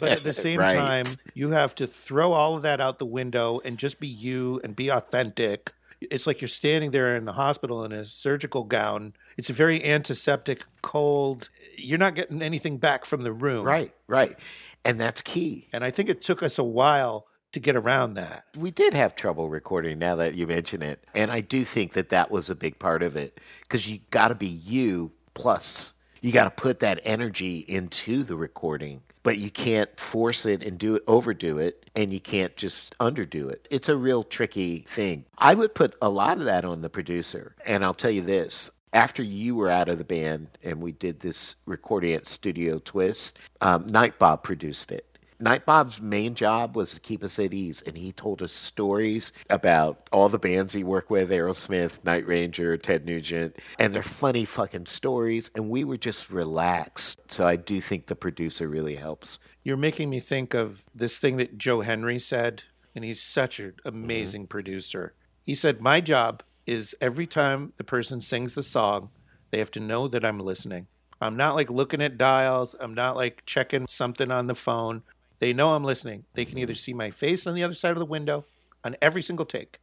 but 0.00 0.10
at 0.10 0.24
the 0.24 0.32
same 0.46 0.58
Right. 0.60 0.76
time, 0.76 1.06
you 1.34 1.50
have 1.50 1.74
to 1.76 1.86
throw 1.86 2.32
all 2.32 2.56
of 2.56 2.62
that 2.62 2.80
out 2.80 2.98
the 2.98 3.06
window 3.06 3.60
and 3.64 3.78
just 3.78 3.98
be 4.00 4.06
you 4.08 4.60
and 4.62 4.76
be 4.76 4.88
authentic. 4.90 5.72
It's 6.00 6.26
like 6.26 6.40
you're 6.42 6.48
standing 6.48 6.90
there 6.90 7.16
in 7.16 7.24
the 7.24 7.32
hospital 7.32 7.84
in 7.84 7.92
a 7.92 8.04
surgical 8.04 8.64
gown. 8.64 9.14
It's 9.38 9.48
a 9.48 9.54
very 9.54 9.82
antiseptic, 9.82 10.64
cold. 10.82 11.48
You're 11.78 11.98
not 11.98 12.14
getting 12.14 12.42
anything 12.42 12.76
back 12.76 13.06
from 13.06 13.22
the 13.22 13.32
room. 13.32 13.64
Right, 13.64 13.92
right. 14.06 14.36
And 14.84 15.00
that's 15.00 15.22
key. 15.22 15.68
And 15.72 15.82
I 15.82 15.90
think 15.90 16.10
it 16.10 16.20
took 16.20 16.42
us 16.42 16.58
a 16.58 16.64
while 16.64 17.26
to 17.54 17.60
get 17.60 17.76
around 17.76 18.14
that. 18.14 18.44
We 18.56 18.70
did 18.70 18.94
have 18.94 19.16
trouble 19.16 19.48
recording 19.48 19.98
now 19.98 20.16
that 20.16 20.34
you 20.34 20.46
mention 20.46 20.82
it. 20.82 21.02
And 21.14 21.30
I 21.30 21.40
do 21.40 21.64
think 21.64 21.94
that 21.94 22.10
that 22.10 22.30
was 22.30 22.50
a 22.50 22.54
big 22.54 22.78
part 22.78 23.02
of 23.02 23.16
it 23.16 23.40
because 23.62 23.88
you 23.88 24.00
got 24.10 24.28
to 24.28 24.34
be 24.34 24.46
you, 24.46 25.12
plus 25.34 25.94
you 26.20 26.32
got 26.32 26.44
to 26.44 26.50
put 26.50 26.80
that 26.80 27.00
energy 27.04 27.58
into 27.68 28.22
the 28.22 28.36
recording, 28.36 29.02
but 29.22 29.38
you 29.38 29.50
can't 29.50 30.00
force 30.00 30.46
it 30.46 30.64
and 30.64 30.78
do 30.78 30.96
it, 30.96 31.02
overdo 31.06 31.58
it, 31.58 31.90
and 31.94 32.12
you 32.12 32.20
can't 32.20 32.56
just 32.56 32.96
underdo 32.98 33.50
it. 33.50 33.68
It's 33.70 33.88
a 33.88 33.96
real 33.96 34.22
tricky 34.22 34.80
thing. 34.80 35.24
I 35.38 35.54
would 35.54 35.74
put 35.74 35.94
a 36.00 36.08
lot 36.08 36.38
of 36.38 36.44
that 36.44 36.64
on 36.64 36.80
the 36.80 36.88
producer. 36.88 37.54
And 37.66 37.84
I'll 37.84 37.94
tell 37.94 38.10
you 38.10 38.22
this 38.22 38.70
after 38.94 39.22
you 39.22 39.54
were 39.54 39.68
out 39.68 39.88
of 39.88 39.98
the 39.98 40.04
band 40.04 40.48
and 40.62 40.80
we 40.80 40.92
did 40.92 41.20
this 41.20 41.56
recording 41.66 42.14
at 42.14 42.26
Studio 42.26 42.78
Twist, 42.78 43.38
um, 43.60 43.86
Night 43.88 44.18
Bob 44.18 44.42
produced 44.42 44.90
it. 44.92 45.13
Night 45.44 45.66
Bob's 45.66 46.00
main 46.00 46.34
job 46.34 46.74
was 46.74 46.94
to 46.94 47.00
keep 47.00 47.22
us 47.22 47.38
at 47.38 47.52
ease, 47.52 47.82
and 47.82 47.98
he 47.98 48.12
told 48.12 48.40
us 48.40 48.50
stories 48.50 49.30
about 49.50 50.08
all 50.10 50.30
the 50.30 50.38
bands 50.38 50.72
he 50.72 50.82
worked 50.82 51.10
with 51.10 51.28
Aerosmith, 51.28 52.02
Night 52.02 52.26
Ranger, 52.26 52.78
Ted 52.78 53.04
Nugent, 53.04 53.58
and 53.78 53.94
they're 53.94 54.02
funny 54.02 54.46
fucking 54.46 54.86
stories, 54.86 55.50
and 55.54 55.68
we 55.68 55.84
were 55.84 55.98
just 55.98 56.30
relaxed. 56.30 57.20
So 57.30 57.46
I 57.46 57.56
do 57.56 57.78
think 57.82 58.06
the 58.06 58.16
producer 58.16 58.70
really 58.70 58.94
helps. 58.94 59.38
You're 59.62 59.76
making 59.76 60.08
me 60.08 60.18
think 60.18 60.54
of 60.54 60.86
this 60.94 61.18
thing 61.18 61.36
that 61.36 61.58
Joe 61.58 61.82
Henry 61.82 62.18
said, 62.18 62.62
and 62.94 63.04
he's 63.04 63.20
such 63.20 63.60
an 63.60 63.72
mm-hmm. 63.84 64.02
amazing 64.02 64.46
producer. 64.46 65.12
He 65.44 65.54
said, 65.54 65.82
My 65.82 66.00
job 66.00 66.42
is 66.64 66.96
every 67.02 67.26
time 67.26 67.74
the 67.76 67.84
person 67.84 68.22
sings 68.22 68.54
the 68.54 68.62
song, 68.62 69.10
they 69.50 69.58
have 69.58 69.70
to 69.72 69.80
know 69.80 70.08
that 70.08 70.24
I'm 70.24 70.40
listening. 70.40 70.86
I'm 71.20 71.36
not 71.36 71.54
like 71.54 71.70
looking 71.70 72.02
at 72.02 72.18
dials. 72.18 72.74
I'm 72.80 72.94
not 72.94 73.16
like 73.16 73.44
checking 73.46 73.86
something 73.88 74.30
on 74.30 74.46
the 74.46 74.54
phone. 74.54 75.02
They 75.38 75.52
know 75.52 75.74
I'm 75.74 75.84
listening. 75.84 76.24
They 76.34 76.44
can 76.44 76.58
either 76.58 76.74
see 76.74 76.94
my 76.94 77.10
face 77.10 77.46
on 77.46 77.54
the 77.54 77.62
other 77.62 77.74
side 77.74 77.92
of 77.92 77.98
the 77.98 78.06
window 78.06 78.46
on 78.82 78.96
every 79.00 79.22
single 79.22 79.46
take, 79.46 79.80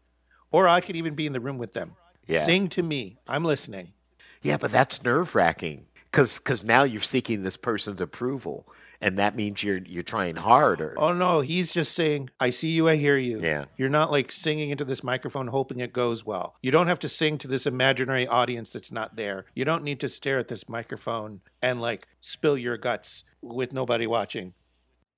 or 0.51 0.67
I 0.67 0.81
could 0.81 0.95
even 0.95 1.15
be 1.15 1.25
in 1.25 1.33
the 1.33 1.39
room 1.39 1.57
with 1.57 1.73
them. 1.73 1.95
Yeah. 2.27 2.45
Sing 2.45 2.69
to 2.69 2.83
me. 2.83 3.17
I'm 3.27 3.43
listening. 3.43 3.93
Yeah, 4.41 4.57
but 4.57 4.71
that's 4.71 5.03
nerve 5.03 5.35
wracking 5.35 5.85
because 6.11 6.63
now 6.65 6.83
you're 6.83 7.01
seeking 7.01 7.43
this 7.43 7.57
person's 7.57 8.01
approval, 8.01 8.67
and 8.99 9.17
that 9.17 9.35
means 9.35 9.63
you're 9.63 9.77
you're 9.77 10.03
trying 10.03 10.35
harder. 10.35 10.93
Oh 10.97 11.13
no, 11.13 11.41
he's 11.41 11.71
just 11.71 11.93
saying, 11.93 12.29
I 12.39 12.49
see 12.49 12.69
you, 12.69 12.89
I 12.89 12.95
hear 12.97 13.17
you. 13.17 13.39
Yeah. 13.39 13.65
You're 13.77 13.89
not 13.89 14.11
like 14.11 14.31
singing 14.31 14.71
into 14.71 14.83
this 14.83 15.03
microphone 15.03 15.47
hoping 15.47 15.79
it 15.79 15.93
goes 15.93 16.25
well. 16.25 16.55
You 16.61 16.71
don't 16.71 16.87
have 16.87 16.99
to 16.99 17.09
sing 17.09 17.37
to 17.39 17.47
this 17.47 17.65
imaginary 17.65 18.27
audience 18.27 18.73
that's 18.73 18.91
not 18.91 19.15
there. 19.15 19.45
You 19.55 19.63
don't 19.63 19.83
need 19.83 19.99
to 20.01 20.09
stare 20.09 20.39
at 20.39 20.47
this 20.47 20.67
microphone 20.67 21.41
and 21.61 21.79
like 21.79 22.07
spill 22.19 22.57
your 22.57 22.77
guts 22.77 23.23
with 23.41 23.73
nobody 23.73 24.07
watching. 24.07 24.53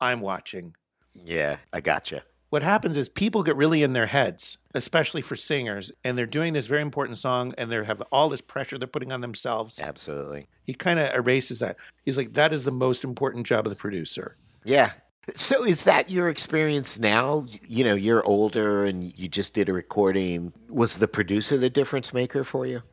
I'm 0.04 0.20
watching. 0.20 0.76
Yeah, 1.14 1.58
I 1.72 1.80
gotcha. 1.80 2.24
What 2.50 2.62
happens 2.62 2.98
is 2.98 3.10
people 3.10 3.42
get 3.42 3.56
really 3.56 3.82
in 3.82 3.94
their 3.94 4.08
heads, 4.08 4.58
especially 4.76 5.22
for 5.22 5.36
singers, 5.36 5.92
and 6.04 6.18
they're 6.18 6.26
doing 6.28 6.54
this 6.54 6.68
very 6.68 6.82
important 6.82 7.18
song 7.18 7.54
and 7.58 7.72
they 7.72 7.84
have 7.84 8.02
all 8.12 8.30
this 8.30 8.42
pressure 8.42 8.78
they're 8.78 8.88
putting 8.88 9.12
on 9.12 9.22
themselves. 9.22 9.82
Absolutely. 9.82 10.48
He 10.64 10.74
kind 10.74 11.00
of 11.00 11.14
erases 11.16 11.60
that. 11.60 11.78
He's 12.04 12.18
like, 12.18 12.34
that 12.34 12.54
is 12.54 12.66
the 12.66 12.72
most 12.72 13.04
important 13.04 13.48
job 13.48 13.66
of 13.66 13.72
the 13.72 13.76
producer. 13.76 14.36
Yeah. 14.66 14.92
So 15.36 15.64
is 15.64 15.86
that 15.86 16.10
your 16.12 16.30
experience 16.30 17.00
now? 17.00 17.46
You 17.68 17.86
know, 17.86 17.96
you're 17.96 18.24
older 18.26 18.84
and 18.84 19.18
you 19.18 19.30
just 19.30 19.54
did 19.54 19.70
a 19.70 19.74
recording. 19.74 20.52
Was 20.68 20.98
the 20.98 21.08
producer 21.08 21.58
the 21.58 21.70
difference 21.70 22.14
maker 22.14 22.44
for 22.44 22.66
you? 22.66 22.84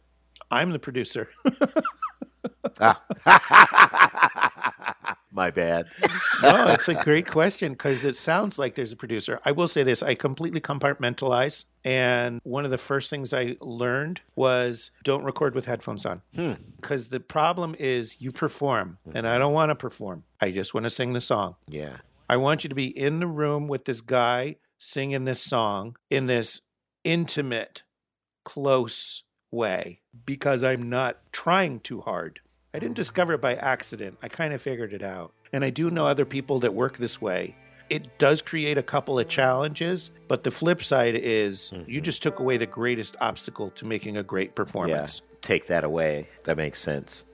I'm 0.50 0.70
the 0.70 0.78
producer. 0.78 1.28
Ah. 2.80 3.02
My 5.40 5.50
bad. 5.50 5.86
no, 6.42 6.66
it's 6.68 6.86
a 6.88 7.02
great 7.02 7.26
question 7.26 7.72
because 7.72 8.04
it 8.04 8.14
sounds 8.14 8.58
like 8.58 8.74
there's 8.74 8.92
a 8.92 8.96
producer. 8.96 9.40
I 9.42 9.52
will 9.52 9.68
say 9.68 9.82
this 9.82 10.02
I 10.02 10.14
completely 10.14 10.60
compartmentalize. 10.60 11.64
And 11.82 12.42
one 12.44 12.66
of 12.66 12.70
the 12.70 12.76
first 12.76 13.08
things 13.08 13.32
I 13.32 13.56
learned 13.62 14.20
was 14.36 14.90
don't 15.02 15.24
record 15.24 15.54
with 15.54 15.64
headphones 15.64 16.04
on. 16.04 16.20
Hmm. 16.34 16.52
Because 16.78 17.08
the 17.08 17.20
problem 17.20 17.74
is 17.78 18.20
you 18.20 18.32
perform, 18.32 18.98
and 19.14 19.26
I 19.26 19.38
don't 19.38 19.54
want 19.54 19.70
to 19.70 19.74
perform. 19.74 20.24
I 20.42 20.50
just 20.50 20.74
want 20.74 20.84
to 20.84 20.90
sing 20.90 21.14
the 21.14 21.22
song. 21.22 21.56
Yeah. 21.66 21.96
I 22.28 22.36
want 22.36 22.62
you 22.62 22.68
to 22.68 22.74
be 22.74 22.88
in 22.88 23.18
the 23.20 23.26
room 23.26 23.66
with 23.66 23.86
this 23.86 24.02
guy 24.02 24.56
singing 24.76 25.24
this 25.24 25.40
song 25.40 25.96
in 26.10 26.26
this 26.26 26.60
intimate, 27.02 27.82
close 28.44 29.24
way 29.50 30.02
because 30.26 30.62
I'm 30.62 30.90
not 30.90 31.32
trying 31.32 31.80
too 31.80 32.02
hard. 32.02 32.40
I 32.72 32.78
didn't 32.78 32.94
discover 32.94 33.32
it 33.32 33.40
by 33.40 33.56
accident. 33.56 34.18
I 34.22 34.28
kind 34.28 34.54
of 34.54 34.62
figured 34.62 34.92
it 34.92 35.02
out. 35.02 35.32
And 35.52 35.64
I 35.64 35.70
do 35.70 35.90
know 35.90 36.06
other 36.06 36.24
people 36.24 36.60
that 36.60 36.72
work 36.72 36.98
this 36.98 37.20
way. 37.20 37.56
It 37.88 38.18
does 38.18 38.40
create 38.40 38.78
a 38.78 38.82
couple 38.84 39.18
of 39.18 39.26
challenges, 39.26 40.12
but 40.28 40.44
the 40.44 40.52
flip 40.52 40.84
side 40.84 41.16
is 41.16 41.72
you 41.72 41.78
mm-hmm. 41.78 42.02
just 42.04 42.22
took 42.22 42.38
away 42.38 42.56
the 42.56 42.66
greatest 42.66 43.16
obstacle 43.20 43.70
to 43.70 43.84
making 43.84 44.16
a 44.16 44.22
great 44.22 44.50
Yeah. 44.50 44.54
performance. 44.54 45.22
Take 45.42 45.66
that 45.66 45.82
away. 45.82 46.28
That 46.44 46.56
makes 46.56 46.80
sense. 46.80 47.24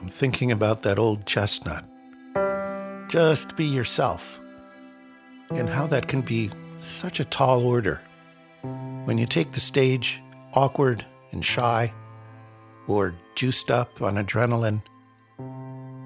I'm 0.00 0.08
thinking 0.08 0.50
about 0.50 0.82
that 0.82 0.98
old 0.98 1.24
chestnut. 1.26 1.84
Just 3.08 3.54
be 3.54 3.64
yourself. 3.64 4.40
And 5.50 5.68
how 5.68 5.86
that 5.88 6.08
can 6.08 6.20
be 6.22 6.50
such 6.80 7.20
a 7.20 7.24
tall 7.24 7.64
order. 7.64 8.00
When 9.04 9.18
you 9.18 9.26
take 9.26 9.52
the 9.52 9.60
stage 9.60 10.22
awkward 10.54 11.04
and 11.32 11.44
shy, 11.44 11.92
or 12.86 13.14
juiced 13.34 13.70
up 13.70 14.02
on 14.02 14.16
adrenaline, 14.16 14.82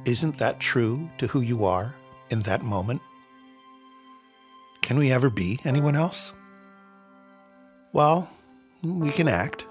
isn't 0.04 0.38
that 0.38 0.60
true 0.60 1.08
to 1.18 1.26
who 1.26 1.40
you 1.40 1.64
are 1.64 1.94
in 2.30 2.40
that 2.40 2.62
moment? 2.62 3.00
Can 4.82 4.98
we 4.98 5.10
ever 5.10 5.30
be 5.30 5.58
anyone 5.64 5.96
else? 5.96 6.32
Well, 7.92 8.28
we 8.82 9.10
can 9.10 9.28
act, 9.28 9.66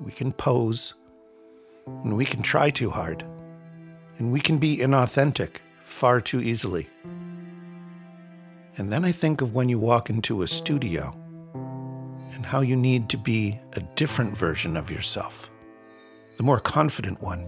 we 0.00 0.10
can 0.10 0.32
pose, 0.32 0.94
and 1.86 2.16
we 2.16 2.24
can 2.24 2.42
try 2.42 2.70
too 2.70 2.90
hard. 2.90 3.24
And 4.18 4.32
we 4.32 4.40
can 4.40 4.58
be 4.58 4.78
inauthentic 4.78 5.58
far 5.82 6.20
too 6.20 6.40
easily. 6.40 6.88
And 8.76 8.90
then 8.90 9.04
I 9.04 9.12
think 9.12 9.40
of 9.42 9.54
when 9.54 9.68
you 9.68 9.78
walk 9.78 10.08
into 10.08 10.42
a 10.42 10.48
studio 10.48 11.14
and 12.32 12.46
how 12.46 12.62
you 12.62 12.76
need 12.76 13.08
to 13.10 13.18
be 13.18 13.60
a 13.74 13.80
different 13.80 14.36
version 14.36 14.76
of 14.76 14.90
yourself, 14.90 15.50
the 16.36 16.42
more 16.42 16.58
confident 16.58 17.20
one, 17.20 17.44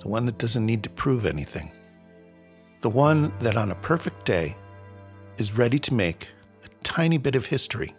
the 0.00 0.08
one 0.08 0.24
that 0.26 0.38
doesn't 0.38 0.64
need 0.64 0.82
to 0.84 0.90
prove 0.90 1.26
anything, 1.26 1.70
the 2.80 2.88
one 2.88 3.32
that 3.40 3.56
on 3.56 3.70
a 3.70 3.76
perfect 3.76 4.24
day 4.24 4.56
is 5.36 5.56
ready 5.56 5.78
to 5.78 5.94
make 5.94 6.28
a 6.64 6.68
tiny 6.82 7.18
bit 7.18 7.34
of 7.34 7.46
history. 7.46 7.94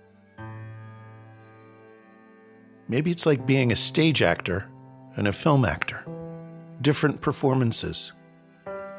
Maybe 2.88 3.11
it's 3.11 3.25
like 3.25 3.45
being 3.45 3.71
a 3.71 3.75
stage 3.75 4.21
actor 4.21 4.67
and 5.15 5.27
a 5.27 5.34
film 5.34 5.65
actor. 5.65 6.03
Different 6.81 7.21
performances, 7.21 8.11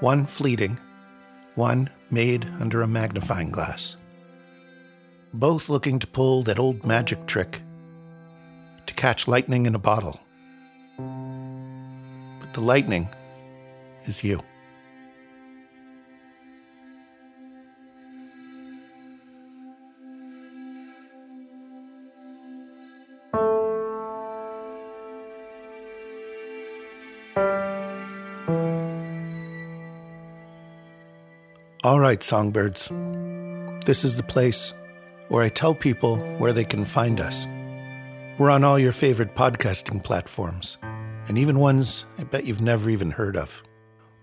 one 0.01 0.24
fleeting, 0.24 0.78
one 1.55 1.91
made 2.15 2.47
under 2.61 2.81
a 2.81 2.87
magnifying 2.87 3.51
glass. 3.51 3.97
Both 5.35 5.69
looking 5.69 5.99
to 5.99 6.07
pull 6.07 6.45
that 6.45 6.61
old 6.61 6.87
magic 6.87 7.27
trick 7.27 7.61
to 8.87 8.95
catch 8.95 9.27
lightning 9.27 9.67
in 9.67 9.75
a 9.75 9.81
bottle. 9.81 10.21
But 10.97 12.55
the 12.55 12.61
lightning 12.61 13.09
is 14.07 14.23
you. 14.23 14.41
All 31.95 32.01
right, 32.01 32.20
songbirds. 32.20 32.88
This 33.86 34.05
is 34.05 34.16
the 34.16 34.24
place 34.24 34.74
where 35.28 35.45
I 35.45 35.49
tell 35.49 35.76
people 35.76 36.16
where 36.38 36.53
they 36.53 36.64
can 36.64 36.84
find 36.84 37.20
us. 37.20 37.47
We're 38.36 38.51
on 38.51 38.64
all 38.64 38.80
your 38.80 38.90
favorite 38.90 39.36
podcasting 39.36 40.03
platforms, 40.03 40.76
and 41.28 41.38
even 41.38 41.61
ones 41.61 42.05
I 42.18 42.24
bet 42.24 42.47
you've 42.47 42.61
never 42.61 42.90
even 42.90 43.12
heard 43.12 43.36
of. 43.36 43.62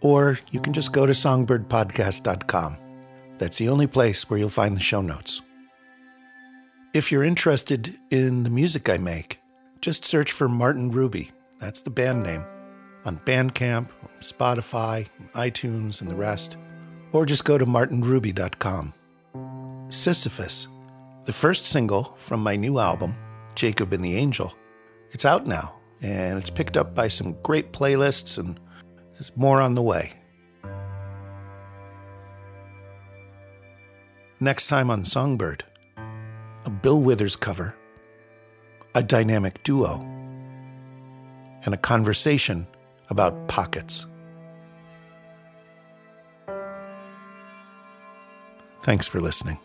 Or 0.01 0.37
you 0.51 0.59
can 0.59 0.73
just 0.73 0.91
go 0.91 1.05
to 1.05 1.13
songbirdpodcast.com. 1.13 2.77
That's 3.37 3.57
the 3.57 3.69
only 3.69 3.87
place 3.87 4.29
where 4.29 4.37
you'll 4.37 4.49
find 4.49 4.75
the 4.75 4.81
show 4.81 5.01
notes. 5.01 5.41
If 6.93 7.09
you're 7.09 7.23
interested 7.23 7.95
in 8.09 8.43
the 8.43 8.49
music 8.49 8.89
I 8.89 8.97
make, 8.97 9.39
just 9.79 10.03
search 10.03 10.33
for 10.33 10.49
Martin 10.49 10.91
Ruby. 10.91 11.31
That's 11.61 11.79
the 11.79 11.89
band 11.89 12.23
name. 12.23 12.43
On 13.05 13.17
Bandcamp, 13.19 13.87
Spotify, 14.19 15.07
iTunes, 15.35 16.01
and 16.01 16.11
the 16.11 16.15
rest 16.15 16.57
or 17.11 17.25
just 17.25 17.45
go 17.45 17.57
to 17.57 17.65
martinruby.com. 17.65 18.93
Sisyphus, 19.89 20.67
the 21.25 21.33
first 21.33 21.65
single 21.65 22.15
from 22.17 22.41
my 22.41 22.55
new 22.55 22.79
album, 22.79 23.15
Jacob 23.55 23.93
and 23.93 24.03
the 24.03 24.15
Angel. 24.15 24.53
It's 25.11 25.25
out 25.25 25.45
now, 25.45 25.75
and 26.01 26.37
it's 26.37 26.49
picked 26.49 26.77
up 26.77 26.95
by 26.95 27.07
some 27.09 27.35
great 27.43 27.73
playlists, 27.73 28.37
and 28.37 28.59
there's 29.13 29.35
more 29.35 29.61
on 29.61 29.75
the 29.75 29.81
way. 29.81 30.13
Next 34.39 34.67
time 34.67 34.89
on 34.89 35.05
Songbird, 35.05 35.63
a 36.65 36.69
Bill 36.69 36.99
Withers 36.99 37.35
cover, 37.35 37.75
a 38.95 39.03
dynamic 39.03 39.61
duo, 39.63 40.01
and 41.63 41.73
a 41.73 41.77
conversation 41.77 42.65
about 43.09 43.47
pockets. 43.47 44.07
Thanks 48.83 49.07
for 49.07 49.19
listening. 49.21 49.59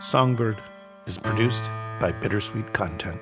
Songbird 0.00 0.62
is 1.06 1.18
produced 1.18 1.64
by 2.00 2.10
Bittersweet 2.10 2.72
Content. 2.72 3.20